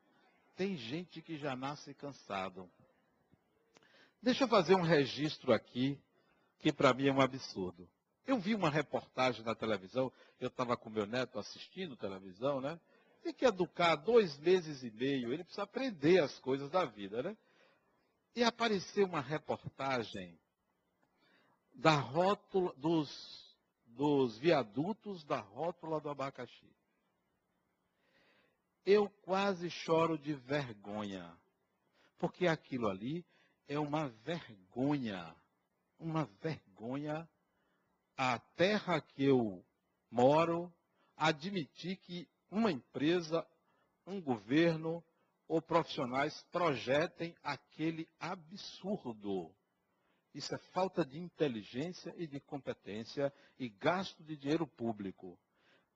Tem 0.56 0.76
gente 0.76 1.22
que 1.22 1.38
já 1.38 1.54
nasce 1.54 1.94
cansado. 1.94 2.68
Deixa 4.20 4.42
eu 4.42 4.48
fazer 4.48 4.74
um 4.74 4.82
registro 4.82 5.52
aqui, 5.52 5.96
que 6.58 6.72
para 6.72 6.92
mim 6.92 7.06
é 7.06 7.12
um 7.12 7.20
absurdo. 7.20 7.88
Eu 8.26 8.40
vi 8.40 8.56
uma 8.56 8.70
reportagem 8.70 9.44
na 9.44 9.54
televisão, 9.54 10.12
eu 10.40 10.48
estava 10.48 10.76
com 10.76 10.90
meu 10.90 11.06
neto 11.06 11.38
assistindo 11.38 11.96
televisão, 11.96 12.60
né? 12.60 12.78
Tem 13.22 13.32
que 13.32 13.44
educar 13.44 13.94
dois 13.94 14.36
meses 14.38 14.82
e 14.82 14.90
meio, 14.90 15.32
ele 15.32 15.44
precisa 15.44 15.62
aprender 15.62 16.20
as 16.20 16.36
coisas 16.40 16.68
da 16.70 16.84
vida, 16.84 17.22
né? 17.22 17.36
E 18.34 18.42
apareceu 18.42 19.06
uma 19.06 19.20
reportagem 19.20 20.36
da 21.72 21.94
rótula 21.94 22.74
dos 22.76 23.51
dos 23.96 24.38
viadutos 24.38 25.24
da 25.24 25.40
rótula 25.40 26.00
do 26.00 26.08
abacaxi. 26.08 26.70
Eu 28.84 29.08
quase 29.22 29.70
choro 29.70 30.18
de 30.18 30.34
vergonha, 30.34 31.36
porque 32.18 32.46
aquilo 32.46 32.88
ali 32.88 33.24
é 33.68 33.78
uma 33.78 34.08
vergonha, 34.08 35.34
uma 35.98 36.24
vergonha 36.40 37.28
a 38.16 38.38
terra 38.56 39.00
que 39.00 39.24
eu 39.24 39.64
moro 40.10 40.72
admitir 41.16 41.96
que 41.96 42.28
uma 42.50 42.70
empresa, 42.70 43.46
um 44.06 44.20
governo 44.20 45.02
ou 45.48 45.60
profissionais 45.60 46.40
projetem 46.50 47.34
aquele 47.42 48.08
absurdo. 48.18 49.54
Isso 50.34 50.54
é 50.54 50.58
falta 50.72 51.04
de 51.04 51.18
inteligência 51.18 52.14
e 52.16 52.26
de 52.26 52.40
competência 52.40 53.32
e 53.58 53.68
gasto 53.68 54.22
de 54.24 54.36
dinheiro 54.36 54.66
público. 54.66 55.38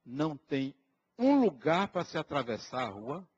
Não 0.04 0.36
tem 0.36 0.74
um 1.18 1.40
lugar 1.40 1.88
para 1.88 2.04
se 2.04 2.18
atravessar 2.18 2.86
a 2.86 2.90
rua, 2.90 3.28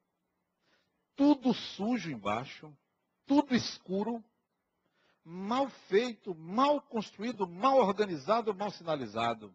tudo 1.14 1.54
sujo 1.54 2.10
embaixo, 2.10 2.76
tudo 3.26 3.54
escuro, 3.54 4.22
mal 5.24 5.68
feito, 5.88 6.34
mal 6.34 6.80
construído, 6.80 7.46
mal 7.46 7.78
organizado, 7.78 8.54
mal 8.54 8.70
sinalizado. 8.70 9.54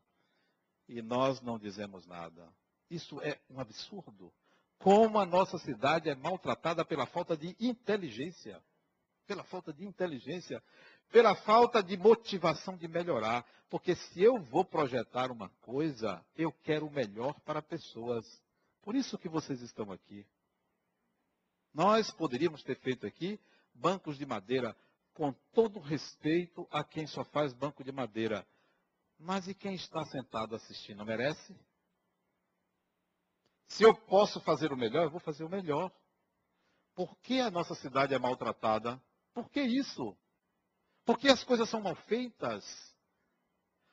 E 0.88 1.02
nós 1.02 1.42
não 1.42 1.58
dizemos 1.58 2.06
nada. 2.06 2.54
Isso 2.90 3.20
é 3.22 3.40
um 3.50 3.60
absurdo. 3.60 4.32
Como 4.78 5.18
a 5.18 5.26
nossa 5.26 5.58
cidade 5.58 6.10
é 6.10 6.16
maltratada 6.16 6.86
pela 6.86 7.06
falta 7.06 7.36
de 7.36 7.56
inteligência. 7.60 8.62
Pela 9.26 9.44
falta 9.46 9.74
de 9.74 9.86
inteligência 9.86 10.62
pela 11.12 11.36
falta 11.36 11.82
de 11.82 11.98
motivação 11.98 12.76
de 12.78 12.88
melhorar. 12.88 13.46
Porque 13.70 13.96
se 13.96 14.22
eu 14.22 14.40
vou 14.44 14.64
projetar 14.64 15.32
uma 15.32 15.50
coisa, 15.62 16.24
eu 16.36 16.52
quero 16.52 16.88
o 16.88 16.92
melhor 16.92 17.40
para 17.42 17.62
pessoas. 17.62 18.26
Por 18.82 18.96
isso 18.96 19.18
que 19.18 19.30
vocês 19.30 19.62
estão 19.62 19.92
aqui. 19.92 20.26
Nós 21.74 22.12
poderíamos 22.12 22.62
ter 22.62 22.78
feito 22.80 23.08
aqui 23.08 23.40
bancos 23.74 24.18
de 24.18 24.26
madeira, 24.26 24.76
com 25.14 25.34
todo 25.54 25.80
respeito 25.80 26.68
a 26.72 26.84
quem 26.84 27.08
só 27.08 27.24
faz 27.26 27.54
banco 27.54 27.84
de 27.84 27.92
madeira. 27.92 28.46
Mas 29.18 29.48
e 29.48 29.56
quem 29.56 29.74
está 29.74 30.04
sentado 30.06 30.56
assistindo, 30.56 31.06
merece? 31.06 31.56
Se 33.70 33.84
eu 33.84 33.96
posso 33.96 34.40
fazer 34.42 34.72
o 34.72 34.78
melhor, 34.78 35.06
eu 35.06 35.10
vou 35.10 35.20
fazer 35.20 35.44
o 35.44 35.50
melhor. 35.50 35.92
Por 36.94 37.18
que 37.20 37.40
a 37.40 37.50
nossa 37.50 37.74
cidade 37.76 38.14
é 38.14 38.20
maltratada? 38.20 39.02
Por 39.34 39.50
que 39.50 39.62
isso? 39.62 40.16
Porque 41.06 41.28
as 41.28 41.44
coisas 41.44 41.70
são 41.70 41.82
mal 41.82 41.96
feitas. 41.96 42.64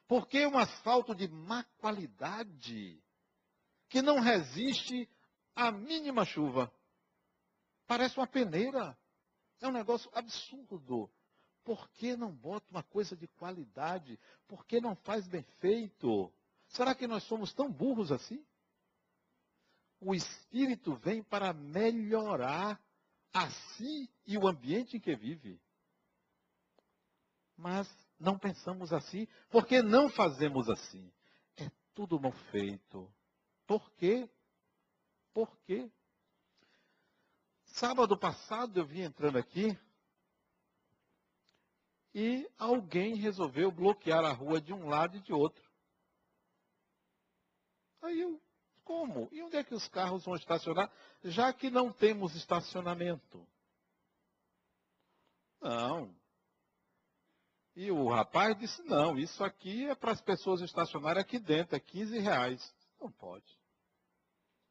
Porque 0.06 0.46
um 0.46 0.58
asfalto 0.58 1.14
de 1.14 1.28
má 1.28 1.64
qualidade 1.78 3.02
que 3.88 4.02
não 4.02 4.20
resiste 4.20 5.08
à 5.54 5.70
mínima 5.70 6.24
chuva. 6.24 6.72
Parece 7.86 8.16
uma 8.16 8.26
peneira. 8.26 8.96
É 9.61 9.68
um 9.68 9.72
negócio 9.72 10.11
absurdo. 10.14 11.11
Por 11.64 11.88
que 11.90 12.16
não 12.16 12.32
bota 12.32 12.66
uma 12.70 12.82
coisa 12.82 13.16
de 13.16 13.28
qualidade? 13.28 14.18
Por 14.48 14.64
que 14.64 14.80
não 14.80 14.96
faz 14.96 15.26
bem 15.28 15.42
feito? 15.61 16.32
Será 16.68 16.94
que 16.94 17.06
nós 17.06 17.24
somos 17.24 17.52
tão 17.52 17.70
burros 17.70 18.11
assim? 18.11 18.44
O 20.00 20.14
Espírito 20.14 20.96
vem 20.96 21.22
para 21.22 21.52
melhorar 21.52 22.80
a 23.32 23.50
si 23.50 24.11
e 24.26 24.38
o 24.38 24.48
ambiente 24.48 24.96
em 24.96 25.00
que 25.00 25.14
vive. 25.14 25.61
Mas 27.61 27.86
não 28.18 28.38
pensamos 28.38 28.90
assim, 28.90 29.28
porque 29.50 29.82
não 29.82 30.08
fazemos 30.08 30.68
assim. 30.70 31.12
É 31.58 31.70
tudo 31.94 32.18
mal 32.18 32.32
feito. 32.50 33.12
Por 33.66 33.92
quê? 33.92 34.28
Por 35.34 35.54
quê? 35.61 35.90
Sábado 37.66 38.18
passado 38.18 38.80
eu 38.80 38.86
vim 38.86 39.02
entrando 39.02 39.36
aqui 39.36 39.78
e 42.14 42.50
alguém 42.58 43.14
resolveu 43.14 43.70
bloquear 43.70 44.24
a 44.24 44.32
rua 44.32 44.58
de 44.58 44.72
um 44.72 44.88
lado 44.88 45.18
e 45.18 45.20
de 45.20 45.32
outro. 45.32 45.62
Aí 48.00 48.20
eu, 48.20 48.40
como? 48.84 49.28
E 49.30 49.42
onde 49.42 49.56
é 49.56 49.62
que 49.62 49.74
os 49.74 49.86
carros 49.88 50.24
vão 50.24 50.34
estacionar? 50.34 50.90
Já 51.22 51.52
que 51.52 51.70
não 51.70 51.92
temos 51.92 52.34
estacionamento. 52.34 53.46
Não. 55.61 56.20
E 57.77 57.91
o 57.91 58.09
rapaz 58.09 58.59
disse, 58.59 58.83
não, 58.83 59.16
isso 59.16 59.43
aqui 59.45 59.87
é 59.87 59.95
para 59.95 60.12
as 60.12 60.21
pessoas 60.21 60.61
estacionarem 60.61 61.23
aqui 61.23 61.39
dentro, 61.39 61.77
é 61.77 61.81
15 61.81 62.18
reais. 62.18 62.75
Não 63.01 63.11
pode. 63.11 63.47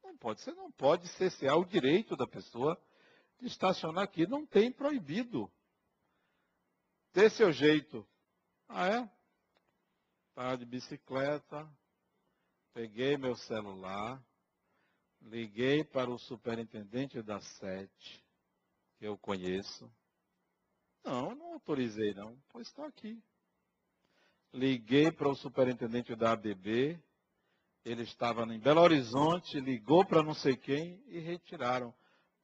Não 0.04 0.16
pode. 0.16 0.40
Você 0.40 0.52
não 0.52 0.70
pode 0.70 1.08
cessear 1.16 1.56
o 1.56 1.64
direito 1.64 2.16
da 2.16 2.26
pessoa 2.26 2.80
de 3.38 3.46
estacionar 3.46 4.04
aqui. 4.04 4.26
Não 4.26 4.46
tem 4.46 4.70
proibido. 4.70 5.50
Ter 7.12 7.30
seu 7.30 7.50
jeito. 7.52 8.06
Ah, 8.68 8.86
é? 8.88 9.10
Tá 10.34 10.54
de 10.54 10.64
bicicleta, 10.64 11.68
peguei 12.72 13.16
meu 13.16 13.34
celular, 13.34 14.22
liguei 15.20 15.82
para 15.84 16.08
o 16.08 16.18
superintendente 16.18 17.20
da 17.20 17.40
sete, 17.40 18.24
que 18.96 19.06
eu 19.06 19.18
conheço. 19.18 19.90
Não, 21.04 21.30
eu 21.30 21.36
não 21.36 21.52
autorizei 21.54 22.14
não, 22.14 22.36
pois 22.50 22.68
está 22.68 22.86
aqui. 22.86 23.22
Liguei 24.52 25.10
para 25.12 25.28
o 25.28 25.34
superintendente 25.34 26.14
da 26.14 26.32
ABB, 26.32 27.00
ele 27.84 28.02
estava 28.02 28.42
em 28.44 28.58
Belo 28.58 28.80
Horizonte, 28.80 29.60
ligou 29.60 30.04
para 30.04 30.22
não 30.22 30.34
sei 30.34 30.56
quem 30.56 31.02
e 31.06 31.18
retiraram. 31.18 31.94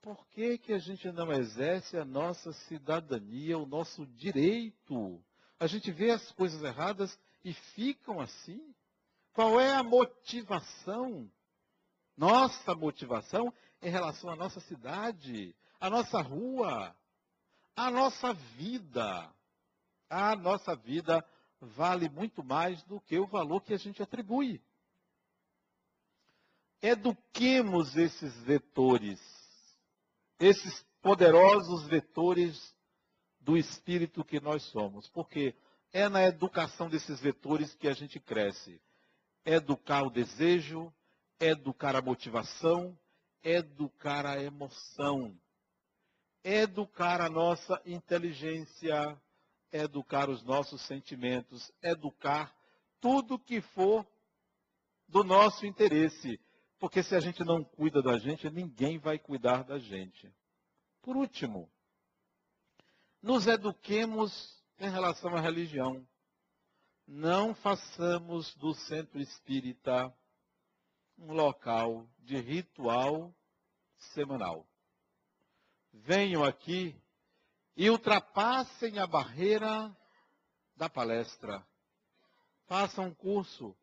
Por 0.01 0.27
que, 0.29 0.57
que 0.59 0.73
a 0.73 0.79
gente 0.79 1.11
não 1.11 1.33
exerce 1.33 1.97
a 1.97 2.05
nossa 2.05 2.53
cidadania, 2.53 3.59
o 3.59 3.67
nosso 3.67 4.07
direito? 4.07 5.23
A 5.59 5.67
gente 5.67 5.91
vê 5.91 6.11
as 6.11 6.31
coisas 6.33 6.63
erradas 6.63 7.19
e 7.45 7.53
ficam 7.53 8.21
assim. 8.21 8.75
Qual 9.33 9.61
é 9.61 9.75
a 9.75 9.83
motivação? 9.83 11.31
Nossa 12.17 12.75
motivação 12.75 13.53
em 13.83 13.91
relação 13.91 14.31
à 14.31 14.37
nossa 14.37 14.61
cidade, 14.61 15.55
à 15.79 15.91
nossa 15.91 16.23
rua, 16.23 16.97
à 17.77 17.91
nossa 17.91 18.33
vida. 18.33 19.33
A 20.09 20.35
nossa 20.35 20.75
vida 20.75 21.25
vale 21.61 22.09
muito 22.09 22.43
mais 22.43 22.83
do 22.85 23.01
que 23.01 23.19
o 23.19 23.27
valor 23.27 23.61
que 23.61 23.75
a 23.75 23.79
gente 23.79 24.03
atribui. 24.03 24.61
Eduquemos 26.81 27.97
esses 27.97 28.35
vetores, 28.43 29.21
esses 30.39 30.85
poderosos 31.03 31.87
vetores 31.87 32.75
do 33.41 33.57
espírito 33.57 34.25
que 34.25 34.41
nós 34.41 34.63
somos, 34.65 35.09
porque 35.09 35.55
é 35.93 36.09
na 36.09 36.25
educação 36.25 36.89
desses 36.89 37.21
vetores 37.21 37.75
que 37.75 37.89
a 37.89 37.93
gente 37.93 38.19
cresce 38.19 38.81
educar 39.47 40.03
o 40.03 40.11
desejo, 40.11 40.93
educar 41.39 41.95
a 41.95 42.03
motivação, 42.03 42.99
educar 43.43 44.27
a 44.27 44.43
emoção, 44.43 45.39
educar 46.49 47.21
a 47.21 47.29
nossa 47.29 47.83
inteligência, 47.85 49.21
educar 49.73 50.31
os 50.31 50.45
nossos 50.45 50.81
sentimentos, 50.83 51.73
educar 51.83 52.55
tudo 53.01 53.37
que 53.37 53.61
for 53.61 54.07
do 55.09 55.25
nosso 55.25 55.67
interesse. 55.67 56.41
Porque 56.79 57.03
se 57.03 57.17
a 57.17 57.21
gente 57.21 57.43
não 57.45 57.65
cuida 57.65 58.01
da 58.01 58.17
gente, 58.17 58.49
ninguém 58.49 58.97
vai 58.97 59.19
cuidar 59.19 59.65
da 59.65 59.77
gente. 59.77 60.33
Por 61.03 61.17
último, 61.17 61.69
nos 63.21 63.49
eduquemos 63.49 64.63
em 64.79 64.89
relação 64.89 65.35
à 65.35 65.41
religião 65.41 66.07
não 67.07 67.55
façamos 67.55 68.55
do 68.57 68.75
centro 68.75 69.21
espírita 69.21 70.13
um 71.17 71.33
local 71.33 72.07
de 72.19 72.37
ritual 72.37 73.35
semanal. 73.97 74.67
Venham 76.05 76.45
aqui 76.45 76.95
e 77.77 77.91
ultrapassem 77.91 78.99
a 78.99 79.07
barreira 79.07 79.95
da 80.77 80.89
palestra. 80.89 81.67
Façam 82.67 83.07
um 83.07 83.15
curso. 83.15 83.77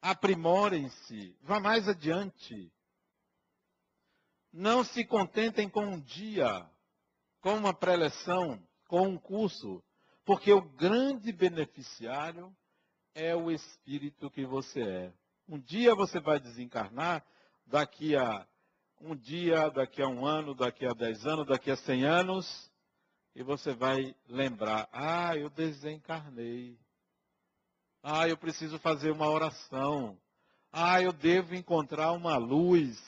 Aprimorem-se. 0.00 1.36
Vá 1.42 1.60
mais 1.60 1.88
adiante. 1.88 2.72
Não 4.52 4.84
se 4.84 5.04
contentem 5.04 5.68
com 5.68 5.84
um 5.84 6.00
dia, 6.00 6.68
com 7.40 7.54
uma 7.54 7.74
preleção, 7.74 8.62
com 8.86 9.08
um 9.08 9.18
curso. 9.18 9.82
Porque 10.24 10.52
o 10.52 10.62
grande 10.62 11.32
beneficiário 11.32 12.54
é 13.14 13.34
o 13.34 13.50
espírito 13.50 14.30
que 14.30 14.44
você 14.44 14.82
é. 14.82 15.12
Um 15.48 15.58
dia 15.58 15.94
você 15.94 16.18
vai 16.18 16.40
desencarnar, 16.40 17.24
daqui 17.66 18.16
a 18.16 18.46
um 19.00 19.14
dia, 19.14 19.70
daqui 19.70 20.02
a 20.02 20.08
um 20.08 20.24
ano, 20.24 20.54
daqui 20.54 20.86
a 20.86 20.92
dez 20.92 21.26
anos, 21.26 21.46
daqui 21.46 21.70
a 21.70 21.76
cem 21.76 22.04
anos, 22.04 22.70
e 23.34 23.42
você 23.42 23.74
vai 23.74 24.14
lembrar: 24.28 24.88
ah, 24.92 25.36
eu 25.36 25.50
desencarnei. 25.50 26.78
Ah, 28.02 28.28
eu 28.28 28.36
preciso 28.36 28.78
fazer 28.78 29.10
uma 29.10 29.28
oração. 29.28 30.18
Ah, 30.72 31.02
eu 31.02 31.12
devo 31.12 31.54
encontrar 31.54 32.12
uma 32.12 32.36
luz. 32.36 32.98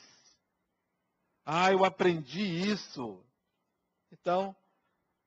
Ah, 1.44 1.70
eu 1.70 1.84
aprendi 1.84 2.42
isso. 2.42 3.24
Então, 4.10 4.54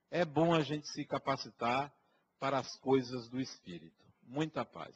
é 0.09 0.25
bom 0.25 0.53
a 0.53 0.61
gente 0.61 0.87
se 0.89 1.05
capacitar 1.05 1.91
para 2.39 2.59
as 2.59 2.75
coisas 2.77 3.29
do 3.29 3.39
Espírito. 3.39 4.05
Muita 4.23 4.65
paz. 4.65 4.95